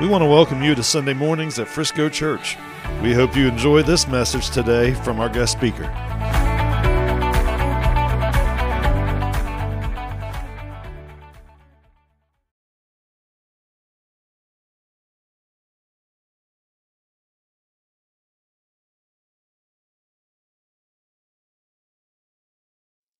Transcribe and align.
We 0.00 0.08
want 0.08 0.22
to 0.22 0.26
welcome 0.26 0.62
you 0.62 0.74
to 0.74 0.82
Sunday 0.82 1.12
mornings 1.12 1.58
at 1.58 1.68
Frisco 1.68 2.08
Church. 2.08 2.56
We 3.02 3.12
hope 3.12 3.36
you 3.36 3.46
enjoy 3.46 3.82
this 3.82 4.08
message 4.08 4.48
today 4.48 4.94
from 4.94 5.20
our 5.20 5.28
guest 5.28 5.52
speaker. 5.52 5.84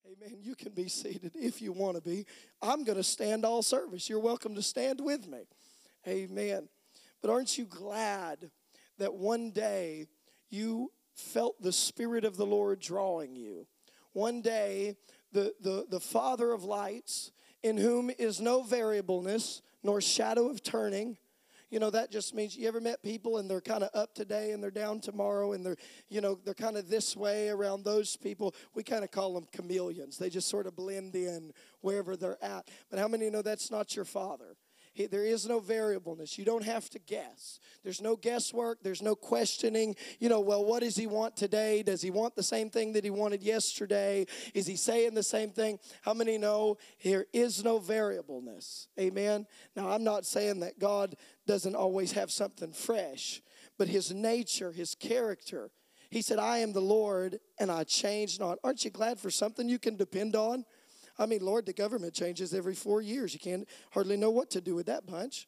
Amen. 0.03 0.39
You 0.41 0.55
can 0.55 0.71
be 0.71 0.87
seated 0.87 1.33
if 1.35 1.61
you 1.61 1.73
want 1.73 1.97
to 1.97 2.01
be. 2.01 2.25
I'm 2.59 2.83
going 2.83 2.97
to 2.97 3.03
stand 3.03 3.45
all 3.45 3.61
service. 3.61 4.09
You're 4.09 4.17
welcome 4.17 4.55
to 4.55 4.63
stand 4.63 4.99
with 4.99 5.27
me. 5.27 5.41
Amen. 6.07 6.67
But 7.21 7.31
aren't 7.31 7.57
you 7.57 7.65
glad 7.65 8.51
that 8.97 9.13
one 9.13 9.51
day 9.51 10.07
you 10.49 10.91
felt 11.13 11.61
the 11.61 11.71
Spirit 11.71 12.25
of 12.25 12.37
the 12.37 12.45
Lord 12.45 12.79
drawing 12.79 13.35
you? 13.35 13.67
One 14.13 14.41
day, 14.41 14.97
the, 15.31 15.53
the, 15.61 15.85
the 15.89 15.99
Father 15.99 16.51
of 16.51 16.63
lights, 16.63 17.31
in 17.63 17.77
whom 17.77 18.09
is 18.09 18.41
no 18.41 18.63
variableness 18.63 19.61
nor 19.83 20.01
shadow 20.01 20.49
of 20.49 20.63
turning, 20.63 21.17
you 21.71 21.79
know 21.79 21.89
that 21.89 22.11
just 22.11 22.35
means 22.35 22.57
you 22.57 22.67
ever 22.67 22.81
met 22.81 23.01
people 23.01 23.37
and 23.37 23.49
they're 23.49 23.61
kind 23.61 23.81
of 23.81 23.89
up 23.93 24.13
today 24.13 24.51
and 24.51 24.61
they're 24.61 24.71
down 24.71 24.99
tomorrow 24.99 25.53
and 25.53 25.65
they're 25.65 25.77
you 26.09 26.19
know 26.19 26.37
they're 26.43 26.53
kind 26.53 26.75
of 26.75 26.89
this 26.89 27.15
way 27.15 27.47
around 27.47 27.85
those 27.85 28.17
people. 28.17 28.53
We 28.75 28.83
kind 28.83 29.05
of 29.05 29.11
call 29.11 29.33
them 29.33 29.47
chameleons. 29.55 30.17
They 30.17 30.29
just 30.29 30.49
sort 30.49 30.67
of 30.67 30.75
blend 30.75 31.15
in 31.15 31.53
wherever 31.79 32.17
they're 32.17 32.43
at. 32.43 32.67
But 32.89 32.99
how 32.99 33.07
many 33.07 33.29
know 33.29 33.41
that's 33.41 33.71
not 33.71 33.95
your 33.95 34.03
father 34.03 34.57
he, 34.93 35.05
there 35.05 35.23
is 35.23 35.47
no 35.47 35.59
variableness. 35.59 36.37
You 36.37 36.45
don't 36.45 36.63
have 36.63 36.89
to 36.89 36.99
guess. 36.99 37.59
There's 37.83 38.01
no 38.01 38.15
guesswork. 38.15 38.79
There's 38.83 39.01
no 39.01 39.15
questioning. 39.15 39.95
You 40.19 40.29
know, 40.29 40.41
well, 40.41 40.65
what 40.65 40.81
does 40.81 40.95
he 40.95 41.07
want 41.07 41.37
today? 41.37 41.81
Does 41.81 42.01
he 42.01 42.11
want 42.11 42.35
the 42.35 42.43
same 42.43 42.69
thing 42.69 42.93
that 42.93 43.03
he 43.03 43.09
wanted 43.09 43.41
yesterday? 43.41 44.25
Is 44.53 44.67
he 44.67 44.75
saying 44.75 45.13
the 45.13 45.23
same 45.23 45.51
thing? 45.51 45.79
How 46.01 46.13
many 46.13 46.37
know 46.37 46.77
there 47.03 47.25
is 47.31 47.63
no 47.63 47.79
variableness? 47.79 48.87
Amen. 48.99 49.47
Now, 49.75 49.89
I'm 49.89 50.03
not 50.03 50.25
saying 50.25 50.59
that 50.59 50.79
God 50.79 51.15
doesn't 51.47 51.75
always 51.75 52.11
have 52.13 52.31
something 52.31 52.71
fresh, 52.71 53.41
but 53.77 53.87
his 53.87 54.13
nature, 54.13 54.71
his 54.71 54.95
character, 54.95 55.71
he 56.09 56.21
said, 56.21 56.39
I 56.39 56.57
am 56.57 56.73
the 56.73 56.81
Lord 56.81 57.39
and 57.57 57.71
I 57.71 57.85
change 57.85 58.37
not. 58.37 58.59
Aren't 58.65 58.83
you 58.83 58.91
glad 58.91 59.17
for 59.17 59.31
something 59.31 59.69
you 59.69 59.79
can 59.79 59.95
depend 59.95 60.35
on? 60.35 60.65
I 61.21 61.27
mean, 61.27 61.45
Lord, 61.45 61.65
the 61.65 61.73
government 61.73 62.13
changes 62.13 62.53
every 62.53 62.73
four 62.73 63.01
years. 63.01 63.33
You 63.33 63.39
can't 63.39 63.67
hardly 63.91 64.17
know 64.17 64.31
what 64.31 64.49
to 64.51 64.61
do 64.61 64.75
with 64.75 64.87
that 64.87 65.05
bunch. 65.05 65.47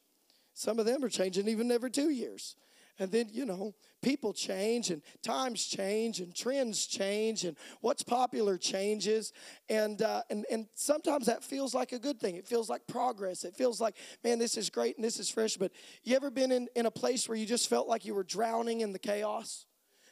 Some 0.54 0.78
of 0.78 0.86
them 0.86 1.04
are 1.04 1.08
changing 1.08 1.48
even 1.48 1.70
every 1.72 1.90
two 1.90 2.10
years. 2.10 2.54
And 3.00 3.10
then, 3.10 3.28
you 3.32 3.44
know, 3.44 3.74
people 4.02 4.32
change 4.32 4.90
and 4.90 5.02
times 5.20 5.64
change 5.64 6.20
and 6.20 6.32
trends 6.32 6.86
change 6.86 7.42
and 7.44 7.56
what's 7.80 8.04
popular 8.04 8.56
changes. 8.56 9.32
And, 9.68 10.00
uh, 10.00 10.22
and, 10.30 10.46
and 10.48 10.68
sometimes 10.74 11.26
that 11.26 11.42
feels 11.42 11.74
like 11.74 11.90
a 11.90 11.98
good 11.98 12.20
thing. 12.20 12.36
It 12.36 12.46
feels 12.46 12.70
like 12.70 12.86
progress. 12.86 13.42
It 13.42 13.56
feels 13.56 13.80
like, 13.80 13.96
man, 14.22 14.38
this 14.38 14.56
is 14.56 14.70
great 14.70 14.94
and 14.94 15.04
this 15.04 15.18
is 15.18 15.28
fresh. 15.28 15.56
But 15.56 15.72
you 16.04 16.14
ever 16.14 16.30
been 16.30 16.52
in, 16.52 16.68
in 16.76 16.86
a 16.86 16.90
place 16.90 17.28
where 17.28 17.36
you 17.36 17.46
just 17.46 17.68
felt 17.68 17.88
like 17.88 18.04
you 18.04 18.14
were 18.14 18.22
drowning 18.22 18.80
in 18.80 18.92
the 18.92 19.00
chaos? 19.00 19.66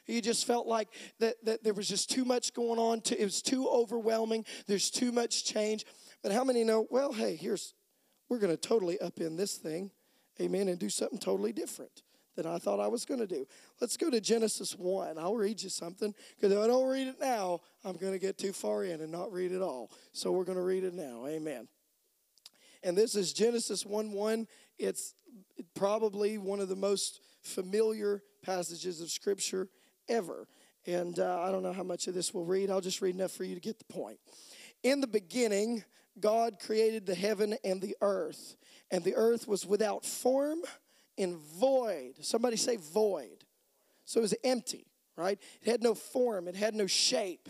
You 0.05 0.21
just 0.21 0.45
felt 0.45 0.67
like 0.67 0.89
that, 1.19 1.43
that 1.45 1.63
there 1.63 1.73
was 1.73 1.87
just 1.87 2.09
too 2.09 2.25
much 2.25 2.53
going 2.53 2.79
on. 2.79 3.01
To, 3.01 3.19
it 3.19 3.23
was 3.23 3.41
too 3.41 3.67
overwhelming. 3.67 4.45
There's 4.67 4.89
too 4.89 5.11
much 5.11 5.45
change. 5.45 5.85
But 6.21 6.31
how 6.31 6.43
many 6.43 6.63
know, 6.63 6.87
well, 6.89 7.13
hey, 7.13 7.35
here's, 7.35 7.73
we're 8.29 8.39
going 8.39 8.55
to 8.55 8.61
totally 8.61 8.97
upend 9.01 9.37
this 9.37 9.55
thing, 9.55 9.91
amen, 10.41 10.67
and 10.67 10.79
do 10.79 10.89
something 10.89 11.19
totally 11.19 11.53
different 11.53 12.03
than 12.35 12.45
I 12.45 12.57
thought 12.57 12.79
I 12.79 12.87
was 12.87 13.05
going 13.05 13.19
to 13.19 13.27
do. 13.27 13.45
Let's 13.79 13.97
go 13.97 14.09
to 14.09 14.19
Genesis 14.19 14.73
1. 14.73 15.17
I'll 15.17 15.35
read 15.35 15.61
you 15.61 15.69
something 15.69 16.13
because 16.35 16.51
if 16.51 16.57
I 16.57 16.67
don't 16.67 16.87
read 16.87 17.07
it 17.07 17.19
now, 17.19 17.61
I'm 17.85 17.95
going 17.95 18.13
to 18.13 18.19
get 18.19 18.37
too 18.37 18.53
far 18.53 18.83
in 18.83 19.01
and 19.01 19.11
not 19.11 19.31
read 19.31 19.51
it 19.51 19.61
all. 19.61 19.91
So 20.13 20.31
we're 20.31 20.43
going 20.43 20.57
to 20.57 20.63
read 20.63 20.83
it 20.83 20.93
now. 20.93 21.27
Amen. 21.27 21.67
And 22.81 22.97
this 22.97 23.15
is 23.15 23.33
Genesis 23.33 23.85
1 23.85 24.11
1. 24.11 24.47
It's 24.77 25.13
probably 25.75 26.37
one 26.37 26.59
of 26.59 26.69
the 26.69 26.75
most 26.75 27.21
familiar 27.41 28.23
passages 28.43 28.99
of 29.01 29.09
Scripture 29.09 29.69
ever. 30.09 30.47
And 30.85 31.17
uh, 31.19 31.41
I 31.41 31.51
don't 31.51 31.63
know 31.63 31.73
how 31.73 31.83
much 31.83 32.07
of 32.07 32.13
this 32.13 32.33
we'll 32.33 32.45
read. 32.45 32.69
I'll 32.69 32.81
just 32.81 33.01
read 33.01 33.15
enough 33.15 33.31
for 33.31 33.43
you 33.43 33.55
to 33.55 33.61
get 33.61 33.79
the 33.79 33.85
point. 33.85 34.19
In 34.83 34.99
the 34.99 35.07
beginning, 35.07 35.83
God 36.19 36.57
created 36.59 37.05
the 37.05 37.15
heaven 37.15 37.55
and 37.63 37.81
the 37.81 37.95
earth, 38.01 38.55
and 38.91 39.03
the 39.03 39.15
earth 39.15 39.47
was 39.47 39.65
without 39.65 40.05
form 40.05 40.59
and 41.17 41.37
void. 41.37 42.13
Somebody 42.21 42.57
say 42.57 42.77
void. 42.77 43.45
So 44.05 44.19
it 44.19 44.23
was 44.23 44.35
empty, 44.43 44.85
right? 45.15 45.39
It 45.61 45.69
had 45.69 45.81
no 45.81 45.95
form, 45.95 46.47
it 46.47 46.55
had 46.55 46.75
no 46.75 46.87
shape. 46.87 47.49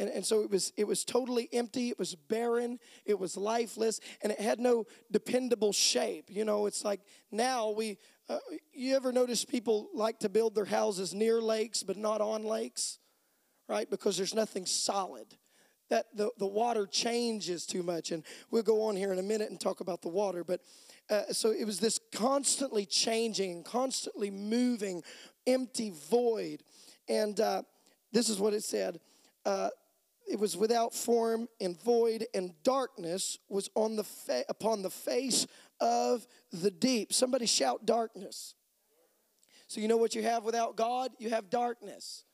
And, 0.00 0.08
and 0.08 0.24
so 0.24 0.40
it 0.40 0.50
was 0.50 0.72
it 0.78 0.86
was 0.86 1.04
totally 1.04 1.50
empty, 1.52 1.90
it 1.90 1.98
was 1.98 2.14
barren, 2.14 2.78
it 3.04 3.18
was 3.18 3.36
lifeless, 3.36 4.00
and 4.22 4.32
it 4.32 4.40
had 4.40 4.58
no 4.58 4.86
dependable 5.12 5.74
shape. 5.74 6.30
You 6.30 6.46
know, 6.46 6.64
it's 6.64 6.86
like 6.86 7.02
now 7.30 7.68
we 7.68 7.98
uh, 8.30 8.38
you 8.72 8.96
ever 8.96 9.12
notice 9.12 9.44
people 9.44 9.90
like 9.92 10.18
to 10.20 10.30
build 10.30 10.54
their 10.54 10.64
houses 10.64 11.12
near 11.12 11.38
lakes 11.38 11.82
but 11.82 11.98
not 11.98 12.22
on 12.22 12.44
lakes? 12.44 12.98
Right? 13.68 13.90
Because 13.90 14.16
there's 14.16 14.34
nothing 14.34 14.64
solid. 14.64 15.36
That 15.90 16.06
the, 16.14 16.30
the 16.38 16.46
water 16.46 16.86
changes 16.86 17.66
too 17.66 17.82
much. 17.82 18.10
And 18.10 18.24
we'll 18.50 18.62
go 18.62 18.82
on 18.84 18.96
here 18.96 19.12
in 19.12 19.18
a 19.18 19.22
minute 19.22 19.50
and 19.50 19.60
talk 19.60 19.80
about 19.80 20.00
the 20.00 20.08
water. 20.08 20.44
But 20.44 20.60
uh, 21.10 21.32
so 21.32 21.50
it 21.50 21.64
was 21.64 21.78
this 21.78 22.00
constantly 22.12 22.86
changing, 22.86 23.64
constantly 23.64 24.30
moving, 24.30 25.02
empty 25.46 25.92
void. 26.08 26.62
And 27.08 27.38
uh, 27.38 27.62
this 28.12 28.28
is 28.28 28.38
what 28.38 28.54
it 28.54 28.62
said. 28.62 29.00
Uh, 29.44 29.70
it 30.30 30.38
was 30.38 30.56
without 30.56 30.94
form 30.94 31.48
and 31.60 31.80
void, 31.82 32.26
and 32.34 32.54
darkness 32.62 33.38
was 33.48 33.68
on 33.74 33.96
the 33.96 34.04
fa- 34.04 34.44
upon 34.48 34.82
the 34.82 34.90
face 34.90 35.46
of 35.80 36.26
the 36.52 36.70
deep. 36.70 37.12
Somebody 37.12 37.46
shout 37.46 37.84
darkness. 37.84 38.54
So 39.66 39.80
you 39.80 39.88
know 39.88 39.96
what 39.96 40.14
you 40.14 40.22
have 40.22 40.44
without 40.44 40.76
God? 40.76 41.10
You 41.18 41.30
have 41.30 41.50
darkness. 41.50 42.24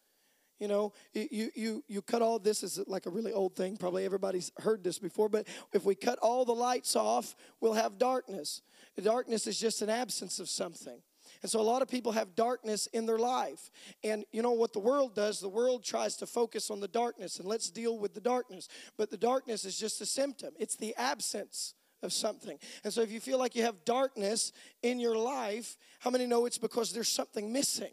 You 0.58 0.68
know, 0.68 0.92
you 1.12 1.50
you 1.54 1.84
you 1.86 2.02
cut 2.02 2.22
all 2.22 2.38
this 2.38 2.62
is 2.62 2.80
like 2.86 3.06
a 3.06 3.10
really 3.10 3.32
old 3.32 3.56
thing. 3.56 3.76
Probably 3.76 4.04
everybody's 4.06 4.52
heard 4.58 4.82
this 4.82 4.98
before, 4.98 5.28
but 5.28 5.46
if 5.74 5.84
we 5.84 5.94
cut 5.94 6.18
all 6.20 6.46
the 6.46 6.54
lights 6.54 6.96
off, 6.96 7.34
we'll 7.60 7.74
have 7.74 7.98
darkness. 7.98 8.62
Darkness 9.02 9.46
is 9.46 9.58
just 9.58 9.82
an 9.82 9.90
absence 9.90 10.38
of 10.38 10.48
something. 10.48 11.02
And 11.46 11.50
so 11.52 11.60
a 11.60 11.62
lot 11.62 11.80
of 11.80 11.86
people 11.86 12.10
have 12.10 12.34
darkness 12.34 12.88
in 12.88 13.06
their 13.06 13.20
life. 13.20 13.70
And 14.02 14.24
you 14.32 14.42
know 14.42 14.50
what 14.50 14.72
the 14.72 14.80
world 14.80 15.14
does? 15.14 15.38
The 15.38 15.48
world 15.48 15.84
tries 15.84 16.16
to 16.16 16.26
focus 16.26 16.72
on 16.72 16.80
the 16.80 16.88
darkness 16.88 17.38
and 17.38 17.46
let's 17.46 17.70
deal 17.70 18.00
with 18.00 18.14
the 18.14 18.20
darkness. 18.20 18.66
But 18.98 19.12
the 19.12 19.16
darkness 19.16 19.64
is 19.64 19.78
just 19.78 20.00
a 20.00 20.06
symptom. 20.06 20.54
It's 20.58 20.74
the 20.74 20.92
absence 20.96 21.74
of 22.02 22.12
something. 22.12 22.58
And 22.82 22.92
so 22.92 23.00
if 23.00 23.12
you 23.12 23.20
feel 23.20 23.38
like 23.38 23.54
you 23.54 23.62
have 23.62 23.84
darkness 23.84 24.50
in 24.82 24.98
your 24.98 25.16
life, 25.16 25.76
how 26.00 26.10
many 26.10 26.26
know 26.26 26.46
it's 26.46 26.58
because 26.58 26.92
there's 26.92 27.08
something 27.08 27.52
missing? 27.52 27.92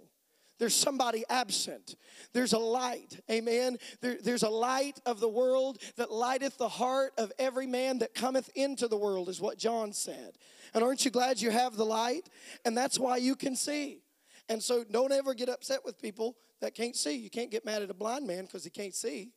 There's 0.59 0.75
somebody 0.75 1.23
absent. 1.29 1.95
There's 2.33 2.53
a 2.53 2.59
light. 2.59 3.19
Amen. 3.29 3.77
There, 4.01 4.17
there's 4.23 4.43
a 4.43 4.49
light 4.49 4.99
of 5.05 5.19
the 5.19 5.29
world 5.29 5.79
that 5.97 6.11
lighteth 6.11 6.57
the 6.57 6.69
heart 6.69 7.13
of 7.17 7.31
every 7.39 7.67
man 7.67 7.99
that 7.99 8.13
cometh 8.13 8.49
into 8.55 8.87
the 8.87 8.97
world, 8.97 9.29
is 9.29 9.41
what 9.41 9.57
John 9.57 9.93
said. 9.93 10.37
And 10.73 10.83
aren't 10.83 11.05
you 11.05 11.11
glad 11.11 11.41
you 11.41 11.51
have 11.51 11.75
the 11.75 11.85
light? 11.85 12.29
And 12.65 12.77
that's 12.77 12.99
why 12.99 13.17
you 13.17 13.35
can 13.35 13.55
see. 13.55 14.01
And 14.49 14.61
so 14.61 14.83
don't 14.83 15.11
ever 15.11 15.33
get 15.33 15.49
upset 15.49 15.79
with 15.83 16.01
people 16.01 16.37
that 16.61 16.75
can't 16.75 16.95
see. 16.95 17.15
You 17.15 17.29
can't 17.29 17.51
get 17.51 17.65
mad 17.65 17.81
at 17.81 17.89
a 17.89 17.93
blind 17.93 18.27
man 18.27 18.45
because 18.45 18.63
he 18.63 18.69
can't 18.69 18.95
see 18.95 19.31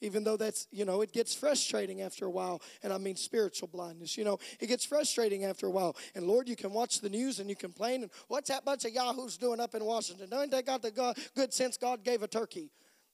even 0.00 0.24
though 0.24 0.36
that's 0.36 0.66
you 0.70 0.84
know 0.84 1.00
it 1.00 1.12
gets 1.12 1.34
frustrating 1.34 2.02
after 2.02 2.26
a 2.26 2.30
while 2.30 2.60
and 2.82 2.92
i 2.92 2.98
mean 2.98 3.16
spiritual 3.16 3.68
blindness 3.68 4.16
you 4.16 4.24
know 4.24 4.38
it 4.60 4.66
gets 4.66 4.84
frustrating 4.84 5.44
after 5.44 5.66
a 5.66 5.70
while. 5.70 5.96
And 6.14 6.26
lord 6.26 6.48
you 6.48 6.56
can 6.56 6.72
watch 6.72 7.00
the 7.00 7.08
news 7.08 7.40
and 7.40 7.48
you 7.48 7.56
complain 7.56 8.02
and 8.02 8.10
what's 8.28 8.48
that 8.48 8.64
bunch 8.64 8.84
of 8.84 8.92
yahoos 8.92 9.36
doing 9.36 9.60
up 9.60 9.74
in 9.74 9.84
washington? 9.84 10.28
Don't 10.28 10.50
they 10.50 10.62
got 10.62 10.82
the 10.82 10.90
god, 10.90 11.16
good 11.34 11.52
sense 11.52 11.76
god 11.76 12.04
gave 12.04 12.22
a 12.22 12.28
turkey? 12.28 12.70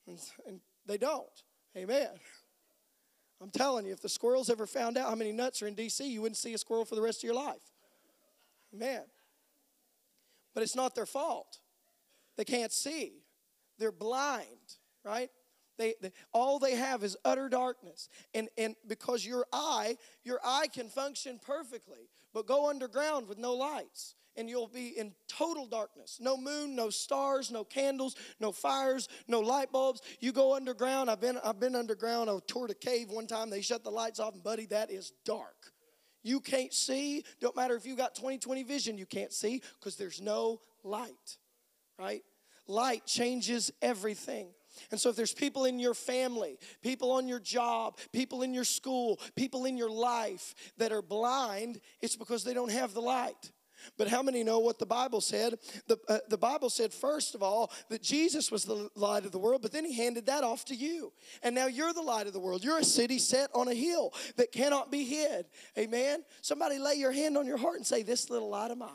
And, 0.06 0.18
and 0.46 0.60
they 0.86 0.98
don't. 0.98 1.26
Amen. 1.76 2.10
I'm 3.40 3.50
telling 3.50 3.86
you 3.86 3.92
if 3.92 4.00
the 4.00 4.08
squirrels 4.08 4.50
ever 4.50 4.66
found 4.66 4.98
out 4.98 5.08
how 5.08 5.14
many 5.14 5.32
nuts 5.32 5.62
are 5.62 5.66
in 5.66 5.74
dc 5.74 6.04
you 6.04 6.22
wouldn't 6.22 6.36
see 6.36 6.54
a 6.54 6.58
squirrel 6.58 6.84
for 6.84 6.94
the 6.94 7.02
rest 7.02 7.20
of 7.20 7.24
your 7.24 7.34
life. 7.34 7.62
Amen. 8.74 9.02
But 10.54 10.62
it's 10.62 10.76
not 10.76 10.94
their 10.94 11.06
fault. 11.06 11.58
They 12.36 12.44
can't 12.44 12.72
see. 12.72 13.22
They're 13.78 13.92
blind 13.92 14.46
right 15.04 15.30
they, 15.78 15.94
they, 16.00 16.12
all 16.32 16.58
they 16.58 16.74
have 16.74 17.02
is 17.02 17.16
utter 17.24 17.48
darkness. 17.48 18.08
And, 18.34 18.48
and 18.58 18.76
because 18.86 19.24
your 19.24 19.46
eye, 19.52 19.96
your 20.24 20.40
eye 20.44 20.68
can 20.72 20.88
function 20.88 21.40
perfectly, 21.44 22.08
but 22.32 22.46
go 22.46 22.68
underground 22.68 23.28
with 23.28 23.38
no 23.38 23.54
lights 23.54 24.14
and 24.36 24.48
you'll 24.48 24.68
be 24.68 24.88
in 24.98 25.12
total 25.28 25.66
darkness. 25.66 26.18
No 26.20 26.36
moon, 26.36 26.74
no 26.74 26.90
stars, 26.90 27.50
no 27.50 27.64
candles, 27.64 28.16
no 28.40 28.52
fires, 28.52 29.08
no 29.28 29.40
light 29.40 29.70
bulbs. 29.72 30.00
You 30.20 30.32
go 30.32 30.54
underground. 30.54 31.10
I've 31.10 31.20
been 31.20 31.38
I've 31.44 31.60
been 31.60 31.76
underground. 31.76 32.30
Oh, 32.30 32.38
I 32.38 32.40
toured 32.46 32.70
a 32.70 32.74
cave 32.74 33.10
one 33.10 33.26
time. 33.26 33.50
They 33.50 33.60
shut 33.60 33.84
the 33.84 33.90
lights 33.90 34.20
off, 34.20 34.34
and 34.34 34.42
buddy, 34.42 34.66
that 34.66 34.90
is 34.90 35.12
dark. 35.24 35.72
you 36.22 36.40
can't 36.40 36.72
see. 36.72 37.24
Don't 37.40 37.56
matter 37.56 37.74
if 37.74 37.84
you 37.84 37.96
got 37.96 38.14
20/20 38.14 38.66
vision, 38.66 38.98
you 38.98 39.06
can't 39.06 39.32
see 39.32 39.60
because 39.78 39.96
there's 39.96 40.20
no 40.20 40.60
light, 40.84 41.36
right? 41.98 42.22
Light 42.66 43.04
changes 43.06 43.72
everything. 43.82 44.48
And 44.90 45.00
so, 45.00 45.10
if 45.10 45.16
there's 45.16 45.34
people 45.34 45.64
in 45.64 45.78
your 45.78 45.94
family, 45.94 46.58
people 46.82 47.12
on 47.12 47.28
your 47.28 47.40
job, 47.40 47.98
people 48.12 48.42
in 48.42 48.54
your 48.54 48.64
school, 48.64 49.20
people 49.36 49.64
in 49.64 49.76
your 49.76 49.90
life 49.90 50.54
that 50.78 50.92
are 50.92 51.02
blind, 51.02 51.80
it's 52.00 52.16
because 52.16 52.44
they 52.44 52.54
don't 52.54 52.70
have 52.70 52.94
the 52.94 53.02
light. 53.02 53.50
But 53.98 54.08
how 54.08 54.22
many 54.22 54.44
know 54.44 54.58
what 54.60 54.78
the 54.78 54.86
Bible 54.86 55.20
said? 55.20 55.58
The, 55.86 55.98
uh, 56.08 56.18
the 56.28 56.38
Bible 56.38 56.70
said, 56.70 56.92
first 56.92 57.34
of 57.34 57.42
all, 57.42 57.70
that 57.88 58.02
Jesus 58.02 58.50
was 58.50 58.64
the 58.64 58.88
light 58.94 59.24
of 59.24 59.32
the 59.32 59.38
world, 59.38 59.62
but 59.62 59.72
then 59.72 59.84
he 59.84 59.94
handed 59.94 60.26
that 60.26 60.44
off 60.44 60.64
to 60.66 60.74
you. 60.74 61.12
And 61.42 61.54
now 61.54 61.66
you're 61.66 61.92
the 61.92 62.02
light 62.02 62.26
of 62.26 62.32
the 62.32 62.40
world. 62.40 62.64
You're 62.64 62.78
a 62.78 62.84
city 62.84 63.18
set 63.18 63.50
on 63.54 63.68
a 63.68 63.74
hill 63.74 64.12
that 64.36 64.52
cannot 64.52 64.90
be 64.90 65.04
hid. 65.04 65.46
Amen? 65.76 66.24
Somebody 66.40 66.78
lay 66.78 66.94
your 66.94 67.12
hand 67.12 67.36
on 67.36 67.46
your 67.46 67.58
heart 67.58 67.76
and 67.76 67.86
say, 67.86 68.02
This 68.02 68.30
little 68.30 68.48
light 68.48 68.70
of 68.70 68.78
mine. 68.78 68.90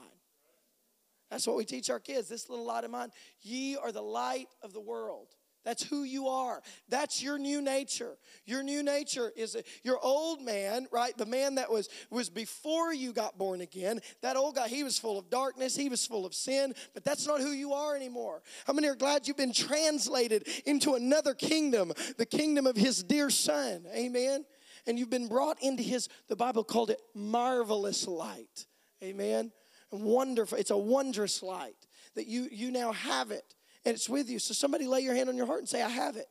That's 1.29 1.45
what 1.45 1.57
we 1.57 1.65
teach 1.65 1.89
our 1.89 1.99
kids. 1.99 2.29
This 2.29 2.49
little 2.49 2.65
light 2.65 2.85
of 2.85 2.91
mine. 2.91 3.09
Ye 3.41 3.75
are 3.75 3.91
the 3.91 4.01
light 4.01 4.47
of 4.61 4.73
the 4.73 4.79
world. 4.79 5.27
That's 5.67 5.83
who 5.83 6.03
you 6.03 6.29
are. 6.29 6.61
That's 6.87 7.21
your 7.21 7.37
new 7.37 7.61
nature. 7.61 8.17
Your 8.45 8.63
new 8.63 8.81
nature 8.81 9.33
is 9.35 9.57
your 9.83 9.99
old 10.01 10.41
man, 10.41 10.87
right? 10.93 11.15
The 11.17 11.25
man 11.25 11.55
that 11.55 11.69
was 11.69 11.89
was 12.09 12.29
before 12.29 12.93
you 12.93 13.11
got 13.11 13.37
born 13.37 13.59
again. 13.59 13.99
That 14.21 14.37
old 14.37 14.55
guy, 14.55 14.69
he 14.69 14.85
was 14.85 14.97
full 14.97 15.19
of 15.19 15.29
darkness, 15.29 15.75
he 15.75 15.89
was 15.89 16.07
full 16.07 16.25
of 16.25 16.33
sin, 16.33 16.73
but 16.93 17.03
that's 17.03 17.27
not 17.27 17.41
who 17.41 17.51
you 17.51 17.73
are 17.73 17.97
anymore. 17.97 18.43
How 18.65 18.71
many 18.71 18.87
are 18.87 18.95
glad 18.95 19.27
you've 19.27 19.35
been 19.35 19.51
translated 19.51 20.47
into 20.65 20.93
another 20.93 21.33
kingdom, 21.33 21.91
the 22.17 22.25
kingdom 22.25 22.65
of 22.65 22.77
his 22.77 23.03
dear 23.03 23.29
son? 23.29 23.87
Amen. 23.93 24.45
And 24.85 24.97
you've 24.97 25.09
been 25.09 25.27
brought 25.27 25.61
into 25.61 25.83
his 25.83 26.07
the 26.29 26.37
Bible 26.37 26.63
called 26.63 26.91
it 26.91 27.01
marvelous 27.13 28.07
light. 28.07 28.67
Amen. 29.03 29.51
And 29.91 30.01
wonderful. 30.01 30.59
It's 30.59 30.71
a 30.71 30.77
wondrous 30.77 31.43
light 31.43 31.87
that 32.15 32.25
you 32.25 32.47
you 32.53 32.71
now 32.71 32.93
have 32.93 33.31
it 33.31 33.56
and 33.87 33.95
it's 33.95 34.09
with 34.09 34.29
you. 34.29 34.37
So 34.37 34.53
somebody 34.53 34.85
lay 34.85 34.99
your 34.99 35.15
hand 35.15 35.29
on 35.29 35.37
your 35.37 35.45
heart 35.45 35.59
and 35.59 35.69
say, 35.69 35.81
I 35.81 35.87
have 35.87 36.17
it. 36.17 36.27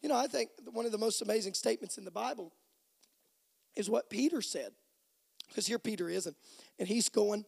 You 0.00 0.08
know, 0.08 0.16
I 0.16 0.28
think 0.28 0.50
one 0.70 0.86
of 0.86 0.92
the 0.92 0.98
most 0.98 1.20
amazing 1.22 1.54
statements 1.54 1.98
in 1.98 2.04
the 2.04 2.10
Bible 2.12 2.52
is 3.74 3.90
what 3.90 4.08
Peter 4.08 4.40
said. 4.40 4.70
Because 5.48 5.66
here 5.66 5.80
Peter 5.80 6.08
is, 6.08 6.26
and, 6.26 6.36
and 6.78 6.86
he's 6.86 7.08
going 7.08 7.44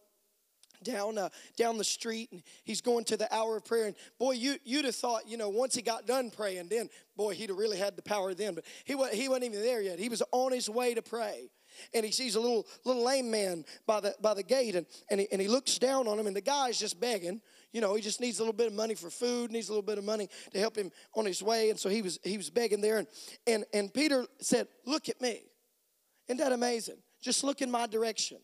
down 0.83 1.17
uh, 1.17 1.29
down 1.55 1.77
the 1.77 1.83
street 1.85 2.29
and 2.33 2.43
he's 2.65 2.81
going 2.81 3.05
to 3.05 3.15
the 3.15 3.33
hour 3.33 3.55
of 3.55 3.63
prayer 3.63 3.85
and 3.85 3.95
boy 4.17 4.31
you 4.31 4.55
you'd 4.65 4.83
have 4.83 4.95
thought 4.95 5.29
you 5.29 5.37
know 5.37 5.47
once 5.47 5.75
he 5.75 5.81
got 5.83 6.07
done 6.07 6.31
praying 6.31 6.67
then 6.69 6.89
boy 7.15 7.35
he'd 7.35 7.49
have 7.49 7.57
really 7.59 7.77
had 7.77 7.95
the 7.95 8.01
power 8.01 8.33
then 8.33 8.55
but 8.55 8.63
he, 8.83 8.93
he 9.13 9.29
wasn't 9.29 9.43
even 9.43 9.61
there 9.61 9.79
yet 9.79 9.99
he 9.99 10.09
was 10.09 10.23
on 10.31 10.51
his 10.51 10.67
way 10.67 10.95
to 10.95 11.03
pray 11.03 11.51
and 11.93 12.03
he 12.03 12.11
sees 12.11 12.33
a 12.33 12.39
little 12.39 12.65
little 12.83 13.05
lame 13.05 13.29
man 13.29 13.63
by 13.85 13.99
the 13.99 14.15
by 14.21 14.33
the 14.33 14.41
gate 14.41 14.73
and, 14.73 14.87
and, 15.11 15.19
he, 15.19 15.27
and 15.31 15.39
he 15.39 15.47
looks 15.47 15.77
down 15.77 16.07
on 16.07 16.17
him 16.17 16.25
and 16.25 16.35
the 16.35 16.41
guy's 16.41 16.79
just 16.79 16.99
begging 16.99 17.41
you 17.71 17.81
know, 17.81 17.95
he 17.95 18.01
just 18.01 18.19
needs 18.19 18.39
a 18.39 18.41
little 18.41 18.53
bit 18.53 18.67
of 18.67 18.73
money 18.73 18.95
for 18.95 19.09
food, 19.09 19.51
needs 19.51 19.69
a 19.69 19.71
little 19.71 19.85
bit 19.85 19.97
of 19.97 20.03
money 20.03 20.29
to 20.51 20.59
help 20.59 20.75
him 20.75 20.91
on 21.15 21.25
his 21.25 21.41
way. 21.41 21.69
And 21.69 21.79
so 21.79 21.89
he 21.89 22.01
was 22.01 22.19
he 22.23 22.37
was 22.37 22.49
begging 22.49 22.81
there. 22.81 22.97
And 22.97 23.07
and, 23.47 23.65
and 23.73 23.93
Peter 23.93 24.25
said, 24.39 24.67
Look 24.85 25.09
at 25.09 25.21
me. 25.21 25.41
Isn't 26.27 26.37
that 26.37 26.51
amazing? 26.51 26.97
Just 27.21 27.43
look 27.43 27.61
in 27.61 27.69
my 27.69 27.87
direction. 27.87 28.37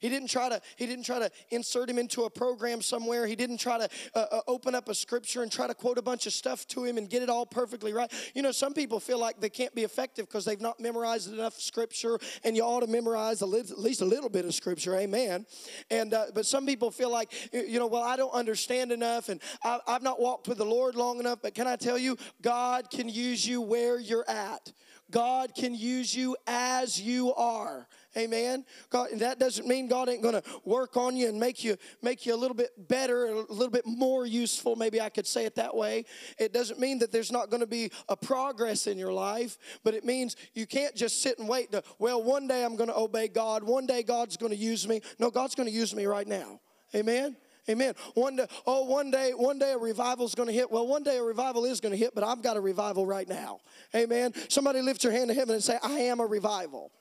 He 0.00 0.08
didn't 0.08 0.28
try 0.28 0.48
to 0.48 0.60
he 0.76 0.86
didn't 0.86 1.04
try 1.04 1.18
to 1.18 1.30
insert 1.50 1.88
him 1.88 1.98
into 1.98 2.24
a 2.24 2.30
program 2.30 2.82
somewhere. 2.82 3.26
He 3.26 3.36
didn't 3.36 3.58
try 3.58 3.78
to 3.78 3.88
uh, 4.14 4.26
uh, 4.30 4.40
open 4.46 4.74
up 4.74 4.88
a 4.88 4.94
scripture 4.94 5.42
and 5.42 5.50
try 5.50 5.66
to 5.66 5.74
quote 5.74 5.98
a 5.98 6.02
bunch 6.02 6.26
of 6.26 6.32
stuff 6.32 6.66
to 6.68 6.84
him 6.84 6.98
and 6.98 7.08
get 7.08 7.22
it 7.22 7.30
all 7.30 7.46
perfectly 7.46 7.92
right. 7.92 8.10
You 8.34 8.42
know, 8.42 8.52
some 8.52 8.74
people 8.74 9.00
feel 9.00 9.18
like 9.18 9.40
they 9.40 9.48
can't 9.48 9.74
be 9.74 9.82
effective 9.82 10.26
because 10.26 10.44
they've 10.44 10.60
not 10.60 10.80
memorized 10.80 11.32
enough 11.32 11.58
scripture, 11.60 12.18
and 12.42 12.56
you 12.56 12.62
ought 12.62 12.80
to 12.80 12.86
memorize 12.86 13.42
at 13.42 13.48
least 13.48 14.00
a 14.00 14.04
little 14.04 14.30
bit 14.30 14.44
of 14.44 14.54
scripture. 14.54 14.96
Amen. 14.96 15.46
And 15.90 16.14
uh, 16.14 16.26
but 16.34 16.46
some 16.46 16.66
people 16.66 16.90
feel 16.90 17.10
like 17.10 17.32
you 17.52 17.78
know, 17.78 17.86
well, 17.86 18.02
I 18.02 18.16
don't 18.16 18.32
understand 18.32 18.92
enough, 18.92 19.28
and 19.28 19.40
I, 19.62 19.80
I've 19.86 20.02
not 20.02 20.20
walked 20.20 20.48
with 20.48 20.58
the 20.58 20.64
Lord 20.64 20.94
long 20.94 21.20
enough. 21.20 21.40
But 21.42 21.54
can 21.54 21.66
I 21.66 21.76
tell 21.76 21.98
you, 21.98 22.16
God 22.42 22.90
can 22.90 23.08
use 23.08 23.46
you 23.46 23.60
where 23.60 23.98
you're 23.98 24.28
at. 24.28 24.72
God 25.10 25.54
can 25.54 25.74
use 25.74 26.14
you 26.14 26.36
as 26.46 27.00
you 27.00 27.34
are. 27.34 27.86
Amen. 28.16 28.64
God, 28.90 29.08
that 29.14 29.38
doesn't 29.38 29.66
mean 29.66 29.88
God 29.88 30.08
ain't 30.08 30.22
going 30.22 30.40
to 30.40 30.42
work 30.64 30.96
on 30.96 31.16
you 31.16 31.28
and 31.28 31.38
make 31.38 31.64
you 31.64 31.76
make 32.00 32.24
you 32.26 32.34
a 32.34 32.36
little 32.36 32.54
bit 32.56 32.70
better, 32.88 33.26
a 33.26 33.52
little 33.52 33.70
bit 33.70 33.86
more 33.86 34.24
useful. 34.24 34.76
Maybe 34.76 35.00
I 35.00 35.08
could 35.08 35.26
say 35.26 35.44
it 35.46 35.56
that 35.56 35.74
way. 35.74 36.04
It 36.38 36.52
doesn't 36.52 36.78
mean 36.78 36.98
that 37.00 37.10
there's 37.10 37.32
not 37.32 37.50
going 37.50 37.60
to 37.60 37.66
be 37.66 37.90
a 38.08 38.16
progress 38.16 38.86
in 38.86 38.98
your 38.98 39.12
life, 39.12 39.58
but 39.82 39.94
it 39.94 40.04
means 40.04 40.36
you 40.54 40.66
can't 40.66 40.94
just 40.94 41.22
sit 41.22 41.38
and 41.38 41.48
wait 41.48 41.72
to, 41.72 41.82
well, 41.98 42.22
one 42.22 42.46
day 42.46 42.64
I'm 42.64 42.76
going 42.76 42.90
to 42.90 42.96
obey 42.96 43.28
God. 43.28 43.64
One 43.64 43.86
day 43.86 44.02
God's 44.02 44.36
going 44.36 44.52
to 44.52 44.58
use 44.58 44.86
me. 44.86 45.00
No, 45.18 45.30
God's 45.30 45.54
going 45.54 45.68
to 45.68 45.74
use 45.74 45.94
me 45.94 46.06
right 46.06 46.26
now. 46.26 46.60
Amen. 46.94 47.36
Amen. 47.68 47.94
One 48.12 48.36
day, 48.36 48.46
oh, 48.66 48.84
one 48.84 49.10
day, 49.10 49.32
one 49.32 49.58
day 49.58 49.72
a 49.72 49.78
revival 49.78 50.26
is 50.26 50.34
going 50.34 50.48
to 50.48 50.52
hit. 50.52 50.70
Well, 50.70 50.86
one 50.86 51.02
day 51.02 51.16
a 51.16 51.22
revival 51.22 51.64
is 51.64 51.80
going 51.80 51.92
to 51.92 51.98
hit, 51.98 52.14
but 52.14 52.22
I've 52.22 52.42
got 52.42 52.56
a 52.56 52.60
revival 52.60 53.06
right 53.06 53.28
now. 53.28 53.60
Amen. 53.94 54.34
Somebody 54.48 54.82
lift 54.82 55.02
your 55.02 55.12
hand 55.12 55.28
to 55.28 55.34
heaven 55.34 55.54
and 55.54 55.64
say, 55.64 55.78
I 55.82 56.00
am 56.00 56.20
a 56.20 56.26
revival. 56.26 56.92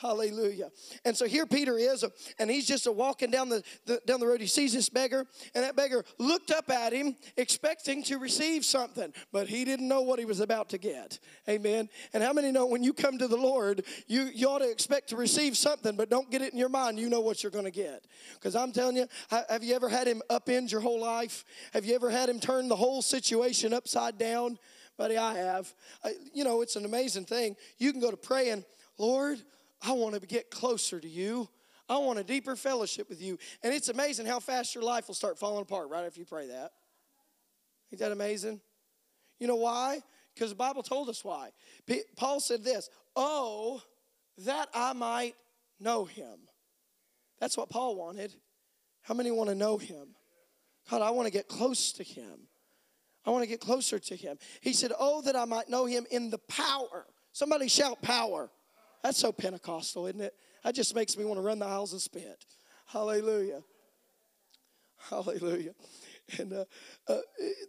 Hallelujah. 0.00 0.70
And 1.04 1.16
so 1.16 1.26
here 1.26 1.44
Peter 1.44 1.76
is, 1.76 2.04
and 2.38 2.48
he's 2.48 2.68
just 2.68 2.86
walking 2.86 3.32
down 3.32 3.48
the, 3.48 3.64
the, 3.84 4.00
down 4.06 4.20
the 4.20 4.28
road. 4.28 4.40
He 4.40 4.46
sees 4.46 4.72
this 4.72 4.88
beggar, 4.88 5.26
and 5.56 5.64
that 5.64 5.74
beggar 5.74 6.04
looked 6.18 6.52
up 6.52 6.70
at 6.70 6.92
him, 6.92 7.16
expecting 7.36 8.04
to 8.04 8.18
receive 8.18 8.64
something, 8.64 9.12
but 9.32 9.48
he 9.48 9.64
didn't 9.64 9.88
know 9.88 10.02
what 10.02 10.20
he 10.20 10.24
was 10.24 10.38
about 10.38 10.68
to 10.68 10.78
get. 10.78 11.18
Amen. 11.48 11.88
And 12.12 12.22
how 12.22 12.32
many 12.32 12.52
know 12.52 12.66
when 12.66 12.84
you 12.84 12.92
come 12.92 13.18
to 13.18 13.26
the 13.26 13.36
Lord, 13.36 13.82
you, 14.06 14.30
you 14.32 14.48
ought 14.48 14.60
to 14.60 14.70
expect 14.70 15.08
to 15.08 15.16
receive 15.16 15.56
something, 15.56 15.96
but 15.96 16.08
don't 16.08 16.30
get 16.30 16.42
it 16.42 16.52
in 16.52 16.60
your 16.60 16.68
mind. 16.68 17.00
You 17.00 17.08
know 17.08 17.20
what 17.20 17.42
you're 17.42 17.50
going 17.50 17.64
to 17.64 17.72
get. 17.72 18.04
Because 18.34 18.54
I'm 18.54 18.70
telling 18.70 18.96
you, 18.96 19.08
have 19.30 19.64
you 19.64 19.74
ever 19.74 19.88
had 19.88 20.06
him 20.06 20.22
upend 20.30 20.70
your 20.70 20.80
whole 20.80 21.00
life? 21.00 21.44
Have 21.72 21.84
you 21.84 21.96
ever 21.96 22.08
had 22.08 22.28
him 22.28 22.38
turn 22.38 22.68
the 22.68 22.76
whole 22.76 23.02
situation 23.02 23.72
upside 23.72 24.16
down? 24.16 24.60
Buddy, 24.96 25.16
I 25.16 25.34
have. 25.34 25.74
I, 26.04 26.12
you 26.32 26.44
know, 26.44 26.62
it's 26.62 26.76
an 26.76 26.84
amazing 26.84 27.24
thing. 27.24 27.56
You 27.78 27.90
can 27.90 28.00
go 28.00 28.12
to 28.12 28.16
praying, 28.16 28.64
Lord, 28.96 29.42
I 29.82 29.92
want 29.92 30.14
to 30.14 30.26
get 30.26 30.50
closer 30.50 31.00
to 31.00 31.08
you. 31.08 31.48
I 31.88 31.96
want 31.98 32.18
a 32.18 32.24
deeper 32.24 32.54
fellowship 32.56 33.08
with 33.08 33.22
you. 33.22 33.38
And 33.62 33.72
it's 33.72 33.88
amazing 33.88 34.26
how 34.26 34.40
fast 34.40 34.74
your 34.74 34.84
life 34.84 35.08
will 35.08 35.14
start 35.14 35.38
falling 35.38 35.62
apart 35.62 35.88
right 35.88 36.04
after 36.04 36.20
you 36.20 36.26
pray 36.26 36.48
that. 36.48 36.72
Ain't 37.90 38.00
that 38.00 38.12
amazing? 38.12 38.60
You 39.38 39.46
know 39.46 39.56
why? 39.56 40.02
Because 40.34 40.50
the 40.50 40.56
Bible 40.56 40.82
told 40.82 41.08
us 41.08 41.24
why. 41.24 41.50
Paul 42.16 42.40
said 42.40 42.62
this 42.62 42.90
Oh, 43.16 43.82
that 44.44 44.68
I 44.74 44.92
might 44.92 45.34
know 45.80 46.04
him. 46.04 46.38
That's 47.40 47.56
what 47.56 47.70
Paul 47.70 47.96
wanted. 47.96 48.34
How 49.02 49.14
many 49.14 49.30
want 49.30 49.48
to 49.48 49.54
know 49.54 49.78
him? 49.78 50.08
God, 50.90 51.02
I 51.02 51.10
want 51.10 51.26
to 51.26 51.32
get 51.32 51.48
close 51.48 51.92
to 51.92 52.02
him. 52.02 52.48
I 53.24 53.30
want 53.30 53.42
to 53.42 53.48
get 53.48 53.60
closer 53.60 53.98
to 53.98 54.16
him. 54.16 54.38
He 54.60 54.72
said, 54.72 54.92
Oh, 54.98 55.22
that 55.22 55.36
I 55.36 55.44
might 55.44 55.68
know 55.68 55.86
him 55.86 56.06
in 56.10 56.30
the 56.30 56.38
power. 56.38 57.06
Somebody 57.32 57.68
shout 57.68 58.00
power. 58.02 58.50
That's 59.02 59.18
so 59.18 59.32
Pentecostal, 59.32 60.06
isn't 60.06 60.20
it? 60.20 60.34
That 60.64 60.74
just 60.74 60.94
makes 60.94 61.16
me 61.16 61.24
want 61.24 61.38
to 61.38 61.42
run 61.42 61.58
the 61.58 61.66
aisles 61.66 61.92
and 61.92 62.00
spit. 62.00 62.44
Hallelujah. 62.86 63.62
Hallelujah. 65.08 65.74
And 66.38 66.52
uh, 66.52 66.64
uh, 67.08 67.18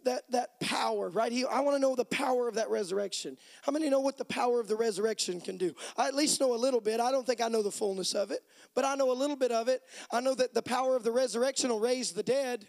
that, 0.04 0.22
that 0.30 0.60
power, 0.60 1.08
right 1.08 1.32
here, 1.32 1.46
I 1.50 1.60
want 1.60 1.76
to 1.76 1.80
know 1.80 1.94
the 1.94 2.04
power 2.04 2.46
of 2.46 2.56
that 2.56 2.68
resurrection. 2.68 3.38
How 3.62 3.72
many 3.72 3.88
know 3.88 4.00
what 4.00 4.18
the 4.18 4.24
power 4.24 4.60
of 4.60 4.68
the 4.68 4.76
resurrection 4.76 5.40
can 5.40 5.56
do? 5.56 5.74
I 5.96 6.08
at 6.08 6.14
least 6.14 6.40
know 6.40 6.54
a 6.54 6.56
little 6.56 6.80
bit. 6.80 7.00
I 7.00 7.10
don't 7.10 7.26
think 7.26 7.40
I 7.40 7.48
know 7.48 7.62
the 7.62 7.70
fullness 7.70 8.14
of 8.14 8.30
it, 8.30 8.40
but 8.74 8.84
I 8.84 8.96
know 8.96 9.10
a 9.10 9.14
little 9.14 9.36
bit 9.36 9.50
of 9.50 9.68
it. 9.68 9.80
I 10.12 10.20
know 10.20 10.34
that 10.34 10.52
the 10.52 10.62
power 10.62 10.94
of 10.94 11.04
the 11.04 11.12
resurrection 11.12 11.70
will 11.70 11.80
raise 11.80 12.12
the 12.12 12.22
dead. 12.22 12.66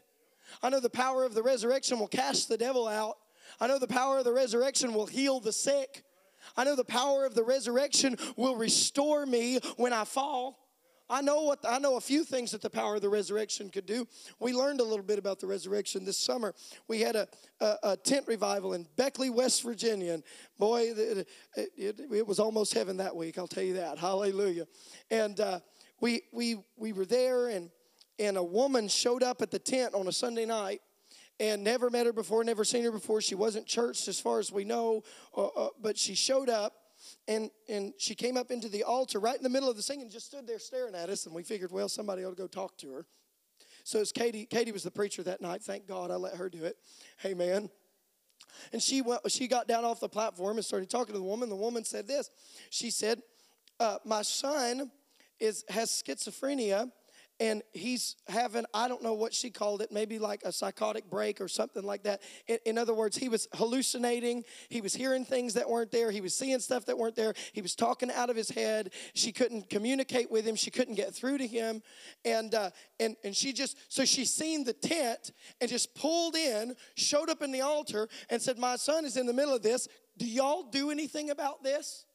I 0.64 0.70
know 0.70 0.80
the 0.80 0.90
power 0.90 1.26
of 1.26 1.34
the 1.34 1.44
resurrection 1.44 2.00
will 2.00 2.08
cast 2.08 2.48
the 2.48 2.58
devil 2.58 2.88
out. 2.88 3.18
I 3.60 3.68
know 3.68 3.80
the 3.80 3.88
power 3.88 4.20
of 4.20 4.24
the 4.24 4.34
resurrection 4.34 4.94
will 4.94 5.08
heal 5.08 5.42
the 5.42 5.52
sick. 5.52 6.04
I 6.58 6.64
know 6.64 6.76
the 6.76 6.84
power 6.84 7.26
of 7.26 7.36
the 7.36 7.44
resurrection 7.44 8.18
will 8.36 8.56
restore 8.56 9.26
me 9.26 9.60
when 9.78 9.94
I 9.94 10.04
fall. 10.04 10.62
I 11.12 11.22
know 11.22 11.42
what 11.42 11.60
I 11.68 11.78
know 11.78 11.98
a 11.98 12.02
few 12.02 12.24
things 12.24 12.52
that 12.52 12.62
the 12.62 12.70
power 12.70 12.96
of 12.96 13.02
the 13.02 13.10
resurrection 13.10 13.70
could 13.70 13.86
do. 13.86 14.08
We 14.40 14.54
learned 14.54 14.80
a 14.80 14.84
little 14.84 15.04
bit 15.04 15.20
about 15.20 15.42
the 15.42 15.48
resurrection 15.48 16.06
this 16.06 16.18
summer. 16.18 16.56
We 16.88 17.02
had 17.02 17.18
a, 17.18 17.28
a, 17.60 17.76
a 17.84 17.98
tent 17.98 18.28
revival 18.28 18.74
in 18.74 18.88
Beckley, 18.96 19.30
West 19.30 19.62
Virginia, 19.62 20.14
and 20.14 20.24
boy, 20.58 20.94
it, 20.96 21.28
it, 21.56 22.00
it, 22.10 22.26
was 22.26 22.40
almost 22.40 22.74
heaven 22.74 22.96
that 22.98 23.14
week. 23.14 23.38
I'll 23.38 23.46
tell 23.46 23.64
you 23.64 23.74
that. 23.74 23.98
Hallelujah! 23.98 24.68
And 25.12 25.38
uh, 25.42 25.60
we 26.00 26.22
we 26.32 26.64
we 26.78 26.94
were 26.94 27.06
there, 27.06 27.50
and 27.50 27.70
and 28.18 28.38
a 28.38 28.44
woman 28.44 28.88
showed 28.88 29.22
up 29.22 29.42
at 29.42 29.52
the 29.52 29.60
tent 29.60 29.94
on 29.94 30.08
a 30.08 30.14
Sunday 30.14 30.46
night 30.46 30.80
and 31.42 31.64
never 31.64 31.90
met 31.90 32.06
her 32.06 32.14
before, 32.14 32.44
never 32.44 32.64
seen 32.64 32.84
her 32.84 32.92
before. 32.92 33.20
She 33.20 33.34
wasn't 33.34 33.66
churched 33.66 34.08
as 34.08 34.20
far 34.20 34.38
as 34.38 34.52
we 34.52 34.64
know, 34.64 35.04
uh, 35.36 35.48
uh, 35.48 35.70
but 35.82 35.98
she 35.98 36.14
showed 36.14 36.50
up 36.50 36.74
and, 37.28 37.50
and 37.68 37.94
she 37.98 38.14
came 38.14 38.38
up 38.38 38.52
into 38.52 38.70
the 38.70 38.84
altar 38.84 39.20
right 39.20 39.36
in 39.36 39.42
the 39.42 39.50
middle 39.50 39.68
of 39.68 39.76
the 39.76 39.82
singing, 39.82 40.08
just 40.08 40.28
stood 40.28 40.46
there 40.46 40.60
staring 40.60 40.94
at 40.94 41.10
us. 41.10 41.26
And 41.26 41.34
we 41.34 41.42
figured, 41.42 41.72
well, 41.72 41.90
somebody 41.90 42.24
ought 42.24 42.30
to 42.30 42.36
go 42.36 42.46
talk 42.46 42.78
to 42.78 42.92
her. 42.92 43.06
So 43.84 44.00
it's 44.00 44.12
Katie. 44.12 44.46
Katie 44.46 44.72
was 44.72 44.84
the 44.84 44.92
preacher 44.92 45.24
that 45.24 45.42
night. 45.42 45.64
Thank 45.64 45.88
God 45.88 46.12
I 46.12 46.16
let 46.16 46.36
her 46.36 46.48
do 46.48 46.64
it. 46.64 46.78
Amen. 47.26 47.72
And 48.72 48.80
she 48.80 49.02
went. 49.02 49.22
She 49.32 49.48
got 49.48 49.68
down 49.68 49.84
off 49.84 50.00
the 50.00 50.10
platform 50.10 50.58
and 50.58 50.66
started 50.66 50.92
talking 50.92 51.14
to 51.14 51.20
the 51.20 51.26
woman. 51.26 51.50
The 51.50 51.56
woman 51.56 51.84
said 51.84 52.08
this. 52.08 52.30
She 52.70 52.92
said, 52.92 53.24
uh, 53.80 53.98
"My 54.06 54.22
son 54.22 54.92
is 55.40 55.64
has 55.70 55.90
schizophrenia 55.90 56.92
and 57.42 57.62
he's 57.74 58.16
having 58.28 58.66
i 58.74 58.88
don't 58.88 59.04
know 59.04 59.14
what 59.14 59.34
she 59.34 59.50
called 59.50 59.82
it 59.82 59.92
maybe 59.92 60.20
like 60.20 60.44
a 60.46 60.52
psychotic 60.52 61.10
break 61.10 61.42
or 61.42 61.48
something 61.48 61.84
like 61.84 62.04
that. 62.04 62.22
In, 62.48 62.60
in, 62.66 62.78
other 62.78 62.94
words 62.94 63.18
he 63.18 63.30
was 63.30 63.48
hallucinating. 63.54 64.44
He 64.70 64.80
was 64.80 64.94
hearing 64.94 65.26
things 65.26 65.56
that 65.56 65.70
weren't 65.70 65.92
there. 65.92 66.12
He 66.12 66.22
was 66.22 66.36
seeing 66.36 66.60
stuff 66.60 66.86
that 66.86 66.98
weren't 66.98 67.16
there. 67.16 67.34
He 67.54 67.62
was 67.62 67.76
talking 67.76 68.12
out 68.12 68.30
of 68.30 68.36
his 68.36 68.50
head. 68.50 68.92
She 69.14 69.32
couldn't 69.32 69.70
communicate 69.70 70.32
with 70.32 70.46
him. 70.46 70.56
She 70.56 70.72
couldn't 70.72 70.96
get 70.96 71.14
through 71.14 71.40
to 71.40 71.48
him. 71.48 71.82
And 72.24 72.54
uh, 72.54 72.70
and 73.00 73.16
and 73.24 73.36
she 73.36 73.54
just 73.54 73.78
so 73.92 74.06
she 74.06 74.26
seen 74.26 74.64
the 74.64 74.74
tent 74.74 75.32
and 75.60 75.70
just 75.70 75.96
pulled 75.96 76.36
in 76.36 76.76
showed 76.96 77.30
up 77.30 77.42
in 77.42 77.52
the 77.52 77.62
altar 77.62 78.08
and 78.30 78.42
said 78.42 78.58
my 78.58 78.76
son 78.76 79.06
is 79.06 79.18
in 79.18 79.26
the 79.26 79.34
middle 79.34 79.56
of 79.56 79.64
this. 79.64 79.88
Do 80.18 80.26
y'all 80.26 80.64
do 80.64 80.92
anything 80.92 81.30
about 81.30 81.64
this? 81.64 82.06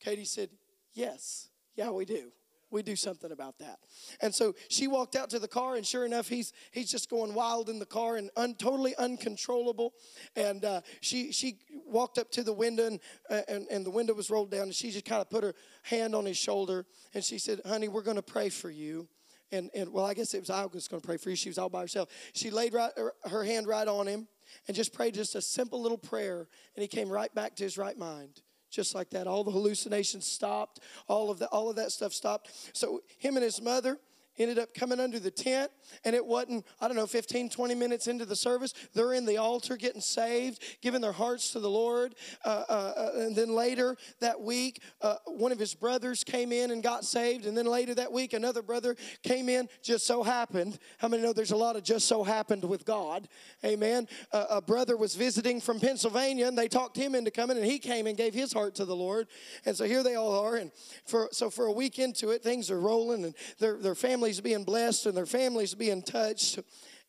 Katie 0.00 0.24
said 0.24 0.50
yes. 0.92 1.48
Yeah 1.74 1.90
we 1.90 2.04
do 2.04 2.32
we 2.70 2.82
do 2.82 2.96
something 2.96 3.32
about 3.32 3.58
that. 3.58 3.78
And 4.20 4.34
so 4.34 4.54
she 4.68 4.86
walked 4.86 5.16
out 5.16 5.30
to 5.30 5.38
the 5.38 5.48
car, 5.48 5.76
and 5.76 5.86
sure 5.86 6.04
enough, 6.04 6.28
he's 6.28 6.52
he's 6.70 6.90
just 6.90 7.10
going 7.10 7.34
wild 7.34 7.68
in 7.68 7.78
the 7.78 7.86
car 7.86 8.16
and 8.16 8.30
un, 8.36 8.54
totally 8.54 8.94
uncontrollable. 8.96 9.94
And 10.36 10.64
uh, 10.64 10.80
she 11.00 11.32
she 11.32 11.58
walked 11.86 12.18
up 12.18 12.30
to 12.32 12.42
the 12.42 12.52
window, 12.52 12.86
and, 12.86 13.00
uh, 13.28 13.42
and 13.48 13.66
and 13.70 13.84
the 13.84 13.90
window 13.90 14.14
was 14.14 14.30
rolled 14.30 14.50
down, 14.50 14.62
and 14.62 14.74
she 14.74 14.90
just 14.90 15.04
kind 15.04 15.20
of 15.20 15.30
put 15.30 15.44
her 15.44 15.54
hand 15.82 16.14
on 16.14 16.24
his 16.24 16.36
shoulder, 16.36 16.86
and 17.14 17.24
she 17.24 17.38
said, 17.38 17.60
"Honey, 17.66 17.88
we're 17.88 18.02
going 18.02 18.16
to 18.16 18.22
pray 18.22 18.48
for 18.48 18.70
you." 18.70 19.08
And, 19.52 19.68
and 19.74 19.92
well, 19.92 20.06
I 20.06 20.14
guess 20.14 20.32
it 20.32 20.38
was 20.40 20.50
I 20.50 20.66
was 20.66 20.86
going 20.86 21.00
to 21.00 21.06
pray 21.06 21.16
for 21.16 21.30
you. 21.30 21.34
She 21.34 21.48
was 21.48 21.58
all 21.58 21.68
by 21.68 21.80
herself. 21.80 22.08
She 22.34 22.50
laid 22.50 22.72
right, 22.72 22.92
her 23.28 23.42
hand 23.42 23.66
right 23.66 23.88
on 23.88 24.06
him 24.06 24.28
and 24.68 24.76
just 24.76 24.92
prayed 24.92 25.14
just 25.14 25.34
a 25.34 25.42
simple 25.42 25.82
little 25.82 25.98
prayer, 25.98 26.46
and 26.76 26.82
he 26.82 26.86
came 26.86 27.08
right 27.08 27.34
back 27.34 27.56
to 27.56 27.64
his 27.64 27.76
right 27.76 27.98
mind 27.98 28.42
just 28.70 28.94
like 28.94 29.10
that. 29.10 29.26
All 29.26 29.44
the 29.44 29.50
hallucinations 29.50 30.26
stopped. 30.26 30.80
All 31.08 31.30
of 31.30 31.38
that, 31.40 31.48
all 31.48 31.68
of 31.68 31.76
that 31.76 31.92
stuff 31.92 32.12
stopped. 32.12 32.50
So 32.72 33.02
him 33.18 33.36
and 33.36 33.44
his 33.44 33.60
mother 33.60 33.98
ended 34.38 34.58
up 34.58 34.72
coming 34.74 35.00
under 35.00 35.18
the 35.18 35.30
tent 35.30 35.70
and 36.04 36.14
it 36.14 36.24
wasn't 36.24 36.64
i 36.80 36.88
don't 36.88 36.96
know 36.96 37.06
15 37.06 37.50
20 37.50 37.74
minutes 37.74 38.06
into 38.06 38.24
the 38.24 38.36
service 38.36 38.72
they're 38.94 39.12
in 39.12 39.26
the 39.26 39.36
altar 39.36 39.76
getting 39.76 40.00
saved 40.00 40.62
giving 40.80 41.00
their 41.00 41.12
hearts 41.12 41.52
to 41.52 41.60
the 41.60 41.70
lord. 41.70 42.14
Uh, 42.44 42.64
uh, 42.68 42.72
uh, 42.72 43.10
and 43.20 43.36
then 43.36 43.54
later 43.54 43.96
that 44.20 44.40
week 44.40 44.82
uh, 45.00 45.16
one 45.26 45.52
of 45.52 45.58
his 45.58 45.74
brothers 45.74 46.24
came 46.24 46.52
in 46.52 46.70
and 46.70 46.82
got 46.82 47.04
saved 47.04 47.46
and 47.46 47.56
then 47.56 47.66
later 47.66 47.94
that 47.94 48.12
week 48.12 48.32
another 48.32 48.62
brother 48.62 48.96
came 49.22 49.48
in 49.48 49.68
just 49.82 50.06
so 50.06 50.22
happened. 50.22 50.78
How 50.98 51.08
many 51.08 51.22
know 51.22 51.32
there's 51.32 51.50
a 51.50 51.56
lot 51.56 51.76
of 51.76 51.82
just 51.82 52.06
so 52.06 52.22
happened 52.24 52.64
with 52.64 52.84
god? 52.84 53.28
Amen. 53.64 54.08
A 54.32 54.60
brother 54.60 54.96
was 54.96 55.14
visiting 55.14 55.60
from 55.60 55.80
pennsylvania 55.80 56.46
and 56.46 56.56
they 56.56 56.68
talked 56.68 56.96
him 56.96 57.14
into 57.14 57.30
coming 57.30 57.56
and 57.56 57.66
he 57.66 57.78
came 57.78 58.06
and 58.06 58.16
gave 58.16 58.34
his 58.34 58.52
heart 58.52 58.74
to 58.76 58.84
the 58.84 58.96
lord. 58.96 59.28
And 59.64 59.76
so 59.76 59.84
here 59.84 60.02
they 60.02 60.14
all 60.14 60.38
are 60.44 60.56
and 60.56 60.70
for 61.06 61.28
so 61.32 61.50
for 61.50 61.66
a 61.66 61.72
week 61.72 61.98
into 61.98 62.30
it 62.30 62.42
things 62.42 62.70
are 62.70 62.80
rolling 62.80 63.24
and 63.24 63.34
their, 63.58 63.76
their 63.76 63.94
families 64.20 64.40
being 64.42 64.64
blessed 64.64 65.06
and 65.06 65.16
their 65.16 65.24
families 65.24 65.74
being 65.74 66.02
touched. 66.02 66.58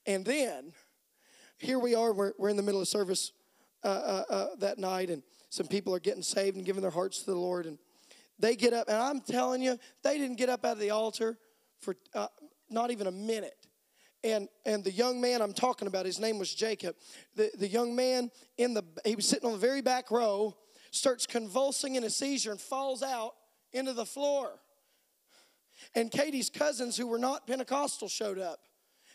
And 0.05 0.23
then 0.23 0.71
here 1.57 1.77
we 1.77 1.93
are, 1.93 2.13
we're, 2.13 2.31
we're 2.37 2.47
in 2.47 2.55
the 2.55 2.63
middle 2.63 2.79
of 2.79 2.87
service 2.87 3.33
uh, 3.83 3.87
uh, 3.87 4.23
uh, 4.29 4.47
that 4.59 4.79
night, 4.79 5.09
and 5.09 5.21
some 5.49 5.67
people 5.67 5.93
are 5.93 5.99
getting 5.99 6.23
saved 6.23 6.55
and 6.55 6.65
giving 6.65 6.81
their 6.81 6.89
hearts 6.89 7.19
to 7.19 7.31
the 7.31 7.37
Lord. 7.37 7.65
And 7.65 7.77
they 8.39 8.55
get 8.55 8.71
up, 8.71 8.87
and 8.87 8.95
I'm 8.95 9.19
telling 9.19 9.61
you, 9.61 9.77
they 10.03 10.17
didn't 10.17 10.37
get 10.37 10.47
up 10.47 10.63
out 10.63 10.73
of 10.73 10.79
the 10.79 10.91
altar 10.91 11.37
for 11.81 11.97
uh, 12.15 12.27
not 12.69 12.91
even 12.91 13.07
a 13.07 13.11
minute. 13.11 13.67
And, 14.23 14.47
and 14.65 14.81
the 14.81 14.91
young 14.91 15.19
man 15.19 15.41
I'm 15.41 15.51
talking 15.51 15.89
about, 15.89 16.05
his 16.05 16.17
name 16.17 16.39
was 16.39 16.55
Jacob. 16.55 16.95
The, 17.35 17.51
the 17.57 17.67
young 17.67 17.93
man 17.93 18.31
in 18.57 18.73
the 18.73 18.85
he 19.03 19.17
was 19.17 19.27
sitting 19.27 19.47
on 19.47 19.51
the 19.51 19.59
very 19.59 19.81
back 19.81 20.11
row, 20.11 20.55
starts 20.91 21.25
convulsing 21.25 21.95
in 21.95 22.05
a 22.05 22.09
seizure 22.09 22.51
and 22.51 22.61
falls 22.61 23.03
out 23.03 23.33
into 23.73 23.91
the 23.91 24.05
floor. 24.05 24.61
And 25.95 26.11
Katie's 26.11 26.49
cousins, 26.49 26.97
who 26.97 27.07
were 27.07 27.19
not 27.19 27.47
Pentecostal, 27.47 28.07
showed 28.07 28.39
up. 28.39 28.59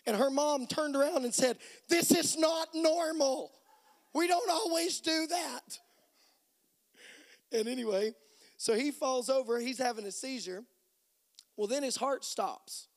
And 0.07 0.17
her 0.17 0.31
mom 0.31 0.67
turned 0.67 0.95
around 0.95 1.25
and 1.25 1.35
said, 1.35 1.59
This 1.89 2.13
is 2.13 2.37
not 2.39 2.69
normal. 2.75 3.51
We 4.15 4.29
don't 4.29 4.51
always 4.51 5.01
do 5.01 5.27
that. 5.27 5.79
And 7.53 7.69
anyway, 7.69 8.15
so 8.57 8.75
he 8.75 8.91
falls 8.91 9.29
over, 9.29 9.59
he's 9.59 9.79
having 9.79 10.07
a 10.07 10.13
seizure. 10.13 10.65
Well, 11.57 11.67
then 11.67 11.83
his 11.83 11.97
heart 11.97 12.25
stops. 12.25 12.89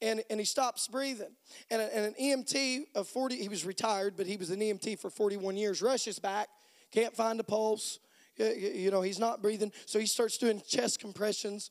And, 0.00 0.22
and 0.30 0.40
he 0.40 0.44
stops 0.44 0.88
breathing. 0.88 1.30
And, 1.70 1.80
a, 1.80 1.96
and 1.96 2.06
an 2.06 2.14
EMT 2.20 2.86
of 2.96 3.06
40, 3.06 3.36
he 3.36 3.48
was 3.48 3.64
retired, 3.64 4.14
but 4.16 4.26
he 4.26 4.36
was 4.36 4.50
an 4.50 4.58
EMT 4.58 4.98
for 4.98 5.10
41 5.10 5.56
years, 5.56 5.80
rushes 5.80 6.18
back, 6.18 6.48
can't 6.90 7.14
find 7.14 7.38
a 7.38 7.44
pulse. 7.44 8.00
You 8.36 8.90
know, 8.90 9.02
he's 9.02 9.20
not 9.20 9.42
breathing. 9.42 9.70
So 9.86 9.98
he 10.00 10.06
starts 10.06 10.38
doing 10.38 10.60
chest 10.66 10.98
compressions 10.98 11.70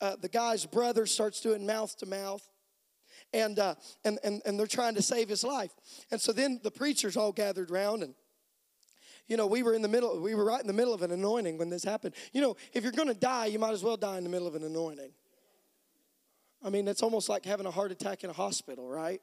uh, 0.00 0.16
the 0.20 0.28
guy's 0.28 0.66
brother 0.66 1.06
starts 1.06 1.40
doing 1.40 1.66
mouth 1.66 1.96
to 1.98 2.06
mouth. 2.06 2.48
And, 3.32 3.58
uh, 3.58 3.74
and, 4.04 4.18
and, 4.24 4.40
and 4.46 4.58
they're 4.58 4.66
trying 4.66 4.94
to 4.94 5.02
save 5.02 5.28
his 5.28 5.44
life. 5.44 5.72
And 6.10 6.20
so 6.20 6.32
then 6.32 6.60
the 6.62 6.70
preachers 6.70 7.16
all 7.16 7.32
gathered 7.32 7.70
around 7.70 8.02
and 8.02 8.14
you 9.28 9.36
know, 9.36 9.46
we 9.46 9.62
were 9.62 9.74
in 9.74 9.82
the 9.82 9.88
middle, 9.88 10.18
we 10.20 10.34
were 10.34 10.44
right 10.44 10.60
in 10.60 10.66
the 10.66 10.72
middle 10.72 10.94
of 10.94 11.02
an 11.02 11.10
anointing 11.10 11.58
when 11.58 11.68
this 11.68 11.84
happened. 11.84 12.14
You 12.32 12.40
know, 12.40 12.56
if 12.72 12.82
you're 12.82 12.92
to 12.92 13.14
die, 13.14 13.46
you 13.46 13.58
might 13.58 13.72
as 13.72 13.84
well 13.84 13.96
die 13.96 14.16
in 14.16 14.24
the 14.24 14.30
middle 14.30 14.48
of 14.48 14.54
an 14.54 14.64
anointing. 14.64 15.10
I 16.64 16.70
mean, 16.70 16.88
it's 16.88 17.02
almost 17.02 17.28
like 17.28 17.44
having 17.44 17.66
a 17.66 17.70
heart 17.70 17.92
attack 17.92 18.24
in 18.24 18.30
a 18.30 18.32
hospital, 18.32 18.88
right? 18.88 19.20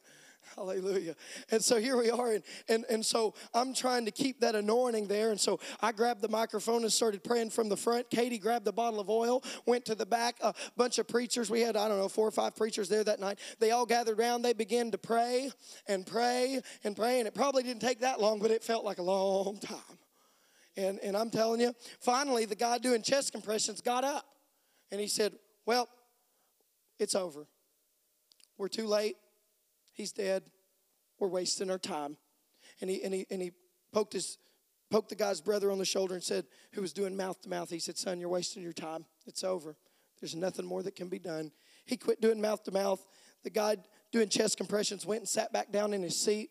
Hallelujah. 0.55 1.15
And 1.51 1.63
so 1.63 1.79
here 1.79 1.97
we 1.97 2.09
are. 2.09 2.33
And, 2.33 2.43
and, 2.69 2.85
and 2.89 3.05
so 3.05 3.33
I'm 3.53 3.73
trying 3.73 4.05
to 4.05 4.11
keep 4.11 4.39
that 4.41 4.55
anointing 4.55 5.07
there. 5.07 5.31
And 5.31 5.39
so 5.39 5.59
I 5.81 5.91
grabbed 5.91 6.21
the 6.21 6.29
microphone 6.29 6.83
and 6.83 6.91
started 6.91 7.23
praying 7.23 7.49
from 7.49 7.67
the 7.67 7.77
front. 7.77 8.09
Katie 8.09 8.37
grabbed 8.37 8.65
the 8.65 8.71
bottle 8.71 8.99
of 8.99 9.09
oil, 9.09 9.43
went 9.65 9.85
to 9.85 9.95
the 9.95 10.05
back. 10.05 10.35
A 10.41 10.53
bunch 10.77 10.99
of 10.99 11.07
preachers, 11.07 11.49
we 11.49 11.61
had, 11.61 11.75
I 11.75 11.87
don't 11.87 11.97
know, 11.97 12.07
four 12.07 12.27
or 12.27 12.31
five 12.31 12.55
preachers 12.55 12.89
there 12.89 13.03
that 13.03 13.19
night. 13.19 13.39
They 13.59 13.71
all 13.71 13.85
gathered 13.85 14.19
around. 14.19 14.43
They 14.43 14.53
began 14.53 14.91
to 14.91 14.97
pray 14.97 15.51
and 15.87 16.05
pray 16.05 16.61
and 16.83 16.95
pray. 16.95 17.19
And 17.19 17.27
it 17.27 17.33
probably 17.33 17.63
didn't 17.63 17.81
take 17.81 17.99
that 18.01 18.21
long, 18.21 18.39
but 18.39 18.51
it 18.51 18.63
felt 18.63 18.85
like 18.85 18.99
a 18.99 19.03
long 19.03 19.57
time. 19.59 19.97
And, 20.77 20.99
and 20.99 21.15
I'm 21.15 21.29
telling 21.29 21.61
you, 21.61 21.73
finally, 22.01 22.45
the 22.45 22.55
guy 22.55 22.77
doing 22.77 23.01
chest 23.01 23.31
compressions 23.31 23.81
got 23.81 24.03
up 24.03 24.25
and 24.91 24.99
he 24.99 25.07
said, 25.07 25.33
Well, 25.65 25.87
it's 26.99 27.15
over. 27.15 27.47
We're 28.57 28.67
too 28.67 28.87
late 28.87 29.15
He's 29.95 30.11
dead. 30.11 30.43
We're 31.19 31.29
wasting 31.29 31.71
our 31.71 31.79
time. 31.79 32.17
And 32.81 32.89
he, 32.89 33.01
and 33.03 33.13
he, 33.13 33.25
and 33.31 33.41
he 33.41 33.51
poked, 33.91 34.13
his, 34.13 34.37
poked 34.91 35.09
the 35.09 35.15
guy's 35.15 35.41
brother 35.41 35.71
on 35.71 35.79
the 35.79 35.85
shoulder 35.85 36.13
and 36.13 36.23
said, 36.23 36.45
who 36.73 36.81
was 36.81 36.93
doing 36.93 37.15
mouth 37.15 37.41
to 37.41 37.49
mouth, 37.49 37.69
he 37.69 37.79
said, 37.79 37.97
Son, 37.97 38.19
you're 38.19 38.29
wasting 38.29 38.61
your 38.61 38.73
time. 38.73 39.05
It's 39.25 39.43
over. 39.43 39.77
There's 40.19 40.35
nothing 40.35 40.65
more 40.65 40.83
that 40.83 40.95
can 40.95 41.07
be 41.07 41.19
done. 41.19 41.51
He 41.85 41.97
quit 41.97 42.21
doing 42.21 42.41
mouth 42.41 42.63
to 42.65 42.71
mouth. 42.71 43.03
The 43.43 43.49
guy 43.49 43.77
doing 44.11 44.27
chest 44.27 44.57
compressions 44.57 45.05
went 45.05 45.21
and 45.21 45.29
sat 45.29 45.53
back 45.53 45.71
down 45.71 45.93
in 45.93 46.03
his 46.03 46.19
seat. 46.21 46.49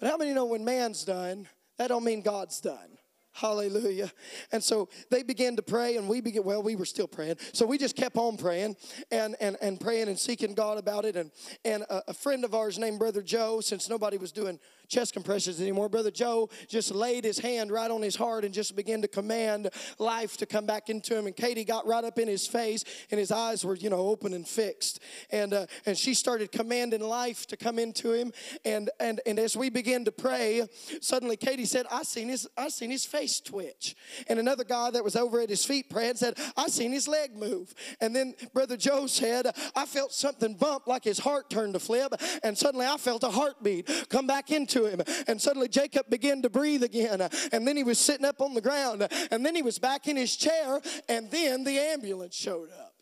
But 0.00 0.10
how 0.10 0.16
many 0.16 0.32
know 0.32 0.46
when 0.46 0.64
man's 0.64 1.04
done, 1.04 1.48
that 1.76 1.88
don't 1.88 2.04
mean 2.04 2.22
God's 2.22 2.60
done? 2.60 2.98
Hallelujah. 3.34 4.12
And 4.52 4.62
so 4.62 4.90
they 5.10 5.22
began 5.22 5.56
to 5.56 5.62
pray, 5.62 5.96
and 5.96 6.06
we 6.06 6.20
began, 6.20 6.44
well, 6.44 6.62
we 6.62 6.76
were 6.76 6.84
still 6.84 7.08
praying. 7.08 7.36
So 7.52 7.64
we 7.64 7.78
just 7.78 7.96
kept 7.96 8.16
on 8.16 8.36
praying 8.36 8.76
and, 9.10 9.36
and, 9.40 9.56
and 9.62 9.80
praying 9.80 10.08
and 10.08 10.18
seeking 10.18 10.52
God 10.54 10.76
about 10.76 11.06
it. 11.06 11.16
And, 11.16 11.30
and 11.64 11.82
a, 11.84 12.10
a 12.10 12.14
friend 12.14 12.44
of 12.44 12.54
ours 12.54 12.78
named 12.78 12.98
Brother 12.98 13.22
Joe, 13.22 13.60
since 13.60 13.88
nobody 13.88 14.18
was 14.18 14.32
doing 14.32 14.58
chest 14.92 15.14
compressions 15.14 15.60
anymore. 15.60 15.88
Brother 15.88 16.10
Joe 16.10 16.50
just 16.68 16.94
laid 16.94 17.24
his 17.24 17.38
hand 17.38 17.70
right 17.70 17.90
on 17.90 18.02
his 18.02 18.14
heart 18.14 18.44
and 18.44 18.52
just 18.52 18.76
began 18.76 19.00
to 19.02 19.08
command 19.08 19.70
life 19.98 20.36
to 20.36 20.46
come 20.46 20.66
back 20.66 20.90
into 20.90 21.16
him. 21.16 21.26
And 21.26 21.34
Katie 21.34 21.64
got 21.64 21.86
right 21.86 22.04
up 22.04 22.18
in 22.18 22.28
his 22.28 22.46
face, 22.46 22.84
and 23.10 23.18
his 23.18 23.32
eyes 23.32 23.64
were, 23.64 23.74
you 23.74 23.88
know, 23.88 24.06
open 24.08 24.34
and 24.34 24.46
fixed. 24.46 25.00
And 25.30 25.54
uh, 25.54 25.66
and 25.86 25.96
she 25.96 26.14
started 26.14 26.52
commanding 26.52 27.00
life 27.00 27.46
to 27.46 27.56
come 27.56 27.78
into 27.78 28.12
him. 28.12 28.32
And 28.64 28.90
and 29.00 29.20
and 29.26 29.38
as 29.38 29.56
we 29.56 29.70
began 29.70 30.04
to 30.04 30.12
pray, 30.12 30.68
suddenly 31.00 31.36
Katie 31.36 31.64
said, 31.64 31.86
"I 31.90 32.02
seen 32.02 32.28
his 32.28 32.46
I 32.56 32.68
seen 32.68 32.90
his 32.90 33.06
face 33.06 33.40
twitch." 33.40 33.96
And 34.28 34.38
another 34.38 34.64
guy 34.64 34.90
that 34.90 35.02
was 35.02 35.16
over 35.16 35.40
at 35.40 35.48
his 35.48 35.64
feet 35.64 35.88
praying 35.88 36.16
said, 36.16 36.38
"I 36.56 36.68
seen 36.68 36.92
his 36.92 37.08
leg 37.08 37.34
move." 37.34 37.74
And 38.00 38.14
then 38.14 38.34
Brother 38.52 38.76
Joe 38.76 39.06
said, 39.06 39.46
"I 39.74 39.86
felt 39.86 40.12
something 40.12 40.54
bump 40.54 40.86
like 40.86 41.04
his 41.04 41.18
heart 41.18 41.48
turned 41.48 41.72
to 41.74 41.80
flip, 41.80 42.12
and 42.42 42.56
suddenly 42.58 42.86
I 42.86 42.98
felt 42.98 43.22
a 43.22 43.30
heartbeat 43.30 43.88
come 44.10 44.26
back 44.26 44.50
into 44.50 44.81
him. 44.86 45.02
And 45.26 45.40
suddenly 45.40 45.68
Jacob 45.68 46.08
began 46.08 46.42
to 46.42 46.50
breathe 46.50 46.82
again. 46.82 47.20
And 47.52 47.66
then 47.66 47.76
he 47.76 47.84
was 47.84 47.98
sitting 47.98 48.26
up 48.26 48.40
on 48.40 48.54
the 48.54 48.60
ground. 48.60 49.06
And 49.30 49.44
then 49.44 49.54
he 49.54 49.62
was 49.62 49.78
back 49.78 50.08
in 50.08 50.16
his 50.16 50.36
chair. 50.36 50.80
And 51.08 51.30
then 51.30 51.64
the 51.64 51.78
ambulance 51.78 52.34
showed 52.34 52.70
up. 52.70 52.94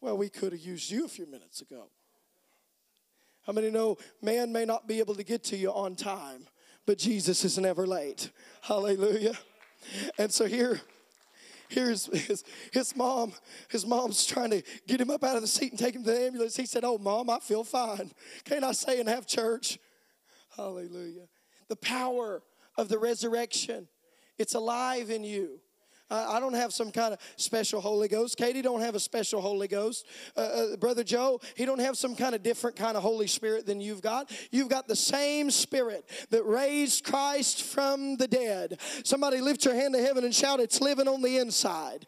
Well, 0.00 0.16
we 0.16 0.28
could 0.28 0.52
have 0.52 0.60
used 0.60 0.90
you 0.90 1.04
a 1.04 1.08
few 1.08 1.26
minutes 1.26 1.60
ago. 1.60 1.90
How 3.46 3.52
many 3.52 3.70
know 3.70 3.96
man 4.22 4.52
may 4.52 4.64
not 4.64 4.86
be 4.86 4.98
able 4.98 5.14
to 5.14 5.24
get 5.24 5.42
to 5.44 5.56
you 5.56 5.72
on 5.72 5.96
time, 5.96 6.46
but 6.86 6.98
Jesus 6.98 7.44
is 7.44 7.58
never 7.58 7.86
late? 7.86 8.30
Hallelujah. 8.60 9.32
And 10.18 10.32
so 10.32 10.44
here, 10.44 10.80
here's 11.68 12.06
his, 12.06 12.44
his 12.72 12.96
mom. 12.96 13.32
His 13.70 13.86
mom's 13.86 14.26
trying 14.26 14.50
to 14.50 14.62
get 14.86 15.00
him 15.00 15.10
up 15.10 15.24
out 15.24 15.36
of 15.36 15.42
the 15.42 15.48
seat 15.48 15.72
and 15.72 15.78
take 15.78 15.94
him 15.94 16.04
to 16.04 16.10
the 16.10 16.20
ambulance. 16.20 16.56
He 16.56 16.66
said, 16.66 16.84
Oh, 16.84 16.98
mom, 16.98 17.30
I 17.30 17.38
feel 17.38 17.64
fine. 17.64 18.10
Can't 18.44 18.64
I 18.64 18.72
say 18.72 19.00
and 19.00 19.08
have 19.08 19.26
church? 19.26 19.78
Hallelujah. 20.56 21.28
The 21.68 21.76
power 21.76 22.42
of 22.76 22.88
the 22.88 22.98
resurrection, 22.98 23.88
it's 24.38 24.54
alive 24.54 25.10
in 25.10 25.24
you. 25.24 25.60
I, 26.10 26.36
I 26.36 26.40
don't 26.40 26.54
have 26.54 26.72
some 26.72 26.90
kind 26.90 27.14
of 27.14 27.20
special 27.36 27.80
Holy 27.80 28.08
Ghost. 28.08 28.36
Katie 28.36 28.62
don't 28.62 28.80
have 28.80 28.94
a 28.94 29.00
special 29.00 29.40
Holy 29.40 29.68
Ghost. 29.68 30.06
Uh, 30.36 30.40
uh, 30.40 30.76
Brother 30.76 31.04
Joe, 31.04 31.40
he 31.56 31.64
don't 31.64 31.80
have 31.80 31.96
some 31.96 32.14
kind 32.14 32.34
of 32.34 32.42
different 32.42 32.76
kind 32.76 32.96
of 32.96 33.02
Holy 33.02 33.26
Spirit 33.26 33.66
than 33.66 33.80
you've 33.80 34.02
got. 34.02 34.30
You've 34.50 34.68
got 34.68 34.88
the 34.88 34.96
same 34.96 35.50
Spirit 35.50 36.08
that 36.30 36.44
raised 36.44 37.04
Christ 37.04 37.62
from 37.62 38.16
the 38.16 38.28
dead. 38.28 38.80
Somebody 39.04 39.40
lift 39.40 39.64
your 39.64 39.74
hand 39.74 39.94
to 39.94 40.02
heaven 40.02 40.24
and 40.24 40.34
shout, 40.34 40.60
it's 40.60 40.80
living 40.80 41.08
on 41.08 41.22
the 41.22 41.38
inside. 41.38 42.06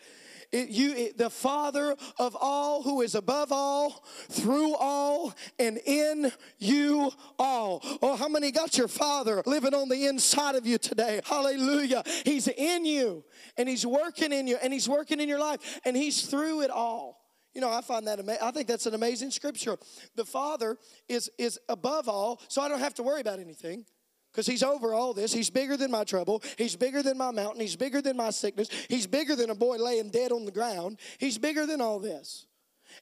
It, 0.53 0.71
you, 0.71 0.93
it, 0.95 1.19
the 1.19 1.31
Father 1.31 1.95
of 2.19 2.37
all, 2.41 2.83
who 2.83 3.03
is 3.03 3.15
above 3.15 3.53
all, 3.53 4.05
through 4.29 4.75
all, 4.75 5.33
and 5.59 5.79
in 5.87 6.33
you 6.59 7.13
all. 7.39 7.81
Oh, 8.03 8.17
how 8.17 8.29
many 8.29 8.51
got 8.51 8.77
your 8.77 8.89
Father 8.89 9.43
living 9.47 9.75
on 9.75 9.89
the 9.89 10.07
inside 10.07 10.57
of 10.57 10.67
you 10.67 10.77
today? 10.79 11.21
Hallelujah. 11.25 12.03
He's 12.25 12.49
in 12.49 12.85
you, 12.85 13.25
and 13.57 13.69
He's 13.69 13.87
working 13.87 14.33
in 14.33 14.49
you, 14.49 14.59
and 14.61 14.73
He's 14.73 14.89
working 14.89 15.21
in 15.21 15.29
your 15.29 15.39
life, 15.39 15.81
and 15.85 15.97
He's 15.97 16.23
through 16.23 16.63
it 16.63 16.71
all. 16.71 17.21
You 17.55 17.61
know, 17.61 17.71
I 17.71 17.81
find 17.81 18.07
that 18.09 18.19
ama- 18.19 18.39
I 18.43 18.51
think 18.51 18.67
that's 18.67 18.87
an 18.87 18.95
amazing 18.95 19.31
scripture. 19.31 19.77
The 20.17 20.25
Father 20.25 20.79
is 21.09 21.31
is 21.39 21.61
above 21.69 22.09
all, 22.09 22.41
so 22.49 22.61
I 22.61 22.69
don't 22.69 22.81
have 22.81 22.95
to 22.95 23.03
worry 23.05 23.21
about 23.21 23.39
anything 23.39 23.85
because 24.33 24.47
he's 24.47 24.63
over 24.63 24.95
all 24.95 25.13
this. 25.13 25.33
He's 25.33 25.51
bigger 25.51 25.77
than 25.77 25.91
my 25.91 26.05
trouble. 26.05 26.43
He's 26.57 26.77
bigger 26.77 27.03
than 27.03 27.19
my 27.19 27.31
mountain. 27.31 27.61
He's 27.61 27.77
bigger 27.77 28.01
than 28.01 28.17
my 28.17 28.31
sickness. 28.31 28.69
He's 28.89 29.07
bigger 29.07 29.35
than 29.37 29.51
a 29.51 29.55
boy 29.55 29.77
laying 29.77 30.11
dead 30.11 30.33
on 30.33 30.45
the 30.45 30.53
ground. 30.53 30.99
He's 31.19 31.39
bigger 31.39 31.67
than 31.67 31.81
all 31.81 31.99
this. 31.99 32.47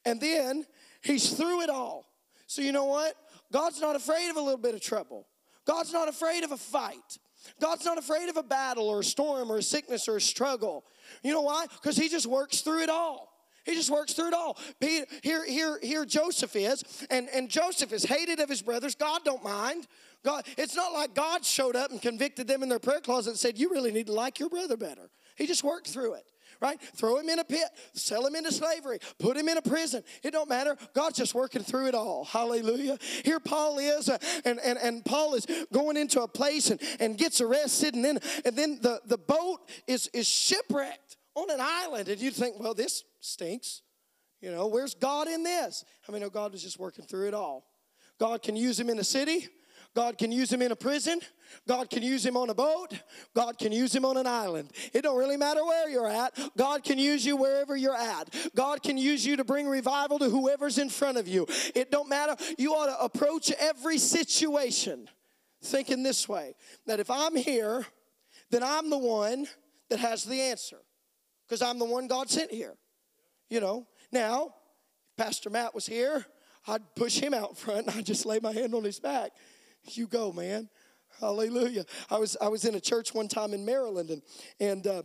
And 0.04 0.20
then 0.20 0.66
he's 1.02 1.30
through 1.30 1.62
it 1.62 1.70
all. 1.70 2.06
So 2.47 2.62
you 2.62 2.73
know 2.73 2.87
what? 2.87 3.14
God's 3.52 3.80
not 3.80 3.97
afraid 3.97 4.30
of 4.30 4.37
a 4.37 4.40
little 4.40 4.58
bit 4.58 4.75
of 4.75 4.80
trouble. 4.80 5.26
God's 5.66 5.92
not 5.92 6.08
afraid 6.08 6.44
of 6.44 6.52
a 6.52 6.56
fight. 6.56 7.18
God's 7.61 7.85
not 7.85 7.99
afraid 7.99 8.28
of 8.28 8.37
a 8.37 8.42
battle 8.42 8.88
or 8.88 9.00
a 9.00 9.04
storm 9.04 9.52
or 9.52 9.58
a 9.58 9.62
sickness 9.62 10.08
or 10.08 10.16
a 10.16 10.20
struggle. 10.20 10.85
You 11.23 11.32
know 11.32 11.42
why? 11.42 11.66
Because 11.80 11.97
he 11.97 12.08
just 12.08 12.26
works 12.26 12.61
through 12.61 12.82
it 12.82 12.88
all. 12.88 13.32
He 13.65 13.75
just 13.75 13.91
works 13.91 14.12
through 14.12 14.29
it 14.29 14.35
all. 14.35 14.59
Here, 14.81 15.45
here, 15.47 15.79
here 15.83 16.05
Joseph 16.05 16.57
is, 16.57 16.83
and, 17.11 17.29
and 17.35 17.49
Joseph 17.49 17.93
is 17.93 18.05
hated 18.05 18.41
of 18.41 18.49
his 18.49 18.62
brothers. 18.62 18.95
God 18.95 19.25
don't 19.25 19.45
mind. 19.45 19.87
God, 20.25 20.45
it's 20.57 20.75
not 20.75 20.93
like 20.93 21.15
God 21.15 21.45
showed 21.45 21.77
up 21.77 21.91
and 21.91 22.00
convicted 22.00 22.49
them 22.49 22.62
in 22.62 22.69
their 22.69 22.79
prayer 22.79 23.00
closet 23.00 23.31
and 23.31 23.38
said, 23.38 23.59
You 23.59 23.71
really 23.71 23.93
need 23.93 24.07
to 24.07 24.12
like 24.12 24.38
your 24.41 24.49
brother 24.49 24.77
better. 24.77 25.11
He 25.37 25.47
just 25.47 25.62
worked 25.62 25.88
through 25.88 26.15
it 26.15 26.25
right? 26.61 26.81
Throw 26.97 27.19
him 27.19 27.29
in 27.29 27.38
a 27.38 27.45
pit, 27.45 27.69
sell 27.93 28.27
him 28.27 28.35
into 28.35 28.53
slavery, 28.53 28.99
put 29.19 29.37
him 29.37 29.49
in 29.49 29.59
a 29.59 29.62
prison. 29.62 30.03
It 30.23 30.33
don't 30.33 30.49
matter. 30.49 30.77
God's 30.95 31.19
just 31.19 31.35
working 31.35 31.62
through 31.62 31.87
it 31.87 31.95
all. 31.95 32.25
Hallelujah. 32.25 32.99
Here 33.25 33.41
Paul 33.41 33.79
is, 33.79 34.09
uh, 34.09 34.19
and, 34.45 34.59
and, 34.65 34.79
and 34.79 35.05
Paul 35.05 35.35
is 35.35 35.47
going 35.73 35.97
into 35.97 36.23
a 36.23 36.29
place 36.29 36.71
and, 36.71 36.81
and 37.00 37.17
gets 37.17 37.41
arrested, 37.41 37.95
and 37.95 38.05
then 38.05 38.19
and 38.45 38.57
then 38.57 38.79
the, 38.83 39.00
the 39.07 39.19
boat 39.19 39.69
is, 39.87 40.09
is 40.12 40.27
shipwrecked 40.27 41.18
on 41.42 41.50
an 41.50 41.61
island. 41.61 42.09
And 42.09 42.21
you 42.21 42.30
think, 42.30 42.59
well, 42.59 42.75
this 42.75 43.04
stinks. 43.21 43.83
You 44.40 44.50
know, 44.52 44.68
where's 44.68 44.95
God 44.95 45.28
in 45.28 45.42
this? 45.42 45.85
I 46.09 46.12
mean, 46.12 46.23
no, 46.23 46.30
God 46.30 46.52
was 46.52 46.62
just 46.62 46.78
working 46.78 47.04
through 47.04 47.28
it 47.28 47.35
all. 47.35 47.64
God 48.18 48.42
can 48.42 48.57
use 48.57 48.78
him 48.78 48.88
in 48.88 48.99
a 48.99 49.04
city. 49.04 49.49
God 49.95 50.18
can 50.18 50.30
use 50.30 50.52
him 50.52 50.62
in 50.62 50.71
a 50.71 50.76
prison. 50.76 51.21
God 51.66 51.90
can 51.90 52.02
use 52.02 52.25
him 52.25 52.37
on 52.37 52.50
a 52.50 52.54
boat. 52.54 52.92
God 53.35 53.59
can 53.59 53.73
use 53.73 53.95
him 53.95 54.04
on 54.04 54.16
an 54.16 54.26
island. 54.26 54.71
It 54.92 55.02
don't 55.02 55.16
really 55.16 55.37
matter 55.37 55.64
where 55.64 55.88
you're 55.88 56.09
at. 56.09 56.38
God 56.57 56.85
can 56.85 56.99
use 56.99 57.25
you 57.25 57.37
wherever 57.37 57.76
you're 57.76 57.97
at. 57.97 58.28
God 58.54 58.83
can 58.83 58.99
use 58.99 59.25
you 59.25 59.37
to 59.37 59.45
bring 59.45 59.66
revival 59.66 60.18
to 60.18 60.28
whoever's 60.28 60.78
in 60.78 60.88
front 60.88 61.18
of 61.18 61.26
you. 61.26 61.47
It 61.75 61.90
don't 61.90 62.09
matter. 62.09 62.37
You 62.59 62.75
ought 62.75 62.87
to 62.87 63.00
approach 63.02 63.50
every 63.59 63.99
situation 63.99 65.09
thinking 65.62 66.02
this 66.02 66.28
way 66.28 66.54
that 66.87 67.00
if 67.00 67.11
I'm 67.11 67.35
here, 67.35 67.85
then 68.50 68.62
I'm 68.62 68.90
the 68.90 68.99
one 68.99 69.47
that 69.90 69.99
has 69.99 70.25
the 70.25 70.40
answer 70.40 70.78
because 71.49 71.62
I'm 71.62 71.78
the 71.78 71.85
one 71.85 72.07
God 72.07 72.28
sent 72.28 72.50
here. 72.50 72.75
You 73.49 73.61
know, 73.61 73.87
now, 74.13 74.54
Pastor 75.17 75.49
Matt 75.50 75.75
was 75.75 75.87
here, 75.87 76.26
I'd 76.67 76.82
push 76.95 77.19
him 77.19 77.32
out 77.32 77.56
front 77.56 77.87
and 77.87 77.97
I'd 77.97 78.06
just 78.06 78.26
lay 78.26 78.41
my 78.41 78.52
hand 78.52 78.75
on 78.75 78.84
his 78.84 79.00
back. 79.00 79.32
You 79.84 80.06
go, 80.06 80.32
man. 80.32 80.69
Hallelujah. 81.21 81.84
I 82.11 82.19
was 82.19 82.37
I 82.41 82.49
was 82.49 82.65
in 82.65 82.75
a 82.75 82.80
church 82.80 83.15
one 83.15 83.28
time 83.28 83.54
in 83.54 83.65
Maryland 83.65 84.11
and 84.11 84.23
and 84.61 84.87
uh, 84.87 85.02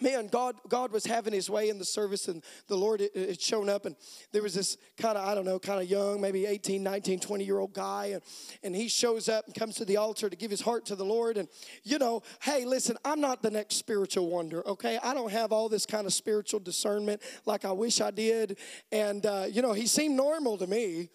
man 0.00 0.26
god 0.26 0.56
god 0.68 0.92
was 0.92 1.04
having 1.04 1.32
his 1.32 1.48
way 1.48 1.68
in 1.68 1.78
the 1.78 1.84
service 1.84 2.28
and 2.28 2.42
the 2.68 2.76
lord 2.76 3.00
had 3.14 3.40
shown 3.40 3.68
up 3.68 3.86
and 3.86 3.96
there 4.32 4.42
was 4.42 4.54
this 4.54 4.76
kind 4.98 5.16
of 5.16 5.26
i 5.26 5.34
don't 5.34 5.44
know 5.44 5.58
kind 5.58 5.80
of 5.80 5.88
young 5.88 6.20
maybe 6.20 6.46
18 6.46 6.82
19 6.82 7.20
20 7.20 7.44
year 7.44 7.58
old 7.58 7.72
guy 7.72 8.06
and, 8.06 8.22
and 8.62 8.74
he 8.76 8.88
shows 8.88 9.28
up 9.28 9.46
and 9.46 9.54
comes 9.54 9.76
to 9.76 9.84
the 9.84 9.96
altar 9.96 10.28
to 10.28 10.36
give 10.36 10.50
his 10.50 10.60
heart 10.60 10.84
to 10.86 10.96
the 10.96 11.04
lord 11.04 11.36
and 11.36 11.48
you 11.82 11.98
know 11.98 12.22
hey 12.42 12.64
listen 12.64 12.96
i'm 13.04 13.20
not 13.20 13.42
the 13.42 13.50
next 13.50 13.76
spiritual 13.76 14.28
wonder 14.28 14.66
okay 14.66 14.98
i 15.02 15.14
don't 15.14 15.32
have 15.32 15.52
all 15.52 15.68
this 15.68 15.86
kind 15.86 16.06
of 16.06 16.12
spiritual 16.12 16.60
discernment 16.60 17.20
like 17.44 17.64
i 17.64 17.72
wish 17.72 18.00
i 18.00 18.10
did 18.10 18.58
and 18.92 19.26
uh, 19.26 19.46
you 19.50 19.62
know 19.62 19.72
he 19.72 19.86
seemed 19.86 20.16
normal 20.16 20.56
to 20.56 20.66
me 20.66 21.08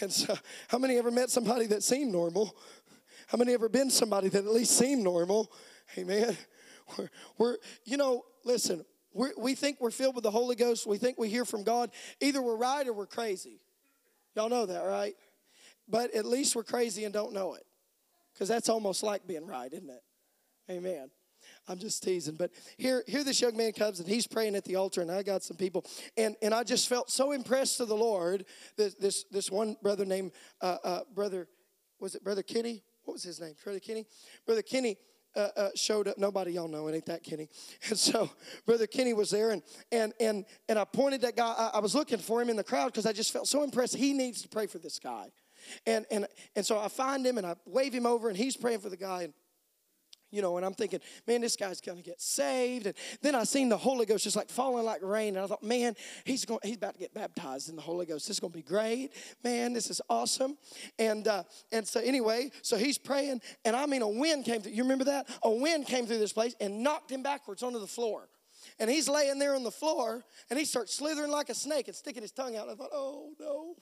and 0.00 0.12
so, 0.12 0.36
how 0.68 0.78
many 0.78 0.98
ever 0.98 1.10
met 1.10 1.30
somebody 1.30 1.66
that 1.66 1.82
seemed 1.82 2.12
normal? 2.12 2.56
How 3.28 3.38
many 3.38 3.52
ever 3.54 3.68
been 3.68 3.90
somebody 3.90 4.28
that 4.28 4.44
at 4.44 4.52
least 4.52 4.76
seemed 4.76 5.02
normal? 5.02 5.50
Amen. 5.96 6.36
We're, 7.38 7.56
you 7.84 7.96
know, 7.96 8.24
listen, 8.44 8.84
we 9.12 9.28
we 9.36 9.54
think 9.54 9.80
we're 9.80 9.90
filled 9.90 10.14
with 10.14 10.24
the 10.24 10.30
Holy 10.30 10.56
Ghost. 10.56 10.86
We 10.86 10.98
think 10.98 11.18
we 11.18 11.28
hear 11.28 11.44
from 11.44 11.62
God. 11.62 11.90
Either 12.20 12.42
we're 12.42 12.56
right 12.56 12.86
or 12.86 12.92
we're 12.92 13.06
crazy. 13.06 13.60
Y'all 14.34 14.48
know 14.48 14.66
that, 14.66 14.84
right? 14.84 15.14
But 15.88 16.14
at 16.14 16.26
least 16.26 16.54
we're 16.54 16.64
crazy 16.64 17.04
and 17.04 17.12
don't 17.12 17.32
know 17.32 17.54
it. 17.54 17.64
Because 18.32 18.48
that's 18.48 18.68
almost 18.68 19.02
like 19.02 19.26
being 19.26 19.46
right, 19.46 19.72
isn't 19.72 19.90
it? 19.90 20.02
Amen. 20.70 21.10
I'm 21.66 21.78
just 21.78 22.02
teasing. 22.02 22.36
But 22.36 22.50
here, 22.76 23.02
here 23.06 23.24
this 23.24 23.40
young 23.40 23.56
man 23.56 23.72
comes 23.72 24.00
and 24.00 24.08
he's 24.08 24.26
praying 24.26 24.54
at 24.54 24.64
the 24.64 24.76
altar, 24.76 25.00
and 25.00 25.10
I 25.10 25.22
got 25.22 25.42
some 25.42 25.56
people. 25.56 25.84
And, 26.16 26.36
and 26.40 26.54
I 26.54 26.62
just 26.62 26.88
felt 26.88 27.10
so 27.10 27.32
impressed 27.32 27.78
to 27.78 27.84
the 27.84 27.96
Lord. 27.96 28.44
This, 28.76 28.94
this, 28.94 29.24
this 29.30 29.50
one 29.50 29.76
brother 29.82 30.04
named, 30.04 30.32
uh, 30.60 30.76
uh, 30.84 31.00
Brother, 31.14 31.48
was 31.98 32.14
it 32.14 32.22
Brother 32.22 32.42
Kenny? 32.42 32.82
What 33.04 33.14
was 33.14 33.22
his 33.22 33.40
name? 33.40 33.54
Brother 33.64 33.80
Kenny? 33.80 34.06
Brother 34.46 34.62
Kenny. 34.62 34.98
Uh, 35.38 35.50
uh, 35.56 35.68
showed 35.76 36.08
up. 36.08 36.18
Nobody 36.18 36.54
y'all 36.54 36.66
know 36.66 36.88
it 36.88 36.96
ain't 36.96 37.06
that 37.06 37.22
Kenny. 37.22 37.48
And 37.88 37.96
so 37.96 38.28
Brother 38.66 38.88
Kenny 38.88 39.12
was 39.12 39.30
there, 39.30 39.50
and 39.52 39.62
and 39.92 40.12
and 40.18 40.44
and 40.68 40.78
I 40.80 40.84
pointed 40.84 41.20
that 41.20 41.36
guy. 41.36 41.54
I, 41.56 41.70
I 41.74 41.78
was 41.78 41.94
looking 41.94 42.18
for 42.18 42.42
him 42.42 42.50
in 42.50 42.56
the 42.56 42.64
crowd 42.64 42.86
because 42.86 43.06
I 43.06 43.12
just 43.12 43.32
felt 43.32 43.46
so 43.46 43.62
impressed. 43.62 43.94
He 43.94 44.12
needs 44.12 44.42
to 44.42 44.48
pray 44.48 44.66
for 44.66 44.78
this 44.78 44.98
guy, 44.98 45.30
and 45.86 46.06
and 46.10 46.26
and 46.56 46.66
so 46.66 46.80
I 46.80 46.88
find 46.88 47.24
him 47.24 47.38
and 47.38 47.46
I 47.46 47.54
wave 47.66 47.92
him 47.92 48.04
over, 48.04 48.28
and 48.28 48.36
he's 48.36 48.56
praying 48.56 48.80
for 48.80 48.88
the 48.88 48.96
guy. 48.96 49.22
And 49.22 49.34
you 50.30 50.42
know, 50.42 50.56
and 50.56 50.66
I'm 50.66 50.74
thinking, 50.74 51.00
man, 51.26 51.40
this 51.40 51.56
guy's 51.56 51.80
gonna 51.80 52.02
get 52.02 52.20
saved. 52.20 52.86
And 52.86 52.94
then 53.22 53.34
I 53.34 53.44
seen 53.44 53.68
the 53.68 53.76
Holy 53.76 54.06
Ghost 54.06 54.24
just 54.24 54.36
like 54.36 54.48
falling 54.50 54.84
like 54.84 55.02
rain, 55.02 55.36
and 55.36 55.44
I 55.44 55.46
thought, 55.46 55.62
man, 55.62 55.94
he's 56.24 56.44
going, 56.44 56.60
he's 56.62 56.76
about 56.76 56.94
to 56.94 57.00
get 57.00 57.14
baptized 57.14 57.68
in 57.68 57.76
the 57.76 57.82
Holy 57.82 58.06
Ghost. 58.06 58.26
This 58.26 58.36
is 58.36 58.40
gonna 58.40 58.52
be 58.52 58.62
great, 58.62 59.12
man. 59.42 59.72
This 59.72 59.90
is 59.90 60.00
awesome. 60.08 60.56
And 60.98 61.26
uh, 61.26 61.44
and 61.72 61.86
so 61.86 62.00
anyway, 62.00 62.50
so 62.62 62.76
he's 62.76 62.98
praying, 62.98 63.40
and 63.64 63.74
I 63.74 63.86
mean, 63.86 64.02
a 64.02 64.08
wind 64.08 64.44
came 64.44 64.60
through. 64.60 64.72
You 64.72 64.82
remember 64.82 65.04
that? 65.04 65.28
A 65.42 65.50
wind 65.50 65.86
came 65.86 66.06
through 66.06 66.18
this 66.18 66.32
place 66.32 66.54
and 66.60 66.82
knocked 66.82 67.10
him 67.10 67.22
backwards 67.22 67.62
onto 67.62 67.78
the 67.78 67.86
floor. 67.86 68.28
And 68.78 68.90
he's 68.90 69.08
laying 69.08 69.38
there 69.38 69.54
on 69.54 69.64
the 69.64 69.70
floor, 69.70 70.24
and 70.50 70.58
he 70.58 70.64
starts 70.64 70.94
slithering 70.94 71.30
like 71.30 71.48
a 71.48 71.54
snake 71.54 71.88
and 71.88 71.96
sticking 71.96 72.22
his 72.22 72.32
tongue 72.32 72.56
out. 72.56 72.68
And 72.68 72.72
I 72.72 72.74
thought, 72.74 72.90
oh 72.92 73.30
no, 73.40 73.74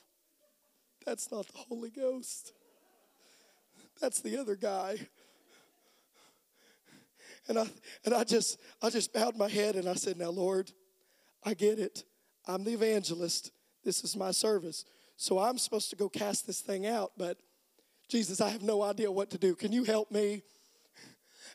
that's 1.05 1.31
not 1.31 1.47
the 1.47 1.57
Holy 1.57 1.89
Ghost. 1.89 2.53
That's 4.01 4.19
the 4.19 4.37
other 4.37 4.55
guy. 4.55 5.07
And 7.47 7.59
I 7.59 7.67
and 8.05 8.13
I 8.13 8.23
just 8.23 8.59
I 8.81 8.89
just 8.89 9.13
bowed 9.13 9.37
my 9.37 9.47
head 9.47 9.75
and 9.75 9.87
I 9.87 9.93
said, 9.93 10.17
"Now, 10.17 10.29
Lord, 10.29 10.71
I 11.43 11.53
get 11.53 11.79
it. 11.79 12.03
I'm 12.47 12.63
the 12.63 12.73
evangelist. 12.73 13.51
This 13.83 14.03
is 14.03 14.15
my 14.15 14.31
service. 14.31 14.85
So 15.15 15.39
I'm 15.39 15.57
supposed 15.57 15.89
to 15.91 15.95
go 15.95 16.09
cast 16.09 16.45
this 16.45 16.61
thing 16.61 16.85
out, 16.85 17.13
but 17.17 17.37
Jesus, 18.07 18.39
I 18.41 18.49
have 18.49 18.61
no 18.61 18.83
idea 18.83 19.11
what 19.11 19.31
to 19.31 19.37
do. 19.37 19.55
Can 19.55 19.71
you 19.71 19.83
help 19.83 20.11
me?" 20.11 20.43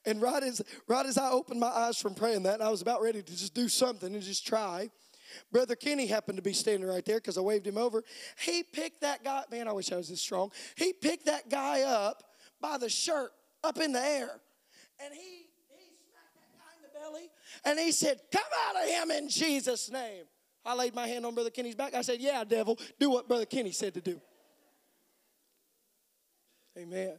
And 0.04 0.20
right 0.20 0.42
as 0.42 0.60
right 0.88 1.06
as 1.06 1.16
I 1.16 1.30
opened 1.30 1.60
my 1.60 1.68
eyes 1.68 1.96
from 1.96 2.14
praying 2.14 2.42
that, 2.44 2.60
I 2.60 2.70
was 2.70 2.82
about 2.82 3.02
ready 3.02 3.22
to 3.22 3.32
just 3.32 3.54
do 3.54 3.68
something 3.68 4.12
and 4.12 4.22
just 4.22 4.44
try, 4.44 4.90
Brother 5.50 5.76
Kenny 5.76 6.06
happened 6.06 6.36
to 6.36 6.42
be 6.42 6.52
standing 6.52 6.88
right 6.88 7.04
there 7.04 7.18
because 7.18 7.38
I 7.38 7.40
waved 7.40 7.66
him 7.66 7.78
over. 7.78 8.02
He 8.38 8.62
picked 8.62 9.00
that 9.02 9.24
guy, 9.24 9.44
man, 9.50 9.68
I 9.68 9.72
wish 9.72 9.92
I 9.92 9.96
was 9.96 10.08
this 10.08 10.20
strong. 10.20 10.50
He 10.76 10.92
picked 10.92 11.26
that 11.26 11.48
guy 11.48 11.82
up 11.82 12.22
by 12.60 12.78
the 12.78 12.88
shirt 12.88 13.30
up 13.62 13.78
in 13.78 13.92
the 13.92 14.04
air. 14.04 14.40
And 15.04 15.14
he 15.14 15.41
belly? 17.02 17.30
And 17.64 17.78
he 17.78 17.92
said, 17.92 18.20
Come 18.30 18.42
out 18.68 18.82
of 18.82 18.88
him 18.88 19.10
in 19.10 19.28
Jesus' 19.28 19.90
name. 19.90 20.24
I 20.64 20.74
laid 20.74 20.94
my 20.94 21.06
hand 21.06 21.26
on 21.26 21.34
Brother 21.34 21.50
Kenny's 21.50 21.74
back. 21.74 21.94
I 21.94 22.02
said, 22.02 22.20
Yeah, 22.20 22.44
devil, 22.44 22.78
do 22.98 23.10
what 23.10 23.28
Brother 23.28 23.46
Kenny 23.46 23.72
said 23.72 23.94
to 23.94 24.00
do. 24.00 24.20
Amen. 26.78 27.18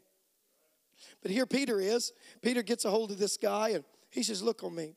But 1.21 1.31
here 1.31 1.45
Peter 1.45 1.79
is. 1.79 2.11
Peter 2.41 2.63
gets 2.63 2.85
a 2.85 2.89
hold 2.89 3.11
of 3.11 3.19
this 3.19 3.37
guy 3.37 3.69
and 3.69 3.83
he 4.09 4.23
says, 4.23 4.41
Look 4.41 4.63
on 4.63 4.75
me. 4.75 4.95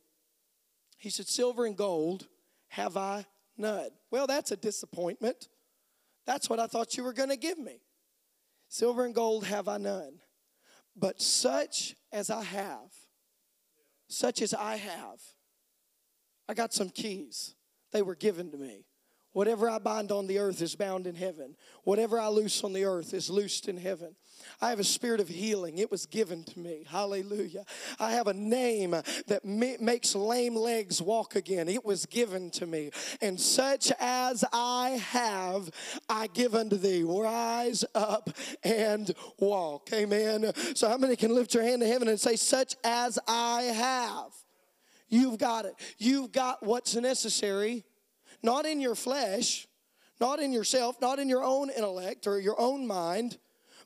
He 0.99 1.11
said, 1.11 1.27
Silver 1.27 1.67
and 1.67 1.77
gold 1.77 2.27
have 2.69 2.97
I 2.97 3.27
none. 3.57 3.91
Well, 4.11 4.27
that's 4.27 4.51
a 4.51 4.57
disappointment. 4.57 5.49
That's 6.25 6.51
what 6.51 6.59
I 6.59 6.67
thought 6.67 6.97
you 6.97 7.05
were 7.05 7.13
going 7.13 7.29
to 7.29 7.37
give 7.37 7.59
me. 7.59 7.81
Silver 8.69 9.05
and 9.05 9.15
gold 9.15 9.45
have 9.45 9.69
I 9.69 9.79
none. 9.79 10.21
But 10.97 11.21
such 11.21 11.95
as 12.11 12.31
I 12.31 12.43
have, 12.43 12.93
such 14.09 14.43
as 14.43 14.55
I 14.55 14.77
have. 14.77 15.21
I 16.49 16.55
got 16.55 16.73
some 16.73 16.91
keys, 16.91 17.55
they 17.93 18.03
were 18.03 18.15
given 18.15 18.51
to 18.53 18.59
me. 18.59 18.85
Whatever 19.37 19.69
I 19.69 19.79
bind 19.79 20.13
on 20.13 20.27
the 20.27 20.39
earth 20.39 20.63
is 20.63 20.77
bound 20.77 21.07
in 21.07 21.15
heaven. 21.15 21.57
Whatever 21.85 22.19
I 22.19 22.29
loose 22.29 22.65
on 22.65 22.73
the 22.73 22.87
earth 22.87 23.13
is 23.13 23.29
loosed 23.29 23.69
in 23.69 23.77
heaven. 23.77 24.17
I 24.63 24.71
have 24.71 24.81
a 24.81 24.85
spirit 24.85 25.21
of 25.21 25.29
healing. 25.29 25.77
It 25.77 25.91
was 25.91 26.07
given 26.07 26.43
to 26.45 26.59
me. 26.59 26.87
Hallelujah. 26.89 27.67
I 28.01 28.13
have 28.13 28.29
a 28.29 28.33
name 28.33 28.93
that 29.27 29.45
makes 29.45 30.15
lame 30.15 30.57
legs 30.57 31.03
walk 31.03 31.37
again. 31.37 31.69
It 31.69 31.85
was 31.85 32.07
given 32.07 32.49
to 32.53 32.67
me. 32.67 32.93
And 33.21 33.39
such 33.39 33.93
as 34.01 34.43
I 34.55 35.03
have, 35.11 35.69
I 36.09 36.29
give 36.29 36.55
unto 36.55 36.79
thee. 36.79 37.03
Rise 37.03 37.85
up 37.95 38.31
and 38.65 39.15
walk. 39.39 39.91
Amen. 39.93 40.51
So, 40.75 40.89
how 40.89 40.97
many 40.97 41.15
can 41.15 41.35
lift 41.35 41.53
your 41.53 41.63
hand 41.63 41.83
to 41.83 41.87
heaven 41.87 42.09
and 42.09 42.19
say, 42.19 42.37
Such 42.37 42.75
as 42.83 43.19
I 43.29 43.65
have? 43.65 44.33
You've 45.11 45.37
got 45.37 45.67
it. 45.67 45.75
You've 45.99 46.33
got 46.33 46.65
what's 46.65 46.97
necessary 46.97 47.85
not 48.43 48.67
in 48.67 48.81
your 48.81 48.95
flesh, 48.95 49.67
not 50.21 50.41
in 50.41 50.53
yourself, 50.53 51.01
not 51.01 51.19
in 51.19 51.29
your 51.29 51.45
own 51.45 51.71
intellect 51.71 52.27
or 52.27 52.39
your 52.39 52.59
own 52.61 52.87
mind, 52.87 53.39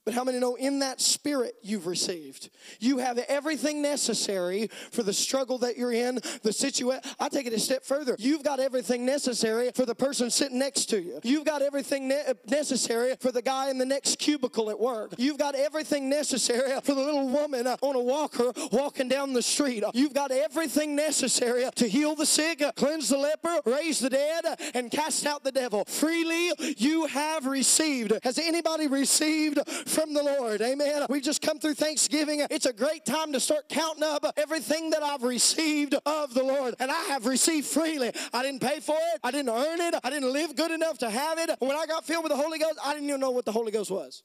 but 0.05 0.15
how 0.15 0.25
many 0.25 0.39
know 0.39 0.55
in 0.55 0.79
that 0.79 1.01
spirit 1.01 1.55
you've 1.63 1.87
received? 1.87 2.51
You 2.79 2.99
have 2.99 3.19
everything 3.19 3.83
necessary 3.83 4.69
for 4.91 5.03
the 5.03 5.13
struggle 5.13 5.59
that 5.59 5.77
you're 5.77 5.93
in, 5.93 6.21
the 6.43 6.53
situation. 6.53 7.03
I 7.19 7.29
take 7.29 7.47
it 7.47 7.53
a 7.53 7.59
step 7.59 7.85
further. 7.85 8.17
You've 8.19 8.43
got 8.43 8.61
everything 8.61 9.05
necessary 9.05 9.71
for 9.75 9.85
the 9.85 9.95
person 9.95 10.31
sitting 10.31 10.59
next 10.59 10.87
to 10.87 11.03
you. 11.03 11.21
You've 11.23 11.45
got 11.45 11.61
everything 11.61 12.09
ne- 12.09 12.33
necessary 12.49 13.15
for 13.21 13.31
the 13.31 13.43
guy 13.43 13.71
in 13.71 13.79
the 13.79 13.85
next 13.85 14.19
cubicle 14.19 14.71
at 14.71 14.81
work. 14.81 15.15
You've 15.19 15.39
got 15.39 15.55
everything 15.55 16.09
necessary 16.09 16.71
for 16.83 16.95
the 16.95 17.01
little 17.01 17.29
woman 17.29 17.67
on 17.67 17.95
a 17.95 18.01
walker 18.01 18.53
walking 18.73 19.09
down 19.09 19.33
the 19.33 19.43
street. 19.43 19.85
You've 19.93 20.15
got 20.15 20.31
everything 20.31 20.97
necessary 20.97 21.65
to 21.75 21.89
heal 21.89 22.15
the 22.15 22.27
sick, 22.27 22.63
cleanse 22.77 23.11
the 23.11 23.19
leper, 23.19 23.61
raise 23.67 24.01
the 24.01 24.11
dead, 24.11 24.45
and 24.75 24.91
cast 24.91 25.27
out 25.27 25.45
the 25.45 25.53
devil. 25.53 25.85
Freely 25.87 26.53
you 26.79 27.07
have 27.07 27.47
received. 27.47 28.13
Has 28.23 28.39
anybody 28.39 28.87
received 28.87 29.59
from 29.91 30.15
the 30.15 30.23
Lord. 30.23 30.63
Amen. 30.63 31.07
We've 31.09 31.23
just 31.23 31.43
come 31.43 31.59
through 31.59 31.75
Thanksgiving. 31.75 32.47
It's 32.51 32.67
a 32.67 32.73
great 32.73 33.05
time 33.05 33.33
to 33.33 33.41
start 33.41 33.69
counting 33.69 34.05
up 34.05 34.25
everything 34.37 34.91
that 34.91 35.03
I've 35.03 35.23
received 35.23 35.95
of 36.07 36.33
the 36.33 36.43
Lord. 36.43 36.75
And 36.79 36.91
I 36.91 37.03
have 37.05 37.27
received 37.27 37.67
freely. 37.67 38.13
I 38.33 38.43
didn't 38.43 38.61
pay 38.61 38.81
for 38.81 38.97
it. 39.15 39.21
I 39.23 39.31
didn't 39.31 39.51
earn 39.51 39.81
it. 39.81 39.95
I 40.03 40.11
didn't 40.11 40.33
live 40.33 40.57
good 40.57 40.71
enough 40.71 40.99
to 40.99 41.11
have 41.11 41.39
it. 41.39 41.51
When 41.59 41.77
I 41.77 41.87
got 41.87 42.07
filled 42.07 42.25
with 42.25 42.33
the 42.33 42.39
Holy 42.39 42.59
Ghost, 42.59 42.79
I 42.85 42.95
didn't 42.95 43.09
even 43.09 43.21
know 43.21 43.33
what 43.33 43.45
the 43.45 43.53
Holy 43.53 43.73
Ghost 43.73 43.91
was. 43.91 44.23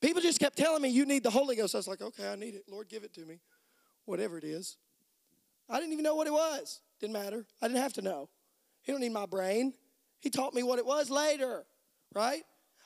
People 0.00 0.22
just 0.22 0.38
kept 0.38 0.56
telling 0.56 0.82
me, 0.82 0.90
You 0.90 1.06
need 1.06 1.22
the 1.22 1.30
Holy 1.30 1.56
Ghost. 1.56 1.74
I 1.74 1.78
was 1.78 1.88
like, 1.88 2.02
Okay, 2.02 2.30
I 2.30 2.36
need 2.36 2.54
it. 2.54 2.64
Lord, 2.70 2.88
give 2.88 3.04
it 3.04 3.14
to 3.14 3.24
me. 3.24 3.40
Whatever 4.04 4.38
it 4.38 4.44
is. 4.44 4.76
I 5.68 5.80
didn't 5.80 5.92
even 5.92 6.04
know 6.04 6.14
what 6.14 6.26
it 6.26 6.32
was. 6.32 6.80
Didn't 7.00 7.14
matter. 7.14 7.46
I 7.62 7.68
didn't 7.68 7.82
have 7.82 7.94
to 7.94 8.02
know. 8.02 8.28
He 8.82 8.92
don't 8.92 9.00
need 9.00 9.12
my 9.12 9.26
brain. 9.26 9.74
He 10.20 10.30
taught 10.30 10.54
me 10.54 10.62
what 10.62 10.78
it 10.78 10.86
was 10.86 11.10
later, 11.10 11.64
right? 12.14 12.42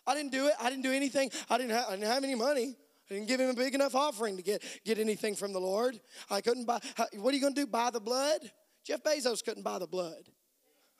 I 0.07 0.15
didn't 0.15 0.33
do 0.33 0.47
it. 0.47 0.55
I 0.61 0.71
didn't 0.71 0.83
do 0.83 0.93
anything. 0.93 1.31
I 1.49 1.59
didn't, 1.59 1.73
have, 1.73 1.87
I 1.89 1.91
didn't 1.93 2.07
have 2.07 2.25
any 2.25 2.35
money. 2.35 2.77
I 3.11 3.15
didn't 3.15 3.29
give 3.29 3.41
him 3.41 3.51
a 3.51 3.55
big 3.55 3.75
enough 3.75 3.95
offering 3.95 4.37
to 4.37 4.43
get, 4.43 4.63
get 4.85 4.99
anything 4.99 5.35
from 5.35 5.53
the 5.53 5.61
Lord. 5.61 6.01
I 6.31 6.41
couldn't 6.41 6.65
buy. 6.65 6.81
What 7.15 7.33
are 7.33 7.37
you 7.37 7.41
going 7.41 7.55
to 7.55 7.61
do? 7.63 7.67
Buy 7.67 7.91
the 7.91 8.01
blood? 8.01 8.41
Jeff 8.85 9.03
Bezos 9.03 9.45
couldn't 9.45 9.63
buy 9.63 9.79
the 9.79 9.87
blood. 9.87 10.29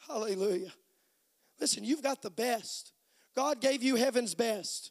Hallelujah. 0.07 0.73
Listen, 1.61 1.85
you've 1.85 2.03
got 2.03 2.23
the 2.23 2.31
best. 2.31 2.93
God 3.35 3.61
gave 3.61 3.83
you 3.83 3.97
heaven's 3.97 4.35
best. 4.35 4.91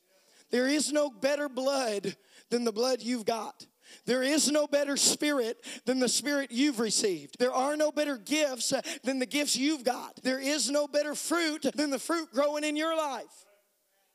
There 0.50 0.68
is 0.68 0.92
no 0.92 1.10
better 1.10 1.48
blood 1.48 2.16
than 2.50 2.64
the 2.64 2.72
blood 2.72 3.02
you've 3.02 3.26
got. 3.26 3.66
There 4.06 4.24
is 4.24 4.50
no 4.50 4.68
better 4.68 4.98
spirit 4.98 5.58
than 5.86 6.00
the 6.00 6.10
spirit 6.10 6.52
you've 6.52 6.80
received. 6.80 7.38
There 7.40 7.54
are 7.54 7.76
no 7.76 7.92
better 7.92 8.18
gifts 8.18 8.74
than 9.04 9.20
the 9.20 9.26
gifts 9.26 9.56
you've 9.56 9.84
got. 9.84 10.20
There 10.24 10.40
is 10.40 10.70
no 10.70 10.88
better 10.88 11.14
fruit 11.14 11.66
than 11.76 11.90
the 11.90 12.00
fruit 12.00 12.32
growing 12.32 12.64
in 12.64 12.76
your 12.76 12.96
life. 12.96 13.46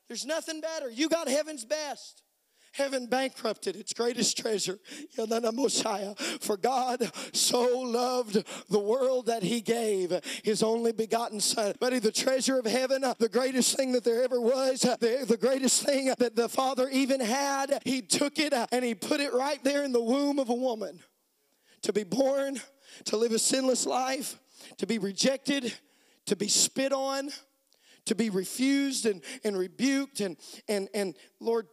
There's 0.07 0.25
nothing 0.25 0.61
better. 0.61 0.89
You 0.89 1.09
got 1.09 1.27
heaven's 1.27 1.65
best. 1.65 2.23
Heaven 2.73 3.07
bankrupted 3.07 3.75
its 3.75 3.91
greatest 3.91 4.37
treasure. 4.37 4.77
Yelena 5.17 5.51
Mosiah. 5.51 6.13
For 6.15 6.57
God 6.57 7.11
so 7.33 7.79
loved 7.79 8.43
the 8.69 8.79
world 8.79 9.25
that 9.25 9.41
he 9.41 9.61
gave 9.61 10.13
his 10.43 10.61
only 10.61 10.91
begotten 10.91 11.39
son. 11.39 11.73
Buddy, 11.79 11.97
the 11.97 12.11
treasure 12.11 12.59
of 12.59 12.65
heaven, 12.65 13.03
the 13.17 13.29
greatest 13.29 13.75
thing 13.75 13.93
that 13.93 14.03
there 14.03 14.23
ever 14.23 14.39
was, 14.39 14.81
the, 14.81 15.25
the 15.27 15.37
greatest 15.37 15.83
thing 15.83 16.13
that 16.19 16.35
the 16.35 16.47
Father 16.47 16.87
even 16.89 17.19
had, 17.19 17.81
he 17.83 18.01
took 18.01 18.37
it 18.37 18.53
and 18.71 18.85
he 18.85 18.93
put 18.93 19.21
it 19.21 19.33
right 19.33 19.63
there 19.63 19.83
in 19.83 19.91
the 19.91 20.03
womb 20.03 20.37
of 20.37 20.49
a 20.49 20.55
woman. 20.55 20.99
To 21.83 21.93
be 21.93 22.03
born, 22.03 22.59
to 23.05 23.17
live 23.17 23.31
a 23.31 23.39
sinless 23.39 23.85
life, 23.85 24.37
to 24.77 24.85
be 24.85 24.99
rejected, 24.99 25.73
to 26.27 26.35
be 26.35 26.47
spit 26.47 26.93
on, 26.93 27.31
to 28.07 28.15
be 28.15 28.29
refused 28.29 29.05
and, 29.05 29.21
and 29.43 29.57
rebuked 29.57 30.19
and, 30.19 30.37
and, 30.67 30.89
and 30.93 31.15
Lord, 31.39 31.67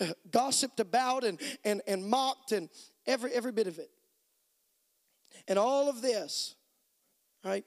uh, 0.00 0.06
gossiped 0.30 0.80
about 0.80 1.24
and, 1.24 1.40
and, 1.64 1.82
and 1.86 2.04
mocked 2.04 2.52
and 2.52 2.68
every, 3.06 3.32
every 3.32 3.52
bit 3.52 3.66
of 3.66 3.78
it. 3.78 3.90
And 5.48 5.58
all 5.58 5.88
of 5.88 6.02
this, 6.02 6.54
right, 7.44 7.64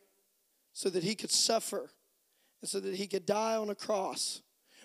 so 0.73 0.89
that 0.89 1.03
he 1.03 1.15
could 1.15 1.31
suffer 1.31 1.89
and 2.61 2.69
so 2.69 2.79
that 2.79 2.95
he 2.95 3.07
could 3.07 3.25
die 3.25 3.55
on 3.55 3.69
a 3.69 3.75
cross 3.75 4.41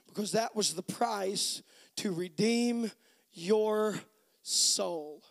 because 0.07 0.33
that 0.33 0.57
was 0.57 0.75
the 0.75 0.83
price 0.83 1.63
to 1.97 2.13
redeem 2.13 2.91
your 3.33 4.01
soul. 4.43 5.23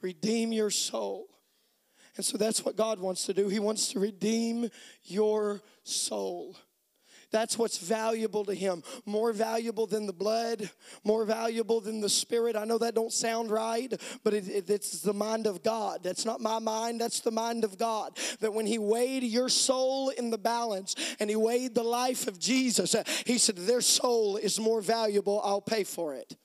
Redeem 0.00 0.52
your 0.52 0.70
soul. 0.70 1.26
And 2.18 2.26
so 2.26 2.36
that's 2.36 2.64
what 2.64 2.74
God 2.74 2.98
wants 2.98 3.26
to 3.26 3.32
do. 3.32 3.48
He 3.48 3.60
wants 3.60 3.92
to 3.92 4.00
redeem 4.00 4.70
your 5.04 5.62
soul. 5.84 6.56
That's 7.30 7.56
what's 7.56 7.78
valuable 7.78 8.44
to 8.46 8.54
him. 8.54 8.82
More 9.06 9.32
valuable 9.32 9.86
than 9.86 10.06
the 10.06 10.12
blood, 10.12 10.68
more 11.04 11.24
valuable 11.24 11.80
than 11.80 12.00
the 12.00 12.08
spirit. 12.08 12.56
I 12.56 12.64
know 12.64 12.78
that 12.78 12.96
don't 12.96 13.12
sound 13.12 13.52
right, 13.52 13.92
but 14.24 14.34
it, 14.34 14.48
it, 14.48 14.68
it's 14.68 15.00
the 15.00 15.14
mind 15.14 15.46
of 15.46 15.62
God. 15.62 16.02
That's 16.02 16.24
not 16.24 16.40
my 16.40 16.58
mind, 16.58 17.00
that's 17.00 17.20
the 17.20 17.30
mind 17.30 17.62
of 17.62 17.78
God. 17.78 18.18
That 18.40 18.52
when 18.52 18.66
he 18.66 18.78
weighed 18.78 19.22
your 19.22 19.48
soul 19.48 20.08
in 20.08 20.30
the 20.30 20.38
balance 20.38 20.96
and 21.20 21.30
he 21.30 21.36
weighed 21.36 21.76
the 21.76 21.84
life 21.84 22.26
of 22.26 22.40
Jesus, 22.40 22.96
uh, 22.96 23.04
he 23.26 23.38
said, 23.38 23.56
Their 23.58 23.82
soul 23.82 24.38
is 24.38 24.58
more 24.58 24.80
valuable, 24.80 25.40
I'll 25.44 25.60
pay 25.60 25.84
for 25.84 26.14
it 26.14 26.36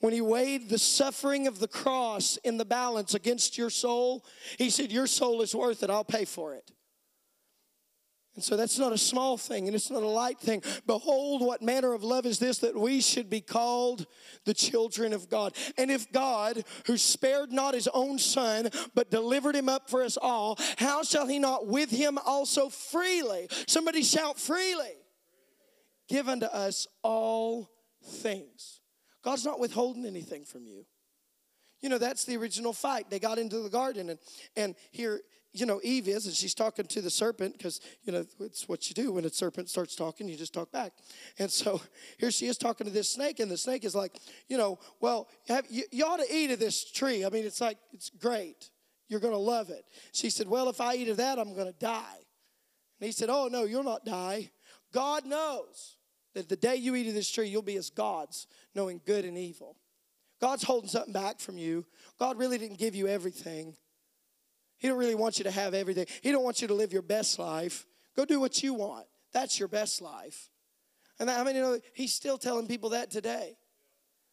when 0.00 0.12
he 0.12 0.20
weighed 0.20 0.68
the 0.68 0.78
suffering 0.78 1.46
of 1.46 1.58
the 1.58 1.68
cross 1.68 2.38
in 2.44 2.56
the 2.56 2.64
balance 2.64 3.14
against 3.14 3.58
your 3.58 3.70
soul, 3.70 4.24
he 4.56 4.70
said, 4.70 4.92
Your 4.92 5.06
soul 5.06 5.42
is 5.42 5.54
worth 5.54 5.82
it, 5.82 5.90
I'll 5.90 6.04
pay 6.04 6.24
for 6.24 6.54
it. 6.54 6.70
And 8.38 8.44
so 8.44 8.56
that's 8.56 8.78
not 8.78 8.92
a 8.92 8.98
small 8.98 9.36
thing 9.36 9.66
and 9.66 9.74
it's 9.74 9.90
not 9.90 10.04
a 10.04 10.06
light 10.06 10.38
thing. 10.38 10.62
Behold, 10.86 11.42
what 11.42 11.60
manner 11.60 11.92
of 11.92 12.04
love 12.04 12.24
is 12.24 12.38
this 12.38 12.58
that 12.58 12.78
we 12.78 13.00
should 13.00 13.28
be 13.28 13.40
called 13.40 14.06
the 14.44 14.54
children 14.54 15.12
of 15.12 15.28
God. 15.28 15.56
And 15.76 15.90
if 15.90 16.12
God, 16.12 16.62
who 16.86 16.96
spared 16.96 17.50
not 17.50 17.74
his 17.74 17.88
own 17.92 18.16
son, 18.16 18.70
but 18.94 19.10
delivered 19.10 19.56
him 19.56 19.68
up 19.68 19.90
for 19.90 20.04
us 20.04 20.16
all, 20.16 20.56
how 20.76 21.02
shall 21.02 21.26
he 21.26 21.40
not 21.40 21.66
with 21.66 21.90
him 21.90 22.16
also 22.24 22.68
freely? 22.68 23.48
Somebody 23.66 24.04
shout, 24.04 24.38
freely. 24.38 24.94
Give 26.08 26.28
unto 26.28 26.46
us 26.46 26.86
all 27.02 27.68
things. 28.04 28.78
God's 29.22 29.44
not 29.44 29.60
withholding 29.60 30.06
anything 30.06 30.44
from 30.44 30.66
you. 30.66 30.84
You 31.80 31.88
know, 31.88 31.98
that's 31.98 32.24
the 32.24 32.36
original 32.36 32.72
fight. 32.72 33.08
They 33.08 33.18
got 33.18 33.38
into 33.38 33.60
the 33.60 33.68
garden, 33.68 34.10
and, 34.10 34.18
and 34.56 34.74
here, 34.90 35.20
you 35.52 35.64
know, 35.64 35.80
Eve 35.82 36.08
is, 36.08 36.26
and 36.26 36.34
she's 36.34 36.54
talking 36.54 36.86
to 36.86 37.00
the 37.00 37.10
serpent 37.10 37.56
because, 37.56 37.80
you 38.02 38.12
know, 38.12 38.24
it's 38.40 38.68
what 38.68 38.88
you 38.88 38.94
do 38.94 39.12
when 39.12 39.24
a 39.24 39.30
serpent 39.30 39.68
starts 39.68 39.94
talking, 39.94 40.28
you 40.28 40.36
just 40.36 40.52
talk 40.52 40.70
back. 40.72 40.92
And 41.38 41.50
so 41.50 41.80
here 42.18 42.30
she 42.30 42.46
is 42.46 42.58
talking 42.58 42.86
to 42.86 42.92
this 42.92 43.08
snake, 43.08 43.40
and 43.40 43.50
the 43.50 43.56
snake 43.56 43.84
is 43.84 43.94
like, 43.94 44.18
you 44.48 44.58
know, 44.58 44.78
well, 45.00 45.28
have, 45.46 45.66
you, 45.70 45.84
you 45.90 46.04
ought 46.04 46.18
to 46.18 46.34
eat 46.34 46.50
of 46.50 46.58
this 46.58 46.90
tree. 46.90 47.24
I 47.24 47.30
mean, 47.30 47.44
it's 47.44 47.60
like, 47.60 47.78
it's 47.92 48.10
great. 48.10 48.70
You're 49.08 49.20
going 49.20 49.32
to 49.32 49.38
love 49.38 49.70
it. 49.70 49.84
She 50.12 50.30
said, 50.30 50.48
well, 50.48 50.68
if 50.68 50.80
I 50.80 50.94
eat 50.96 51.08
of 51.08 51.16
that, 51.16 51.38
I'm 51.38 51.54
going 51.54 51.72
to 51.72 51.78
die. 51.78 52.18
And 53.00 53.06
he 53.06 53.12
said, 53.12 53.30
oh, 53.30 53.48
no, 53.50 53.64
you'll 53.64 53.84
not 53.84 54.04
die. 54.04 54.50
God 54.92 55.24
knows 55.24 55.97
that 56.34 56.48
the 56.48 56.56
day 56.56 56.76
you 56.76 56.94
eat 56.94 57.08
of 57.08 57.14
this 57.14 57.30
tree, 57.30 57.48
you'll 57.48 57.62
be 57.62 57.76
as 57.76 57.90
gods, 57.90 58.46
knowing 58.74 59.00
good 59.06 59.24
and 59.24 59.36
evil. 59.36 59.76
God's 60.40 60.62
holding 60.62 60.88
something 60.88 61.12
back 61.12 61.40
from 61.40 61.58
you. 61.58 61.84
God 62.18 62.38
really 62.38 62.58
didn't 62.58 62.78
give 62.78 62.94
you 62.94 63.08
everything. 63.08 63.74
He 64.78 64.86
don't 64.86 64.98
really 64.98 65.16
want 65.16 65.38
you 65.38 65.44
to 65.44 65.50
have 65.50 65.74
everything. 65.74 66.06
He 66.22 66.30
don't 66.30 66.44
want 66.44 66.62
you 66.62 66.68
to 66.68 66.74
live 66.74 66.92
your 66.92 67.02
best 67.02 67.38
life. 67.38 67.86
Go 68.16 68.24
do 68.24 68.38
what 68.38 68.62
you 68.62 68.74
want. 68.74 69.06
That's 69.32 69.58
your 69.58 69.68
best 69.68 70.00
life. 70.00 70.50
And 71.18 71.28
I 71.28 71.42
mean, 71.42 71.56
you 71.56 71.62
know, 71.62 71.80
he's 71.92 72.14
still 72.14 72.38
telling 72.38 72.68
people 72.68 72.90
that 72.90 73.10
today. 73.10 73.56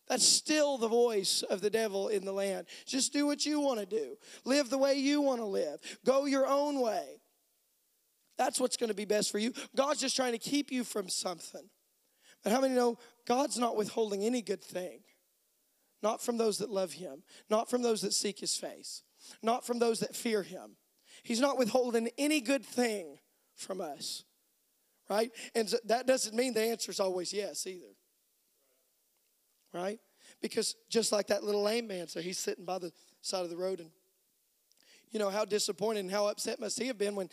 That's 0.08 0.26
still 0.26 0.78
the 0.78 0.88
voice 0.88 1.42
of 1.42 1.62
the 1.62 1.72
devil 1.72 2.10
in 2.10 2.26
the 2.26 2.32
land. 2.32 2.68
Just 2.86 3.12
do 3.12 3.26
what 3.26 3.44
you 3.44 3.60
want 3.60 3.80
to 3.80 3.88
do. 3.88 4.18
Live 4.44 4.70
the 4.70 4.78
way 4.78 4.94
you 4.96 5.22
want 5.22 5.42
to 5.42 5.46
live. 5.46 5.80
Go 6.06 6.26
your 6.26 6.46
own 6.46 6.80
way. 6.80 7.22
That's 8.38 8.60
what's 8.60 8.78
going 8.78 8.90
to 8.90 8.96
be 8.96 9.06
best 9.06 9.32
for 9.32 9.40
you. 9.40 9.54
God's 9.76 10.02
just 10.02 10.16
trying 10.16 10.34
to 10.34 10.38
keep 10.38 10.72
you 10.72 10.84
from 10.84 11.10
something. 11.10 11.68
But 12.46 12.54
how 12.54 12.62
many 12.62 12.76
know 12.76 13.00
God's 13.26 13.58
not 13.58 13.76
withholding 13.76 14.24
any 14.24 14.44
good 14.44 14.64
thing? 14.64 15.00
Not 16.04 16.22
from 16.22 16.38
those 16.38 16.60
that 16.60 16.70
love 16.70 16.94
Him, 16.94 17.24
not 17.50 17.72
from 17.72 17.82
those 17.82 18.02
that 18.02 18.14
seek 18.14 18.40
His 18.40 18.56
face, 18.56 19.02
not 19.42 19.66
from 19.66 19.80
those 19.80 20.00
that 20.02 20.16
fear 20.16 20.44
Him. 20.44 20.78
He's 21.24 21.40
not 21.40 21.58
withholding 21.58 22.08
any 22.20 22.42
good 22.42 22.64
thing 22.64 23.18
from 23.56 23.82
us, 23.82 24.26
right? 25.10 25.32
And 25.56 25.74
that 25.86 26.06
doesn't 26.06 26.36
mean 26.36 26.54
the 26.54 26.62
answer 26.62 26.92
is 26.92 27.00
always 27.00 27.34
yes 27.34 27.66
either, 27.66 27.96
right? 29.74 30.00
Because 30.40 30.76
just 30.88 31.12
like 31.12 31.28
that 31.28 31.44
little 31.44 31.64
lame 31.64 31.88
man, 31.88 32.08
so 32.08 32.22
he's 32.22 32.38
sitting 32.38 32.66
by 32.66 32.78
the 32.78 32.92
side 33.22 33.44
of 33.44 33.50
the 33.50 33.58
road 33.58 33.80
and 33.80 33.90
you 35.12 35.20
know, 35.20 35.30
how 35.30 35.46
disappointed 35.46 36.02
and 36.02 36.12
how 36.12 36.28
upset 36.28 36.60
must 36.60 36.80
he 36.80 36.88
have 36.88 36.98
been 36.98 37.16
when 37.16 37.30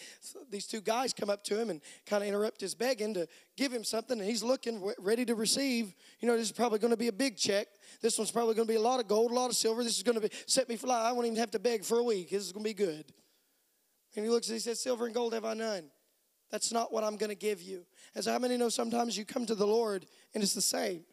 these 0.50 0.66
two 0.66 0.80
guys 0.80 1.12
come 1.12 1.30
up 1.30 1.42
to 1.44 1.61
him 1.61 1.70
and 1.70 1.80
kind 2.06 2.22
of 2.22 2.28
interrupt 2.28 2.61
his 2.61 2.74
begging 2.74 3.14
to 3.14 3.26
give 3.56 3.72
him 3.72 3.85
something, 3.85 4.18
and 4.18 4.28
he's 4.28 4.42
looking 4.42 4.92
ready 4.98 5.24
to 5.24 5.35
receive. 5.35 5.94
You 6.20 6.28
know, 6.28 6.37
this 6.37 6.46
is 6.46 6.52
probably 6.52 6.78
going 6.78 6.92
to 6.92 6.96
be 6.96 7.08
a 7.08 7.12
big 7.12 7.37
check. 7.37 7.68
This 8.00 8.18
one's 8.18 8.30
probably 8.30 8.54
going 8.54 8.66
to 8.66 8.72
be 8.72 8.78
a 8.78 8.82
lot 8.82 9.00
of 9.00 9.08
gold, 9.08 9.30
a 9.30 9.35
lot 9.35 9.50
of 9.50 9.56
silver. 9.56 9.82
This 9.82 9.96
is 9.96 10.02
going 10.02 10.20
to 10.20 10.28
be 10.28 10.35
set 10.46 10.68
me 10.68 10.76
fly. 10.76 11.08
I 11.08 11.12
won't 11.12 11.26
even 11.26 11.38
have 11.38 11.50
to 11.52 11.58
beg 11.58 11.85
for 11.85 11.98
a 11.98 12.04
week. 12.04 12.30
This 12.30 12.44
is 12.44 12.52
going 12.52 12.64
to 12.64 12.70
be 12.70 12.74
good. 12.74 13.12
And 14.14 14.24
he 14.24 14.30
looks 14.30 14.48
and 14.48 14.54
he 14.54 14.61
says, 14.61 14.80
Silver 14.80 15.06
and 15.06 15.14
gold 15.14 15.32
have 15.32 15.44
I 15.44 15.54
none. 15.54 15.85
That's 16.50 16.70
not 16.70 16.92
what 16.92 17.02
I'm 17.02 17.16
going 17.16 17.30
to 17.30 17.37
give 17.37 17.62
you. 17.62 17.87
As 18.14 18.26
how 18.26 18.38
many 18.38 18.58
know 18.58 18.68
sometimes 18.68 19.16
you 19.16 19.24
come 19.24 19.46
to 19.46 19.54
the 19.54 19.66
Lord 19.66 20.04
and 20.35 20.42
it's 20.42 20.52
the 20.52 20.61
same? 20.61 21.04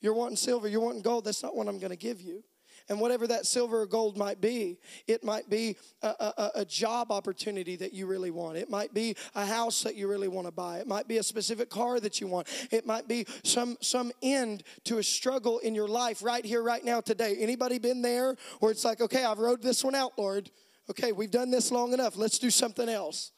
You're 0.00 0.14
wanting 0.14 0.36
silver, 0.36 0.68
you're 0.68 0.80
wanting 0.80 1.00
gold. 1.00 1.24
That's 1.24 1.42
not 1.42 1.56
what 1.56 1.68
I'm 1.68 1.78
going 1.78 1.90
to 1.90 1.96
give 1.96 2.20
you. 2.20 2.42
And 2.88 3.00
whatever 3.00 3.26
that 3.28 3.46
silver 3.46 3.80
or 3.80 3.86
gold 3.86 4.18
might 4.18 4.42
be, 4.42 4.78
it 5.06 5.24
might 5.24 5.48
be 5.48 5.76
a, 6.02 6.08
a, 6.08 6.50
a, 6.56 6.64
job 6.66 7.10
opportunity 7.10 7.76
that 7.76 7.94
you 7.94 8.06
really 8.06 8.30
want. 8.30 8.58
It 8.58 8.68
might 8.68 8.92
be 8.92 9.16
a 9.34 9.46
house 9.46 9.82
that 9.84 9.94
you 9.94 10.06
really 10.06 10.28
want 10.28 10.46
to 10.48 10.52
buy. 10.52 10.78
It 10.78 10.86
might 10.86 11.08
be 11.08 11.16
a 11.16 11.22
specific 11.22 11.70
car 11.70 11.98
that 12.00 12.20
you 12.20 12.26
want. 12.26 12.46
It 12.70 12.84
might 12.84 13.08
be 13.08 13.26
some 13.42 13.78
some 13.80 14.12
end 14.20 14.64
to 14.84 14.98
a 14.98 15.02
struggle 15.02 15.60
in 15.60 15.74
your 15.74 15.88
life 15.88 16.22
right 16.22 16.44
here, 16.44 16.62
right 16.62 16.84
now, 16.84 17.00
today. 17.00 17.36
Anybody 17.38 17.78
been 17.78 18.02
there 18.02 18.36
where 18.60 18.70
it's 18.70 18.84
like, 18.84 19.00
okay, 19.00 19.24
I've 19.24 19.38
rode 19.38 19.62
this 19.62 19.82
one 19.82 19.94
out, 19.94 20.12
Lord. 20.18 20.50
Okay, 20.90 21.12
we've 21.12 21.30
done 21.30 21.50
this 21.50 21.72
long 21.72 21.94
enough. 21.94 22.16
Let's 22.18 22.38
do 22.38 22.50
something 22.50 22.88
else. 22.88 23.32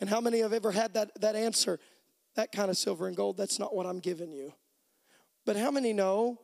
And 0.00 0.10
how 0.10 0.20
many 0.20 0.40
have 0.40 0.52
ever 0.52 0.70
had 0.70 0.94
that, 0.94 1.18
that 1.20 1.34
answer? 1.34 1.80
That 2.36 2.52
kind 2.52 2.70
of 2.70 2.76
silver 2.76 3.08
and 3.08 3.16
gold, 3.16 3.36
that's 3.36 3.58
not 3.58 3.74
what 3.74 3.86
I'm 3.86 4.00
giving 4.00 4.30
you. 4.30 4.52
But 5.46 5.56
how 5.56 5.70
many 5.70 5.92
know 5.92 6.38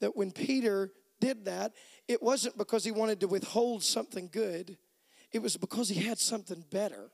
that 0.00 0.16
when 0.16 0.30
Peter 0.30 0.92
did 1.22 1.44
that, 1.44 1.72
it 2.08 2.20
wasn't 2.20 2.58
because 2.58 2.84
he 2.84 2.90
wanted 2.90 3.20
to 3.20 3.28
withhold 3.28 3.84
something 3.84 4.28
good, 4.30 4.76
it 5.30 5.40
was 5.40 5.56
because 5.56 5.88
he 5.88 6.02
had 6.02 6.18
something 6.18 6.64
better. 6.70 7.10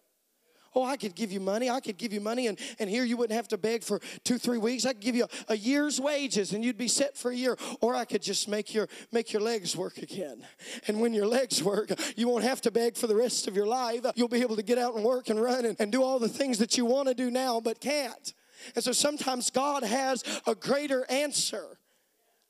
Oh, 0.74 0.84
I 0.84 0.96
could 0.96 1.14
give 1.14 1.32
you 1.32 1.40
money. 1.40 1.70
I 1.70 1.80
could 1.80 1.96
give 1.96 2.12
you 2.12 2.20
money, 2.20 2.46
and, 2.46 2.58
and 2.78 2.90
here 2.90 3.02
you 3.02 3.16
wouldn't 3.16 3.36
have 3.36 3.48
to 3.48 3.58
beg 3.58 3.82
for 3.82 4.00
two, 4.22 4.38
three 4.38 4.58
weeks. 4.58 4.84
I 4.84 4.92
could 4.92 5.00
give 5.00 5.16
you 5.16 5.24
a, 5.24 5.52
a, 5.52 5.56
year's 5.56 5.98
wages, 6.00 6.52
and 6.52 6.64
you'd 6.64 6.76
be 6.76 6.88
set 6.88 7.16
for 7.16 7.30
a 7.30 7.34
year. 7.34 7.56
Or 7.80 7.94
I 7.96 8.04
could 8.04 8.22
just 8.22 8.48
make 8.48 8.74
your 8.74 8.86
make 9.10 9.32
your 9.32 9.40
legs 9.40 9.76
work 9.76 9.98
again. 9.98 10.46
And 10.86 11.00
when 11.00 11.14
your 11.14 11.26
legs 11.26 11.62
work, 11.62 11.90
you 12.16 12.28
won't 12.28 12.44
have 12.44 12.60
to 12.62 12.70
beg 12.70 12.96
for 12.96 13.06
the 13.06 13.16
rest 13.16 13.48
of 13.48 13.56
your 13.56 13.66
life. 13.66 14.04
You'll 14.14 14.28
be 14.28 14.42
able 14.42 14.56
to 14.56 14.62
get 14.62 14.78
out 14.78 14.94
and 14.94 15.04
work 15.04 15.30
and 15.30 15.40
run 15.40 15.64
and, 15.64 15.76
and 15.80 15.90
do 15.90 16.02
all 16.02 16.18
the 16.18 16.28
things 16.28 16.58
that 16.58 16.76
you 16.76 16.84
want 16.84 17.08
to 17.08 17.14
do 17.14 17.30
now 17.30 17.60
but 17.60 17.80
can't. 17.80 18.34
And 18.74 18.84
so 18.84 18.92
sometimes 18.92 19.50
God 19.50 19.82
has 19.84 20.22
a 20.46 20.54
greater 20.54 21.06
answer 21.10 21.77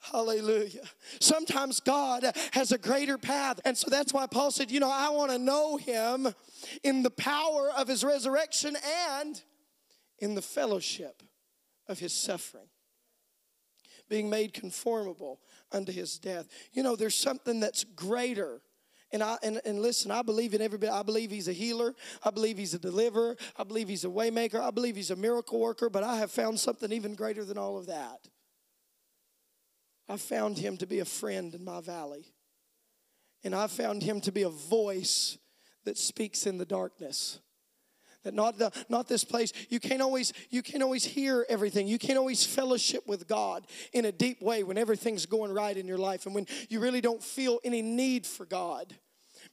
Hallelujah. 0.01 0.85
Sometimes 1.21 1.81
God 1.81 2.25
has 2.53 2.73
a 2.73 2.79
greater 2.79 3.19
path. 3.19 3.61
And 3.65 3.77
so 3.77 3.91
that's 3.91 4.13
why 4.13 4.27
Paul 4.27 4.51
said, 4.51 4.71
You 4.71 4.81
know, 4.81 4.91
I 4.91 5.11
want 5.11 5.33
to 5.33 5.39
know 5.39 5.77
him 5.77 6.29
in 6.85 7.03
the 7.03 7.11
power 7.11 7.71
of 7.77 7.89
his 7.89 8.05
resurrection 8.05 8.77
and 9.17 9.43
in 10.19 10.35
the 10.35 10.43
fellowship 10.43 11.23
of 11.89 11.99
his 11.99 12.13
suffering, 12.13 12.69
being 14.09 14.31
made 14.31 14.53
conformable 14.53 15.41
unto 15.73 15.93
his 15.93 16.19
death. 16.19 16.49
You 16.73 16.83
know, 16.83 16.97
there's 16.97 17.15
something 17.15 17.61
that's 17.61 17.85
greater. 17.85 18.61
And 19.11 19.23
I 19.23 19.37
and, 19.43 19.61
and 19.65 19.81
listen, 19.81 20.11
I 20.11 20.23
believe 20.23 20.55
in 20.55 20.61
everybody. 20.61 20.93
I 20.93 21.03
believe 21.03 21.31
he's 21.31 21.49
a 21.49 21.53
healer. 21.53 21.95
I 22.23 22.31
believe 22.31 22.57
he's 22.59 22.75
a 22.75 22.79
deliverer. 22.79 23.37
I 23.57 23.65
believe 23.65 23.89
he's 23.89 24.05
a 24.05 24.09
waymaker. 24.09 24.61
I 24.61 24.71
believe 24.71 24.97
he's 24.97 25.11
a 25.11 25.17
miracle 25.17 25.59
worker. 25.59 25.91
But 25.91 26.05
I 26.05 26.19
have 26.19 26.31
found 26.31 26.61
something 26.61 26.93
even 26.93 27.15
greater 27.15 27.45
than 27.45 27.59
all 27.59 27.79
of 27.79 27.87
that. 27.87 28.29
I 30.09 30.17
found 30.17 30.59
him 30.59 30.77
to 30.79 30.87
be 30.87 31.01
a 31.01 31.05
friend 31.05 31.55
in 31.55 31.65
my 31.65 31.81
valley. 31.81 32.33
And 33.45 33.55
I 33.55 33.67
found 33.67 34.03
him 34.03 34.21
to 34.23 34.33
be 34.33 34.43
a 34.43 34.49
voice 34.49 35.39
that 35.85 35.99
speaks 35.99 36.47
in 36.47 36.59
the 36.59 36.65
darkness. 36.65 37.39
That 38.25 38.35
not 38.35 38.59
the, 38.59 38.73
not 38.89 39.09
this 39.09 39.23
place. 39.23 39.53
You 39.69 39.79
can't 39.79 40.03
always 40.03 40.33
you 40.51 40.61
can't 40.61 40.83
always 40.83 41.05
hear 41.05 41.47
everything. 41.49 41.87
You 41.87 41.99
can't 41.99 42.19
always 42.19 42.45
fellowship 42.45 43.07
with 43.07 43.29
God 43.29 43.65
in 43.93 44.05
a 44.05 44.13
deep 44.13 44.43
way 44.43 44.65
when 44.65 44.77
everything's 44.77 45.25
going 45.25 45.53
right 45.53 45.77
in 45.77 45.87
your 45.87 45.99
life 45.99 46.27
and 46.27 46.35
when 46.35 46.47
you 46.69 46.81
really 46.81 47.01
don't 47.01 47.23
feel 47.23 47.61
any 47.63 47.81
need 47.81 48.27
for 48.27 48.45
God. 48.45 48.93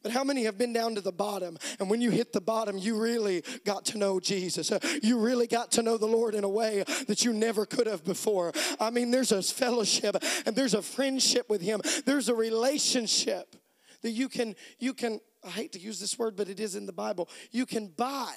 But 0.05 0.11
how 0.11 0.23
many 0.23 0.43
have 0.43 0.55
been 0.55 0.71
down 0.71 0.93
to 0.93 1.01
the 1.01 1.11
bottom? 1.11 1.57
And 1.79 1.89
when 1.89 1.99
you 1.99 2.11
hit 2.11 2.31
the 2.31 2.39
bottom, 2.39 2.77
you 2.77 2.95
really 2.95 3.43
got 3.65 3.85
to 3.85 3.97
know 3.97 4.19
Jesus. 4.19 4.71
Uh, 4.71 4.77
you 5.01 5.17
really 5.17 5.47
got 5.47 5.71
to 5.71 5.81
know 5.81 5.97
the 5.97 6.05
Lord 6.05 6.35
in 6.35 6.43
a 6.43 6.47
way 6.47 6.83
that 7.07 7.25
you 7.25 7.33
never 7.33 7.65
could 7.65 7.87
have 7.87 8.03
before. 8.03 8.53
I 8.79 8.91
mean, 8.91 9.09
there's 9.09 9.31
a 9.31 9.41
fellowship 9.41 10.15
and 10.45 10.55
there's 10.55 10.75
a 10.75 10.83
friendship 10.83 11.49
with 11.49 11.63
Him, 11.63 11.81
there's 12.05 12.29
a 12.29 12.35
relationship 12.35 13.55
that 14.03 14.11
you 14.11 14.29
can, 14.29 14.55
you 14.77 14.93
can, 14.93 15.21
I 15.43 15.49
hate 15.49 15.71
to 15.71 15.79
use 15.79 15.99
this 15.99 16.19
word, 16.19 16.35
but 16.35 16.49
it 16.49 16.59
is 16.59 16.75
in 16.75 16.85
the 16.85 16.93
Bible. 16.93 17.27
You 17.49 17.65
can 17.65 17.87
buy 17.87 18.35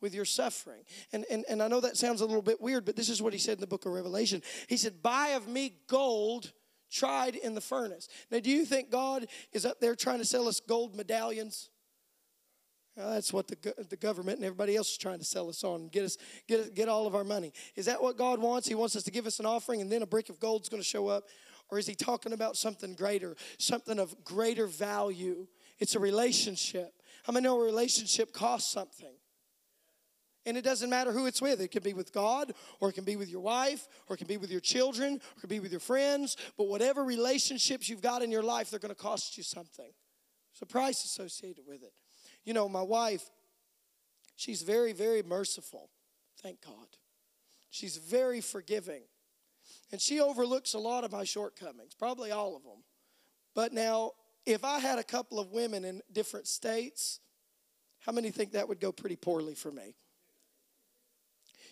with 0.00 0.14
your 0.14 0.24
suffering. 0.24 0.84
And, 1.12 1.26
and, 1.30 1.44
and 1.50 1.62
I 1.62 1.68
know 1.68 1.82
that 1.82 1.98
sounds 1.98 2.22
a 2.22 2.26
little 2.26 2.40
bit 2.40 2.62
weird, 2.62 2.86
but 2.86 2.96
this 2.96 3.10
is 3.10 3.20
what 3.20 3.34
he 3.34 3.38
said 3.38 3.58
in 3.58 3.60
the 3.60 3.66
book 3.66 3.84
of 3.84 3.92
Revelation. 3.92 4.40
He 4.68 4.78
said, 4.78 5.02
Buy 5.02 5.34
of 5.36 5.48
me 5.48 5.74
gold 5.86 6.52
tried 6.90 7.36
in 7.36 7.54
the 7.54 7.60
furnace. 7.60 8.08
Now, 8.30 8.40
do 8.40 8.50
you 8.50 8.64
think 8.64 8.90
God 8.90 9.26
is 9.52 9.64
up 9.64 9.80
there 9.80 9.94
trying 9.94 10.18
to 10.18 10.24
sell 10.24 10.48
us 10.48 10.60
gold 10.60 10.94
medallions? 10.94 11.70
Well, 12.96 13.12
that's 13.12 13.32
what 13.32 13.48
the, 13.48 13.74
the 13.88 13.96
government 13.96 14.38
and 14.38 14.44
everybody 14.44 14.76
else 14.76 14.90
is 14.90 14.98
trying 14.98 15.20
to 15.20 15.24
sell 15.24 15.48
us 15.48 15.64
on, 15.64 15.88
get 15.88 16.04
us 16.04 16.18
get 16.48 16.74
get 16.74 16.88
all 16.88 17.06
of 17.06 17.14
our 17.14 17.24
money. 17.24 17.52
Is 17.76 17.86
that 17.86 18.02
what 18.02 18.18
God 18.18 18.40
wants? 18.40 18.68
He 18.68 18.74
wants 18.74 18.96
us 18.96 19.04
to 19.04 19.10
give 19.10 19.26
us 19.26 19.40
an 19.40 19.46
offering, 19.46 19.80
and 19.80 19.90
then 19.90 20.02
a 20.02 20.06
brick 20.06 20.28
of 20.28 20.40
gold 20.40 20.62
is 20.62 20.68
going 20.68 20.82
to 20.82 20.88
show 20.88 21.08
up, 21.08 21.24
or 21.70 21.78
is 21.78 21.86
He 21.86 21.94
talking 21.94 22.32
about 22.32 22.56
something 22.56 22.94
greater, 22.94 23.36
something 23.58 23.98
of 23.98 24.14
greater 24.24 24.66
value? 24.66 25.46
It's 25.78 25.94
a 25.94 26.00
relationship. 26.00 26.92
Many 27.30 27.44
know 27.44 27.60
a 27.60 27.64
relationship 27.64 28.32
costs 28.32 28.72
something? 28.72 29.14
And 30.46 30.56
it 30.56 30.62
doesn't 30.62 30.88
matter 30.88 31.12
who 31.12 31.26
it's 31.26 31.42
with. 31.42 31.60
It 31.60 31.70
can 31.70 31.82
be 31.82 31.92
with 31.92 32.12
God, 32.12 32.52
or 32.80 32.88
it 32.88 32.94
can 32.94 33.04
be 33.04 33.16
with 33.16 33.28
your 33.28 33.42
wife, 33.42 33.86
or 34.08 34.14
it 34.14 34.18
can 34.18 34.26
be 34.26 34.38
with 34.38 34.50
your 34.50 34.60
children, 34.60 35.14
or 35.14 35.36
it 35.36 35.40
can 35.40 35.48
be 35.50 35.60
with 35.60 35.70
your 35.70 35.80
friends. 35.80 36.36
But 36.56 36.68
whatever 36.68 37.04
relationships 37.04 37.88
you've 37.88 38.00
got 38.00 38.22
in 38.22 38.30
your 38.30 38.42
life, 38.42 38.70
they're 38.70 38.80
going 38.80 38.94
to 38.94 39.00
cost 39.00 39.36
you 39.36 39.42
something. 39.42 39.90
There's 40.52 40.62
a 40.62 40.66
price 40.66 41.04
associated 41.04 41.64
with 41.66 41.82
it. 41.82 41.92
You 42.44 42.54
know, 42.54 42.68
my 42.68 42.82
wife, 42.82 43.28
she's 44.36 44.62
very, 44.62 44.92
very 44.92 45.22
merciful. 45.22 45.90
Thank 46.42 46.64
God. 46.64 46.88
She's 47.70 47.98
very 47.98 48.40
forgiving. 48.40 49.02
And 49.92 50.00
she 50.00 50.20
overlooks 50.20 50.72
a 50.74 50.78
lot 50.78 51.04
of 51.04 51.12
my 51.12 51.24
shortcomings, 51.24 51.94
probably 51.94 52.30
all 52.30 52.56
of 52.56 52.62
them. 52.62 52.82
But 53.54 53.72
now, 53.72 54.12
if 54.46 54.64
I 54.64 54.78
had 54.78 54.98
a 54.98 55.04
couple 55.04 55.38
of 55.38 55.50
women 55.50 55.84
in 55.84 56.00
different 56.10 56.46
states, 56.46 57.20
how 58.00 58.12
many 58.12 58.30
think 58.30 58.52
that 58.52 58.68
would 58.68 58.80
go 58.80 58.90
pretty 58.90 59.16
poorly 59.16 59.54
for 59.54 59.70
me? 59.70 59.94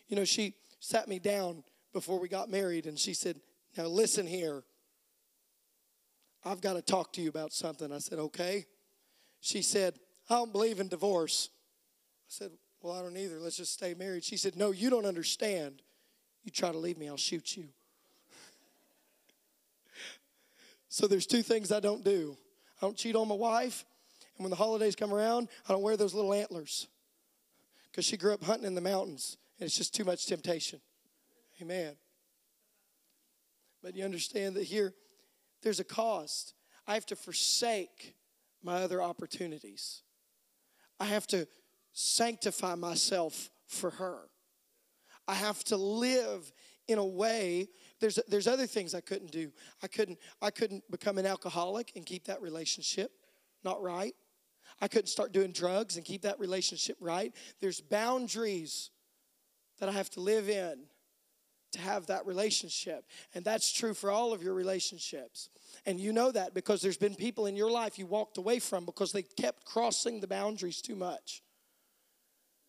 You 0.09 0.17
know, 0.17 0.25
she 0.25 0.55
sat 0.81 1.07
me 1.07 1.19
down 1.19 1.63
before 1.93 2.19
we 2.19 2.29
got 2.29 2.51
married 2.51 2.87
and 2.87 2.99
she 2.99 3.15
said, 3.15 3.37
Now 3.77 3.85
listen 3.85 4.27
here. 4.27 4.65
I've 6.45 6.61
got 6.61 6.75
to 6.75 6.83
talk 6.83 7.13
to 7.15 7.21
you 7.21 7.29
about 7.29 7.53
something. 7.53 7.93
I 7.93 7.99
said, 7.99 8.19
Okay. 8.19 8.67
She 9.41 9.63
said, 9.63 9.99
I 10.29 10.35
don't 10.35 10.53
believe 10.53 10.81
in 10.81 10.89
divorce. 10.89 11.51
I 11.53 12.29
said, 12.29 12.51
Well, 12.81 12.95
I 12.95 13.03
don't 13.03 13.17
either. 13.17 13.39
Let's 13.39 13.59
just 13.59 13.75
stay 13.75 13.95
married. 13.95 14.25
She 14.25 14.37
said, 14.37 14.57
No, 14.57 14.71
you 14.71 14.91
don't 14.91 15.07
understand. 15.07 15.83
You 16.43 16.51
try 16.51 16.73
to 16.73 16.79
leave 16.79 16.97
me, 16.97 17.09
I'll 17.09 17.17
shoot 17.17 17.57
you. 17.57 17.69
so 20.89 21.07
there's 21.07 21.27
two 21.27 21.43
things 21.43 21.71
I 21.71 21.81
don't 21.81 22.05
do 22.05 22.37
I 22.81 22.87
don't 22.87 22.97
cheat 22.97 23.17
on 23.17 23.29
my 23.29 23.35
wife, 23.35 23.85
and 24.37 24.45
when 24.45 24.51
the 24.51 24.57
holidays 24.57 24.95
come 24.95 25.13
around, 25.13 25.49
I 25.69 25.73
don't 25.73 25.83
wear 25.83 25.97
those 25.97 26.15
little 26.15 26.33
antlers 26.33 26.87
because 27.91 28.05
she 28.05 28.17
grew 28.17 28.33
up 28.33 28.45
hunting 28.45 28.67
in 28.67 28.77
the 28.77 28.81
mountains 28.81 29.37
and 29.59 29.67
it's 29.67 29.77
just 29.77 29.95
too 29.95 30.05
much 30.05 30.27
temptation. 30.27 30.81
Amen. 31.61 31.97
But 33.83 33.95
you 33.95 34.05
understand 34.05 34.57
that 34.57 34.65
here, 34.65 34.95
there's 35.63 35.81
a 35.81 35.85
cost. 35.85 36.55
I 36.87 36.95
have 36.95 37.07
to 37.07 37.17
forsake 37.17 38.15
my 38.63 38.83
other 38.83 39.03
opportunities. 39.03 40.03
I 41.01 41.07
have 41.07 41.27
to 41.29 41.47
sanctify 41.93 42.75
myself 42.75 43.51
for 43.67 43.91
her. 43.91 44.19
I 45.27 45.35
have 45.35 45.63
to 45.65 45.77
live 45.77 46.53
in 46.87 46.99
a 46.99 47.05
way 47.05 47.69
there's 48.01 48.19
there's 48.29 48.47
other 48.47 48.67
things 48.67 48.95
I 48.95 49.01
couldn't 49.01 49.33
do. 49.33 49.51
I 49.83 49.89
couldn't 49.89 50.19
I 50.41 50.51
couldn't 50.51 50.89
become 50.91 51.19
an 51.19 51.27
alcoholic 51.27 51.93
and 51.97 52.07
keep 52.07 52.25
that 52.25 52.41
relationship 52.41 53.11
not 53.65 53.83
right. 53.83 54.15
I 54.81 54.89
couldn't 54.89 55.09
start 55.09 55.33
doing 55.33 55.51
drugs 55.51 55.97
and 55.97 56.05
keep 56.05 56.23
that 56.23 56.39
relationship 56.39 56.97
right. 57.01 57.33
There's 57.61 57.81
boundaries 57.81 58.91
that 59.79 59.89
I 59.89 59.93
have 59.93 60.11
to 60.11 60.21
live 60.21 60.49
in 60.49 60.79
to 61.73 61.81
have 61.81 62.07
that 62.07 62.27
relationship. 62.27 63.05
And 63.35 63.45
that's 63.45 63.71
true 63.73 63.95
for 63.95 64.11
all 64.11 64.33
of 64.33 64.43
your 64.43 64.55
relationships. 64.55 65.51
And 65.85 66.01
you 66.01 66.13
know 66.13 66.33
that 66.33 66.55
because 66.55 66.81
there's 66.81 66.97
been 66.97 67.15
people 67.15 67.47
in 67.47 67.57
your 67.57 67.71
life 67.71 67.99
you 67.99 68.07
walked 68.07 68.39
away 68.39 68.59
from 68.59 68.85
because 68.85 69.13
they 69.13 69.23
kept 69.23 69.65
crossing 69.65 70.21
the 70.21 70.27
boundaries 70.27 70.81
too 70.81 70.97
much. 70.97 71.43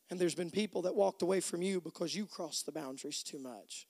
And 0.09 0.19
there's 0.19 0.35
been 0.35 0.51
people 0.51 0.81
that 0.83 0.95
walked 0.95 1.21
away 1.21 1.39
from 1.39 1.61
you 1.61 1.79
because 1.79 2.15
you 2.15 2.25
crossed 2.25 2.65
the 2.65 2.71
boundaries 2.71 3.23
too 3.23 3.39
much. 3.39 3.87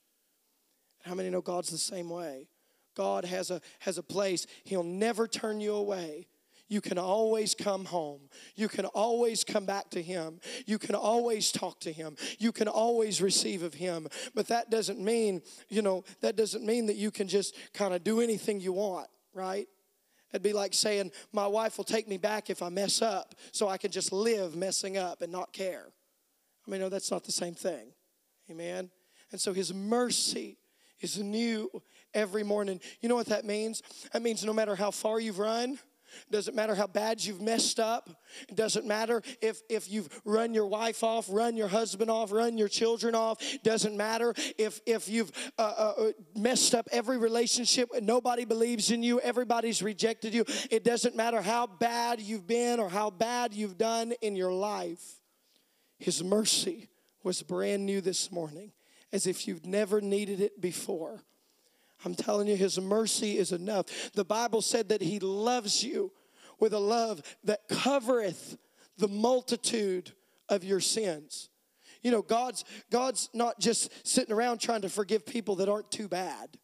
How 1.03 1.15
many 1.15 1.29
know 1.29 1.41
God's 1.41 1.69
the 1.69 1.77
same 1.77 2.09
way? 2.09 2.49
God 2.95 3.23
has 3.23 3.49
a, 3.49 3.61
has 3.79 3.97
a 3.97 4.03
place, 4.03 4.45
He'll 4.65 4.83
never 4.83 5.27
turn 5.27 5.61
you 5.61 5.73
away. 5.75 6.27
You 6.69 6.81
can 6.81 6.99
always 6.99 7.55
come 7.55 7.85
home. 7.85 8.21
You 8.55 8.67
can 8.67 8.85
always 8.85 9.43
come 9.43 9.65
back 9.65 9.89
to 9.89 10.01
Him. 10.01 10.39
You 10.67 10.77
can 10.77 10.93
always 10.95 11.51
talk 11.51 11.79
to 11.81 11.91
Him. 11.91 12.15
You 12.37 12.51
can 12.51 12.67
always 12.67 13.21
receive 13.21 13.63
of 13.63 13.73
Him. 13.73 14.07
But 14.35 14.47
that 14.47 14.69
doesn't 14.69 14.99
mean, 14.99 15.41
you 15.67 15.81
know, 15.81 16.03
that 16.21 16.35
doesn't 16.35 16.63
mean 16.63 16.85
that 16.85 16.95
you 16.95 17.09
can 17.09 17.27
just 17.27 17.55
kind 17.73 17.93
of 17.93 18.03
do 18.03 18.21
anything 18.21 18.61
you 18.61 18.71
want, 18.71 19.07
right? 19.33 19.67
It'd 20.31 20.43
be 20.43 20.53
like 20.53 20.75
saying, 20.75 21.11
My 21.33 21.47
wife 21.47 21.77
will 21.77 21.85
take 21.85 22.07
me 22.07 22.17
back 22.17 22.51
if 22.51 22.61
I 22.61 22.69
mess 22.69 23.01
up, 23.01 23.33
so 23.51 23.67
I 23.67 23.77
can 23.77 23.89
just 23.89 24.13
live 24.13 24.55
messing 24.55 24.95
up 24.95 25.23
and 25.23 25.31
not 25.31 25.51
care. 25.51 25.87
I 26.67 26.71
mean, 26.71 26.81
no, 26.81 26.89
that's 26.89 27.09
not 27.09 27.23
the 27.23 27.31
same 27.31 27.55
thing. 27.55 27.93
Amen. 28.49 28.91
And 29.31 29.41
so 29.41 29.53
His 29.53 29.73
mercy 29.73 30.59
is 31.01 31.17
new 31.17 31.69
every 32.13 32.43
morning. 32.43 32.79
You 33.01 33.09
know 33.09 33.15
what 33.15 33.27
that 33.27 33.43
means? 33.43 33.81
That 34.13 34.21
means 34.21 34.43
no 34.43 34.53
matter 34.53 34.75
how 34.75 34.91
far 34.91 35.19
you've 35.19 35.39
run, 35.39 35.79
doesn't 36.31 36.55
matter 36.55 36.75
how 36.75 36.87
bad 36.87 37.23
you've 37.23 37.41
messed 37.41 37.79
up. 37.79 38.09
It 38.47 38.55
doesn't 38.55 38.85
matter 38.85 39.21
if, 39.41 39.61
if 39.69 39.89
you've 39.89 40.09
run 40.25 40.53
your 40.53 40.67
wife 40.67 41.03
off, 41.03 41.27
run 41.29 41.55
your 41.55 41.67
husband 41.67 42.09
off, 42.09 42.31
run 42.31 42.57
your 42.57 42.67
children 42.67 43.15
off. 43.15 43.41
Doesn't 43.63 43.95
matter 43.95 44.33
if, 44.57 44.79
if 44.85 45.09
you've 45.09 45.31
uh, 45.57 45.61
uh, 45.61 45.93
uh 45.97 46.11
messed 46.35 46.75
up 46.75 46.87
every 46.91 47.17
relationship 47.17 47.89
nobody 48.01 48.45
believes 48.45 48.91
in 48.91 49.03
you, 49.03 49.19
everybody's 49.19 49.81
rejected 49.81 50.33
you. 50.33 50.45
It 50.69 50.83
doesn't 50.83 51.15
matter 51.15 51.41
how 51.41 51.67
bad 51.67 52.19
you've 52.19 52.47
been 52.47 52.79
or 52.79 52.89
how 52.89 53.09
bad 53.09 53.53
you've 53.53 53.77
done 53.77 54.13
in 54.21 54.35
your 54.35 54.51
life. 54.51 55.19
His 55.97 56.23
mercy 56.23 56.89
was 57.23 57.41
brand 57.43 57.85
new 57.85 58.01
this 58.01 58.31
morning, 58.31 58.71
as 59.11 59.27
if 59.27 59.47
you've 59.47 59.65
never 59.65 60.01
needed 60.01 60.39
it 60.39 60.61
before. 60.61 61.23
I'm 62.05 62.15
telling 62.15 62.47
you, 62.47 62.55
His 62.55 62.79
mercy 62.79 63.37
is 63.37 63.51
enough. 63.51 64.11
The 64.13 64.25
Bible 64.25 64.61
said 64.61 64.89
that 64.89 65.01
He 65.01 65.19
loves 65.19 65.83
you 65.83 66.11
with 66.59 66.73
a 66.73 66.79
love 66.79 67.21
that 67.43 67.67
covereth 67.69 68.57
the 68.97 69.07
multitude 69.07 70.11
of 70.47 70.63
your 70.63 70.79
sins. 70.79 71.49
You 72.01 72.11
know, 72.11 72.21
God's 72.21 72.63
God's 72.89 73.29
not 73.33 73.59
just 73.59 74.07
sitting 74.07 74.33
around 74.33 74.59
trying 74.59 74.81
to 74.81 74.89
forgive 74.89 75.25
people 75.25 75.55
that 75.55 75.69
aren't 75.69 75.91
too 75.91 76.07
bad. 76.07 76.57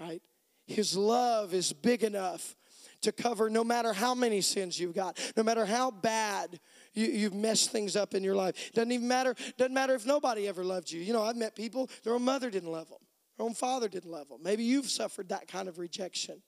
Right? 0.00 0.22
His 0.66 0.96
love 0.96 1.54
is 1.54 1.72
big 1.72 2.04
enough 2.04 2.56
to 3.02 3.12
cover 3.12 3.48
no 3.48 3.62
matter 3.62 3.92
how 3.92 4.14
many 4.14 4.40
sins 4.40 4.78
you've 4.78 4.94
got, 4.94 5.18
no 5.36 5.42
matter 5.42 5.64
how 5.64 5.90
bad 5.90 6.58
you, 6.94 7.24
have 7.24 7.34
messed 7.34 7.70
things 7.70 7.96
up 7.96 8.14
in 8.14 8.24
your 8.24 8.34
life. 8.34 8.72
Doesn't 8.74 8.90
even 8.90 9.06
matter, 9.06 9.34
doesn't 9.56 9.74
matter 9.74 9.94
if 9.94 10.04
nobody 10.04 10.48
ever 10.48 10.64
loved 10.64 10.90
you. 10.90 11.00
You 11.00 11.12
know, 11.12 11.22
I've 11.22 11.36
met 11.36 11.54
people, 11.54 11.88
their 12.02 12.14
own 12.14 12.22
mother 12.22 12.50
didn't 12.50 12.70
love 12.70 12.88
them. 12.88 12.98
Their 13.38 13.46
own 13.46 13.54
father 13.54 13.88
didn't 13.88 14.10
love 14.10 14.28
them. 14.28 14.40
Maybe 14.42 14.64
you've 14.64 14.90
suffered 14.90 15.28
that 15.28 15.46
kind 15.46 15.68
of 15.68 15.78
rejection. 15.78 16.42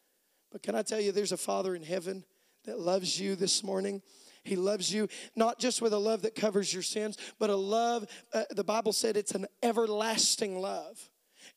But 0.50 0.62
can 0.62 0.74
I 0.74 0.82
tell 0.82 1.00
you, 1.00 1.12
there's 1.12 1.32
a 1.32 1.36
Father 1.36 1.76
in 1.76 1.82
heaven 1.82 2.24
that 2.64 2.80
loves 2.80 3.18
you 3.18 3.36
this 3.36 3.62
morning. 3.62 4.02
He 4.42 4.56
loves 4.56 4.92
you 4.92 5.08
not 5.36 5.58
just 5.60 5.80
with 5.80 5.92
a 5.92 5.98
love 5.98 6.22
that 6.22 6.34
covers 6.34 6.74
your 6.74 6.82
sins, 6.82 7.16
but 7.38 7.50
a 7.50 7.56
love, 7.56 8.06
uh, 8.34 8.44
the 8.50 8.64
Bible 8.64 8.92
said 8.92 9.16
it's 9.16 9.34
an 9.34 9.46
everlasting 9.62 10.60
love. 10.60 11.09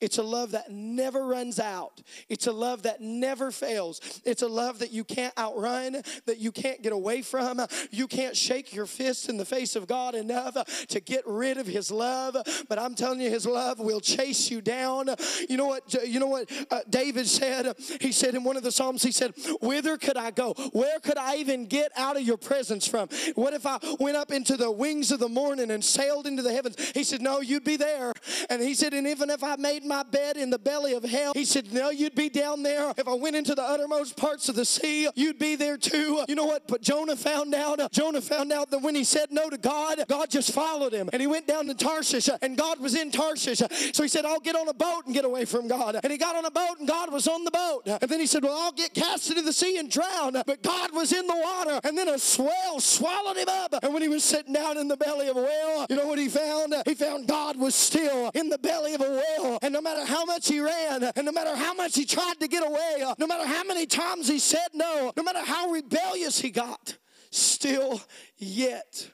It's 0.03 0.17
a 0.17 0.23
love 0.23 0.51
that 0.51 0.69
never 0.69 1.25
runs 1.25 1.61
out. 1.61 2.01
It's 2.27 2.47
a 2.47 2.51
love 2.51 2.83
that 2.83 2.99
never 2.99 3.51
fails. 3.51 4.21
It's 4.25 4.41
a 4.41 4.49
love 4.49 4.79
that 4.79 4.91
you 4.91 5.05
can't 5.05 5.35
outrun, 5.37 6.01
that 6.25 6.39
you 6.39 6.51
can't 6.51 6.81
get 6.81 6.91
away 6.91 7.21
from. 7.21 7.61
You 7.89 8.07
can't 8.07 8.35
shake 8.35 8.73
your 8.73 8.85
fist 8.85 9.29
in 9.29 9.37
the 9.37 9.45
face 9.45 9.77
of 9.77 9.87
God 9.87 10.13
enough 10.13 10.57
to 10.87 10.99
get 10.99 11.25
rid 11.25 11.57
of 11.57 11.67
His 11.67 11.89
love. 11.89 12.35
But 12.67 12.79
I'm 12.79 12.95
telling 12.95 13.21
you, 13.21 13.29
His 13.29 13.45
love 13.45 13.79
will 13.79 14.01
chase 14.01 14.51
you 14.51 14.59
down. 14.59 15.07
You 15.47 15.55
know 15.55 15.67
what? 15.67 15.93
You 16.05 16.19
know 16.19 16.27
what 16.27 16.51
uh, 16.69 16.81
David 16.89 17.25
said? 17.25 17.73
He 18.01 18.11
said 18.11 18.35
in 18.35 18.43
one 18.43 18.57
of 18.57 18.63
the 18.63 18.73
Psalms, 18.73 19.03
he 19.03 19.11
said, 19.13 19.33
Whither 19.61 19.97
could 19.97 20.17
I 20.17 20.31
go? 20.31 20.53
Where 20.73 20.99
could 20.99 21.17
I 21.17 21.37
even 21.37 21.65
get 21.65 21.93
out 21.95 22.17
of 22.17 22.23
your 22.23 22.37
presence 22.37 22.85
from? 22.87 23.07
What 23.35 23.53
if 23.53 23.65
I 23.65 23.79
went 24.01 24.17
up 24.17 24.33
into 24.33 24.57
the 24.57 24.69
wings 24.69 25.11
of 25.11 25.19
the 25.19 25.29
morning 25.29 25.71
and 25.71 25.81
sailed 25.81 26.27
into 26.27 26.41
the 26.41 26.51
heavens? 26.51 26.75
He 26.93 27.05
said, 27.05 27.21
No, 27.21 27.39
you'd 27.39 27.63
be 27.63 27.77
there. 27.77 28.11
And 28.49 28.61
he 28.61 28.73
said, 28.73 28.93
And 28.93 29.07
even 29.07 29.29
if 29.29 29.41
I 29.45 29.55
made 29.55 29.83
made 29.83 29.87
my 29.93 30.03
bed 30.03 30.37
in 30.37 30.49
the 30.49 30.57
belly 30.57 30.93
of 30.93 31.03
hell. 31.03 31.33
He 31.35 31.45
said, 31.45 31.71
No, 31.71 31.89
you'd 31.91 32.15
be 32.15 32.29
down 32.29 32.63
there. 32.63 32.93
If 32.97 33.07
I 33.07 33.13
went 33.13 33.35
into 33.35 33.53
the 33.53 33.61
uttermost 33.61 34.17
parts 34.17 34.49
of 34.49 34.55
the 34.55 34.65
sea, 34.65 35.07
you'd 35.15 35.37
be 35.37 35.55
there 35.55 35.77
too. 35.77 36.23
You 36.27 36.35
know 36.35 36.45
what? 36.45 36.67
But 36.67 36.81
Jonah 36.81 37.15
found 37.15 37.53
out. 37.53 37.79
Uh, 37.79 37.89
Jonah 37.91 38.21
found 38.21 38.51
out 38.51 38.71
that 38.71 38.79
when 38.79 38.95
he 38.95 39.03
said 39.03 39.31
no 39.31 39.49
to 39.49 39.57
God, 39.57 40.03
God 40.09 40.29
just 40.29 40.51
followed 40.51 40.93
him. 40.93 41.09
And 41.13 41.21
he 41.21 41.27
went 41.27 41.47
down 41.47 41.67
to 41.67 41.75
Tarshish, 41.75 42.27
uh, 42.27 42.37
and 42.41 42.57
God 42.57 42.79
was 42.79 42.95
in 42.95 43.11
Tarshish. 43.11 43.61
Uh, 43.61 43.67
so 43.93 44.03
he 44.03 44.09
said, 44.09 44.25
I'll 44.25 44.39
get 44.39 44.55
on 44.55 44.67
a 44.67 44.73
boat 44.73 45.03
and 45.05 45.13
get 45.13 45.25
away 45.25 45.45
from 45.45 45.67
God. 45.67 45.99
And 46.01 46.11
he 46.11 46.17
got 46.17 46.35
on 46.35 46.45
a 46.45 46.51
boat, 46.51 46.79
and 46.79 46.87
God 46.87 47.11
was 47.11 47.27
on 47.27 47.43
the 47.43 47.51
boat. 47.51 47.83
And 47.85 48.09
then 48.09 48.19
he 48.19 48.25
said, 48.25 48.43
Well, 48.43 48.57
I'll 48.57 48.71
get 48.71 48.93
cast 48.93 49.29
into 49.29 49.43
the 49.43 49.53
sea 49.53 49.77
and 49.77 49.91
drown. 49.91 50.33
But 50.33 50.63
God 50.63 50.91
was 50.93 51.13
in 51.13 51.27
the 51.27 51.35
water. 51.35 51.79
And 51.83 51.97
then 51.97 52.07
a 52.07 52.17
swell 52.17 52.79
swallowed 52.79 53.37
him 53.37 53.49
up. 53.49 53.75
And 53.83 53.93
when 53.93 54.01
he 54.01 54.07
was 54.07 54.23
sitting 54.23 54.53
down 54.53 54.77
in 54.77 54.87
the 54.87 54.97
belly 54.97 55.27
of 55.27 55.37
a 55.37 55.41
whale, 55.41 55.85
you 55.89 55.95
know 55.95 56.07
what 56.07 56.17
he 56.17 56.29
found? 56.29 56.73
He 56.85 56.95
found 56.95 57.27
God 57.27 57.57
was 57.57 57.75
still 57.75 58.31
in 58.33 58.49
the 58.49 58.57
belly 58.57 58.95
of 58.95 59.01
a 59.01 59.21
whale. 59.37 59.59
And 59.61 59.72
no 59.73 59.81
matter 59.81 60.05
how 60.05 60.23
much 60.23 60.47
he 60.47 60.59
ran, 60.59 61.03
and 61.03 61.25
no 61.25 61.31
matter 61.31 61.55
how 61.55 61.73
much 61.73 61.95
he 61.95 62.05
tried 62.05 62.39
to 62.39 62.47
get 62.47 62.65
away, 62.65 63.03
no 63.17 63.27
matter 63.27 63.45
how 63.45 63.63
many 63.63 63.85
times 63.85 64.27
he 64.27 64.39
said 64.39 64.69
no, 64.73 65.11
no 65.17 65.23
matter 65.23 65.43
how 65.43 65.69
rebellious 65.69 66.39
he 66.39 66.49
got, 66.49 66.97
still 67.31 68.01
yet 68.37 69.09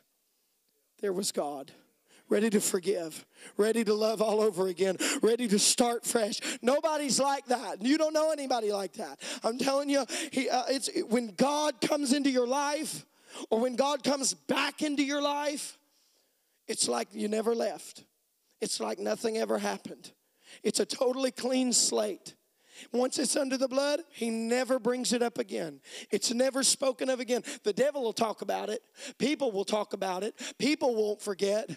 there 1.02 1.14
was 1.14 1.32
God 1.32 1.72
ready 2.30 2.50
to 2.52 2.62
forgive, 2.62 3.26
ready 3.58 3.84
to 3.84 3.94
love 3.94 4.22
all 4.22 4.40
over 4.42 4.68
again, 4.68 4.98
ready 5.24 5.48
to 5.48 5.58
start 5.58 6.06
fresh. 6.06 6.40
Nobody's 6.62 7.20
like 7.20 7.46
that. 7.48 7.84
You 7.84 7.98
don't 7.98 8.14
know 8.14 8.32
anybody 8.32 8.72
like 8.72 8.94
that. 8.94 9.20
I'm 9.44 9.58
telling 9.58 9.90
you, 9.90 10.06
he, 10.32 10.48
uh, 10.48 10.64
it's 10.70 10.90
when 11.08 11.34
God 11.36 11.82
comes 11.82 12.14
into 12.14 12.30
your 12.30 12.48
life, 12.48 13.06
or 13.50 13.60
when 13.60 13.76
God 13.76 14.04
comes 14.04 14.34
back 14.34 14.82
into 14.82 15.04
your 15.04 15.22
life, 15.22 15.78
it's 16.68 16.88
like 16.88 17.08
you 17.14 17.28
never 17.28 17.56
left. 17.56 18.04
It's 18.62 18.80
like 18.80 19.00
nothing 19.00 19.38
ever 19.38 19.58
happened. 19.58 20.12
It's 20.64 20.80
a 20.80 20.86
totally 20.86 21.32
clean 21.32 21.74
slate. 21.74 22.36
Once 22.92 23.20
it's 23.20 23.36
under 23.36 23.58
the 23.58 23.68
blood, 23.68 24.02
he 24.10 24.30
never 24.30 24.80
brings 24.80 25.14
it 25.14 25.22
up 25.22 25.38
again. 25.38 25.82
It's 26.12 26.34
never 26.34 26.64
spoken 26.64 27.10
of 27.10 27.20
again. 27.20 27.44
The 27.64 27.74
devil 27.74 28.04
will 28.04 28.14
talk 28.14 28.42
about 28.42 28.70
it, 28.70 28.82
people 29.18 29.52
will 29.52 29.66
talk 29.66 29.94
about 29.94 30.24
it, 30.24 30.36
people 30.58 30.96
won't 30.96 31.22
forget. 31.22 31.70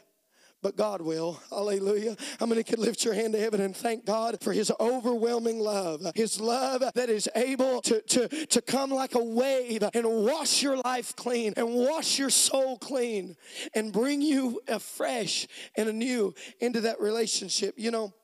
But 0.63 0.77
God 0.77 1.03
will. 1.03 1.41
Hallelujah. 1.51 2.17
How 2.39 2.47
many 2.47 2.63
can 2.63 2.81
lift 2.81 3.05
your 3.05 3.15
hand 3.15 3.33
to 3.33 3.41
heaven 3.41 3.61
and 3.61 3.77
thank 3.77 4.05
God 4.05 4.39
for 4.41 4.53
His 4.53 4.71
overwhelming 4.79 5.59
love? 5.59 6.03
His 6.15 6.41
love 6.41 6.85
that 6.95 7.11
is 7.11 7.29
able 7.35 7.81
to, 7.83 8.01
to, 8.01 8.29
to 8.47 8.63
come 8.63 8.91
like 8.91 9.17
a 9.17 9.25
wave 9.25 9.83
and 9.93 10.07
wash 10.07 10.63
your 10.63 10.77
life 10.77 11.17
clean 11.17 11.53
and 11.57 11.75
wash 11.75 12.17
your 12.17 12.31
soul 12.31 12.79
clean 12.79 13.37
and 13.75 13.93
bring 13.93 14.23
you 14.23 14.61
afresh 14.69 15.49
and 15.77 15.89
anew 15.89 16.33
into 16.61 16.83
that 16.83 17.01
relationship. 17.01 17.75
You 17.77 17.91
know, 17.91 18.15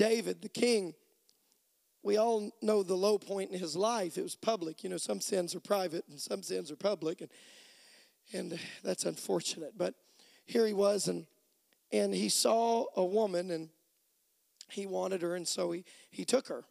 David, 0.00 0.40
the 0.40 0.48
king, 0.48 0.94
we 2.02 2.16
all 2.16 2.50
know 2.62 2.82
the 2.82 2.94
low 2.94 3.18
point 3.18 3.50
in 3.50 3.58
his 3.58 3.76
life. 3.76 4.16
It 4.16 4.22
was 4.22 4.34
public. 4.34 4.82
You 4.82 4.88
know, 4.88 4.96
some 4.96 5.20
sins 5.20 5.54
are 5.54 5.60
private 5.60 6.06
and 6.08 6.18
some 6.18 6.42
sins 6.42 6.70
are 6.70 6.76
public, 6.76 7.20
and 7.20 7.30
and 8.32 8.58
that's 8.82 9.04
unfortunate. 9.04 9.74
But 9.76 9.94
here 10.46 10.66
he 10.66 10.72
was, 10.72 11.06
and 11.06 11.26
and 11.92 12.14
he 12.14 12.30
saw 12.30 12.86
a 12.96 13.04
woman, 13.04 13.50
and 13.50 13.68
he 14.70 14.86
wanted 14.86 15.20
her, 15.20 15.34
and 15.36 15.46
so 15.46 15.70
he 15.70 15.84
he 16.10 16.24
took 16.24 16.48
her. 16.48 16.64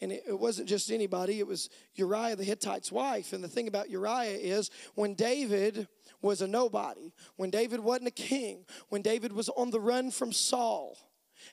And 0.00 0.10
it, 0.10 0.22
it 0.26 0.40
wasn't 0.40 0.66
just 0.66 0.90
anybody; 0.90 1.40
it 1.40 1.46
was 1.46 1.68
Uriah 1.96 2.36
the 2.36 2.44
Hittite's 2.44 2.90
wife. 2.90 3.34
And 3.34 3.44
the 3.44 3.48
thing 3.48 3.68
about 3.68 3.90
Uriah 3.90 4.38
is, 4.38 4.70
when 4.94 5.12
David 5.12 5.88
was 6.22 6.40
a 6.40 6.46
nobody, 6.46 7.12
when 7.36 7.50
David 7.50 7.80
wasn't 7.80 8.08
a 8.08 8.12
king, 8.12 8.64
when 8.88 9.02
David 9.02 9.34
was 9.34 9.50
on 9.50 9.68
the 9.68 9.80
run 9.80 10.10
from 10.10 10.32
Saul 10.32 10.96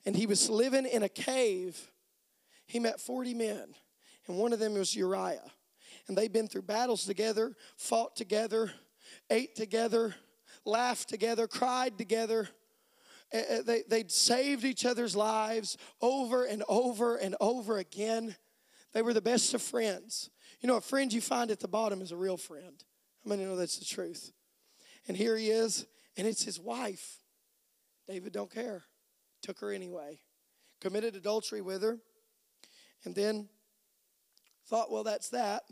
and 0.05 0.15
he 0.15 0.25
was 0.25 0.49
living 0.49 0.85
in 0.85 1.03
a 1.03 1.09
cave. 1.09 1.91
He 2.65 2.79
met 2.79 2.99
40 2.99 3.33
men, 3.33 3.73
and 4.27 4.37
one 4.37 4.53
of 4.53 4.59
them 4.59 4.73
was 4.73 4.95
Uriah. 4.95 5.51
And 6.07 6.17
they'd 6.17 6.33
been 6.33 6.47
through 6.47 6.63
battles 6.63 7.05
together, 7.05 7.55
fought 7.77 8.15
together, 8.15 8.71
ate 9.29 9.55
together, 9.55 10.15
laughed 10.65 11.09
together, 11.09 11.47
cried 11.47 11.97
together. 11.97 12.49
Eh, 13.31 13.43
eh, 13.47 13.61
they, 13.63 13.83
they'd 13.87 14.11
saved 14.11 14.63
each 14.63 14.85
other's 14.85 15.15
lives 15.15 15.77
over 16.01 16.45
and 16.45 16.63
over 16.67 17.15
and 17.15 17.35
over 17.39 17.77
again. 17.77 18.35
They 18.93 19.01
were 19.01 19.13
the 19.13 19.21
best 19.21 19.53
of 19.53 19.61
friends. 19.61 20.31
You 20.61 20.67
know, 20.67 20.77
a 20.77 20.81
friend 20.81 21.13
you 21.13 21.21
find 21.21 21.51
at 21.51 21.59
the 21.59 21.67
bottom 21.67 22.01
is 22.01 22.11
a 22.11 22.17
real 22.17 22.37
friend. 22.37 22.83
How 23.23 23.29
many 23.29 23.45
know 23.45 23.55
that's 23.55 23.77
the 23.77 23.85
truth? 23.85 24.31
And 25.07 25.15
here 25.15 25.37
he 25.37 25.49
is, 25.49 25.85
and 26.17 26.27
it's 26.27 26.43
his 26.43 26.59
wife. 26.59 27.17
David 28.07 28.33
don't 28.33 28.51
care 28.51 28.83
took 29.41 29.59
her 29.59 29.71
anyway. 29.71 30.19
committed 30.79 31.15
adultery 31.15 31.61
with 31.61 31.81
her, 31.81 31.97
and 33.03 33.15
then 33.15 33.47
thought, 34.67 34.91
well, 34.91 35.03
that's 35.03 35.29
that, 35.29 35.63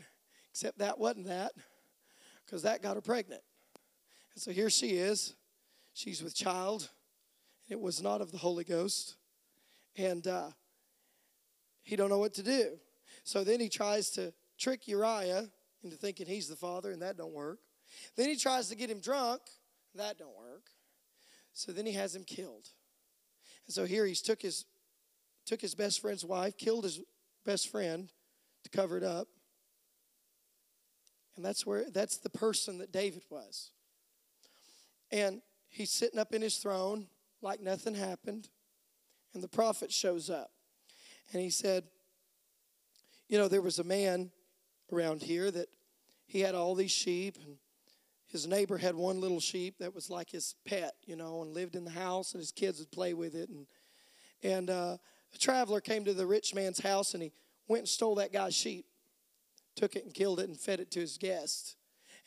except 0.50 0.78
that 0.78 0.98
wasn't 0.98 1.26
that, 1.26 1.52
because 2.44 2.62
that 2.62 2.82
got 2.82 2.96
her 2.96 3.00
pregnant. 3.00 3.42
And 4.34 4.42
so 4.42 4.50
here 4.50 4.70
she 4.70 4.90
is. 4.90 5.34
She's 5.94 6.22
with 6.22 6.34
child. 6.34 6.88
And 7.68 7.78
it 7.78 7.80
was 7.80 8.02
not 8.02 8.20
of 8.20 8.32
the 8.32 8.38
Holy 8.38 8.64
Ghost. 8.64 9.16
And 9.96 10.26
uh, 10.26 10.50
he 11.82 11.96
don't 11.96 12.08
know 12.08 12.18
what 12.18 12.34
to 12.34 12.42
do. 12.42 12.78
So 13.24 13.44
then 13.44 13.60
he 13.60 13.68
tries 13.68 14.10
to 14.10 14.32
trick 14.58 14.88
Uriah 14.88 15.48
into 15.82 15.96
thinking 15.96 16.26
he's 16.26 16.48
the 16.48 16.56
father, 16.56 16.90
and 16.90 17.02
that 17.02 17.16
don't 17.16 17.32
work. 17.32 17.58
Then 18.16 18.28
he 18.28 18.36
tries 18.36 18.68
to 18.68 18.76
get 18.76 18.90
him 18.90 19.00
drunk. 19.00 19.42
That 19.94 20.18
don't 20.18 20.36
work. 20.36 20.64
So 21.52 21.72
then 21.72 21.86
he 21.86 21.92
has 21.92 22.14
him 22.14 22.24
killed. 22.24 22.68
And 23.68 23.74
so 23.74 23.84
here 23.84 24.06
he's 24.06 24.22
took 24.22 24.42
his 24.42 24.64
took 25.46 25.60
his 25.60 25.74
best 25.74 26.00
friend's 26.00 26.24
wife, 26.24 26.56
killed 26.56 26.84
his 26.84 27.00
best 27.44 27.70
friend 27.70 28.10
to 28.64 28.70
cover 28.70 28.96
it 28.96 29.04
up. 29.04 29.28
And 31.36 31.44
that's 31.44 31.64
where 31.64 31.84
that's 31.90 32.16
the 32.16 32.30
person 32.30 32.78
that 32.78 32.92
David 32.92 33.22
was. 33.30 33.70
And 35.12 35.42
he's 35.68 35.90
sitting 35.90 36.18
up 36.18 36.34
in 36.34 36.42
his 36.42 36.56
throne 36.56 37.06
like 37.40 37.60
nothing 37.60 37.94
happened. 37.94 38.48
And 39.34 39.42
the 39.42 39.48
prophet 39.48 39.92
shows 39.92 40.30
up. 40.30 40.50
And 41.32 41.42
he 41.42 41.50
said, 41.50 41.84
You 43.28 43.38
know, 43.38 43.48
there 43.48 43.62
was 43.62 43.78
a 43.78 43.84
man 43.84 44.30
around 44.90 45.22
here 45.22 45.50
that 45.50 45.68
he 46.26 46.40
had 46.40 46.54
all 46.54 46.74
these 46.74 46.90
sheep 46.90 47.36
and 47.44 47.58
his 48.28 48.46
neighbor 48.46 48.76
had 48.76 48.94
one 48.94 49.20
little 49.20 49.40
sheep 49.40 49.78
that 49.78 49.94
was 49.94 50.10
like 50.10 50.30
his 50.30 50.54
pet, 50.66 50.94
you 51.06 51.16
know, 51.16 51.42
and 51.42 51.54
lived 51.54 51.74
in 51.74 51.84
the 51.84 51.90
house, 51.90 52.32
and 52.32 52.40
his 52.40 52.52
kids 52.52 52.78
would 52.78 52.90
play 52.90 53.14
with 53.14 53.34
it. 53.34 53.48
And 53.48 53.66
and 54.42 54.70
uh, 54.70 54.96
a 55.34 55.38
traveler 55.38 55.80
came 55.80 56.04
to 56.04 56.14
the 56.14 56.26
rich 56.26 56.54
man's 56.54 56.80
house, 56.80 57.14
and 57.14 57.22
he 57.22 57.32
went 57.66 57.80
and 57.80 57.88
stole 57.88 58.14
that 58.16 58.32
guy's 58.32 58.54
sheep, 58.54 58.86
took 59.74 59.96
it 59.96 60.04
and 60.04 60.14
killed 60.14 60.40
it, 60.40 60.48
and 60.48 60.58
fed 60.58 60.80
it 60.80 60.90
to 60.92 61.00
his 61.00 61.18
guests. 61.18 61.76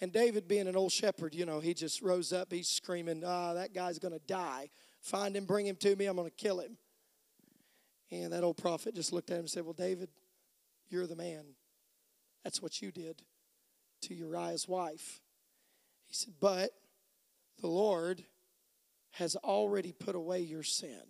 And 0.01 0.11
David, 0.11 0.47
being 0.47 0.67
an 0.67 0.75
old 0.75 0.91
shepherd, 0.91 1.35
you 1.35 1.45
know, 1.45 1.59
he 1.59 1.73
just 1.73 2.01
rose 2.01 2.33
up. 2.33 2.51
He's 2.51 2.67
screaming, 2.67 3.23
"Ah, 3.23 3.53
that 3.53 3.73
guy's 3.73 3.99
going 3.99 4.13
to 4.13 4.25
die! 4.25 4.71
Find 4.99 5.35
him, 5.35 5.45
bring 5.45 5.67
him 5.67 5.75
to 5.77 5.95
me. 5.95 6.05
I'm 6.07 6.15
going 6.15 6.29
to 6.29 6.35
kill 6.35 6.59
him." 6.59 6.77
And 8.09 8.33
that 8.33 8.43
old 8.43 8.57
prophet 8.57 8.95
just 8.95 9.13
looked 9.13 9.29
at 9.29 9.35
him 9.35 9.41
and 9.41 9.49
said, 9.49 9.63
"Well, 9.63 9.73
David, 9.73 10.09
you're 10.89 11.07
the 11.07 11.15
man. 11.15 11.45
That's 12.43 12.61
what 12.61 12.81
you 12.81 12.91
did 12.91 13.21
to 14.01 14.15
Uriah's 14.15 14.67
wife." 14.67 15.20
He 16.11 16.15
said, 16.15 16.33
But 16.41 16.71
the 17.61 17.67
Lord 17.67 18.25
has 19.11 19.37
already 19.37 19.93
put 19.93 20.13
away 20.13 20.41
your 20.41 20.63
sin. 20.63 21.01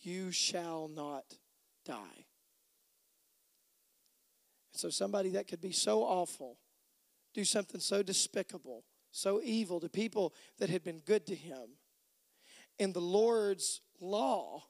You 0.00 0.32
shall 0.32 0.88
not 0.88 1.24
die. 1.86 2.26
And 4.72 4.80
so, 4.80 4.90
somebody 4.90 5.30
that 5.30 5.46
could 5.46 5.60
be 5.60 5.70
so 5.70 6.02
awful, 6.02 6.58
do 7.34 7.44
something 7.44 7.80
so 7.80 8.02
despicable, 8.02 8.84
so 9.12 9.40
evil 9.44 9.78
to 9.78 9.88
people 9.88 10.34
that 10.58 10.70
had 10.70 10.82
been 10.82 10.98
good 10.98 11.24
to 11.28 11.36
him. 11.36 11.76
And 12.80 12.92
the 12.92 13.00
Lord's 13.00 13.80
law 14.00 14.64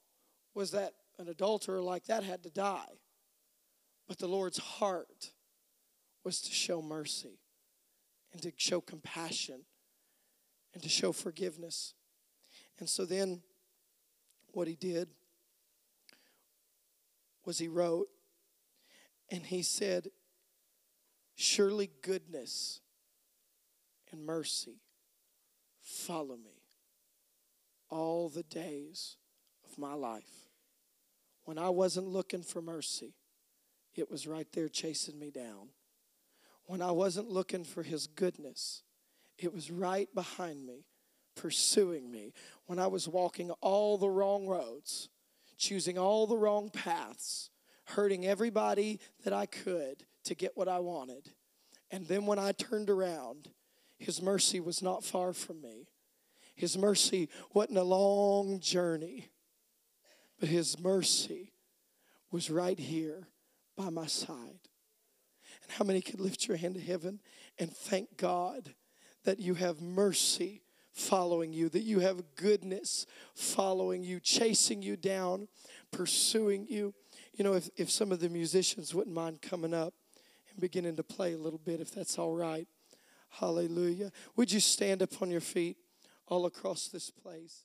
was 0.54 0.72
that 0.72 0.92
an 1.18 1.28
adulterer 1.28 1.80
like 1.80 2.04
that 2.04 2.24
had 2.24 2.42
to 2.42 2.50
die. 2.50 3.00
But 4.06 4.18
the 4.18 4.28
Lord's 4.28 4.58
heart 4.58 5.30
was 6.24 6.42
to 6.42 6.52
show 6.52 6.82
mercy 6.82 7.38
and 8.34 8.42
to 8.42 8.52
show 8.56 8.80
compassion 8.80 9.60
and 10.74 10.82
to 10.82 10.88
show 10.88 11.12
forgiveness. 11.12 11.94
And 12.78 12.88
so 12.88 13.06
then 13.06 13.42
what 14.52 14.66
he 14.66 14.74
did 14.74 15.08
was 17.46 17.58
he 17.58 17.68
wrote 17.68 18.08
and 19.30 19.46
he 19.46 19.62
said, 19.62 20.08
Surely 21.36 21.90
goodness 22.02 22.80
and 24.10 24.26
mercy 24.26 24.82
follow 25.80 26.36
me 26.36 26.62
all 27.88 28.28
the 28.28 28.42
days 28.42 29.16
of 29.68 29.78
my 29.78 29.94
life. 29.94 30.48
When 31.44 31.58
I 31.58 31.68
wasn't 31.70 32.08
looking 32.08 32.42
for 32.42 32.60
mercy, 32.60 33.14
it 33.94 34.10
was 34.10 34.26
right 34.26 34.46
there 34.52 34.68
chasing 34.68 35.18
me 35.18 35.30
down 35.30 35.68
when 36.66 36.82
I 36.82 36.92
wasn't 36.92 37.30
looking 37.30 37.64
for 37.64 37.82
his 37.82 38.06
goodness. 38.06 38.82
It 39.38 39.52
was 39.52 39.70
right 39.70 40.08
behind 40.14 40.64
me, 40.64 40.86
pursuing 41.34 42.10
me. 42.10 42.32
When 42.66 42.78
I 42.78 42.86
was 42.86 43.08
walking 43.08 43.50
all 43.60 43.98
the 43.98 44.08
wrong 44.08 44.46
roads, 44.46 45.08
choosing 45.58 45.98
all 45.98 46.26
the 46.26 46.36
wrong 46.36 46.70
paths, 46.70 47.50
hurting 47.84 48.26
everybody 48.26 49.00
that 49.24 49.32
I 49.32 49.46
could 49.46 50.04
to 50.24 50.34
get 50.34 50.56
what 50.56 50.68
I 50.68 50.78
wanted. 50.78 51.30
And 51.90 52.06
then 52.06 52.26
when 52.26 52.38
I 52.38 52.52
turned 52.52 52.90
around, 52.90 53.50
his 53.98 54.22
mercy 54.22 54.60
was 54.60 54.82
not 54.82 55.04
far 55.04 55.32
from 55.32 55.60
me. 55.60 55.88
His 56.54 56.78
mercy 56.78 57.28
wasn't 57.52 57.78
a 57.78 57.84
long 57.84 58.60
journey, 58.60 59.30
but 60.38 60.48
his 60.48 60.78
mercy 60.78 61.52
was 62.30 62.50
right 62.50 62.78
here 62.78 63.28
by 63.76 63.90
my 63.90 64.06
side. 64.06 64.60
And 65.64 65.72
how 65.72 65.84
many 65.84 66.00
could 66.00 66.20
lift 66.20 66.46
your 66.46 66.56
hand 66.56 66.74
to 66.74 66.80
heaven 66.80 67.20
and 67.58 67.74
thank 67.74 68.16
God 68.16 68.74
that 69.24 69.40
you 69.40 69.54
have 69.54 69.80
mercy 69.80 70.62
following 70.92 71.52
you, 71.52 71.68
that 71.70 71.82
you 71.82 71.98
have 72.00 72.36
goodness 72.36 73.06
following 73.34 74.04
you, 74.04 74.20
chasing 74.20 74.82
you 74.82 74.96
down, 74.96 75.48
pursuing 75.90 76.66
you? 76.68 76.94
You 77.34 77.44
know, 77.44 77.54
if, 77.54 77.68
if 77.76 77.90
some 77.90 78.12
of 78.12 78.20
the 78.20 78.28
musicians 78.28 78.94
wouldn't 78.94 79.14
mind 79.14 79.42
coming 79.42 79.74
up 79.74 79.94
and 80.50 80.60
beginning 80.60 80.96
to 80.96 81.02
play 81.02 81.32
a 81.32 81.38
little 81.38 81.58
bit, 81.58 81.80
if 81.80 81.92
that's 81.92 82.18
all 82.18 82.34
right. 82.34 82.68
Hallelujah. 83.30 84.12
Would 84.36 84.52
you 84.52 84.60
stand 84.60 85.02
up 85.02 85.20
on 85.20 85.30
your 85.30 85.40
feet 85.40 85.76
all 86.28 86.46
across 86.46 86.88
this 86.88 87.10
place? 87.10 87.64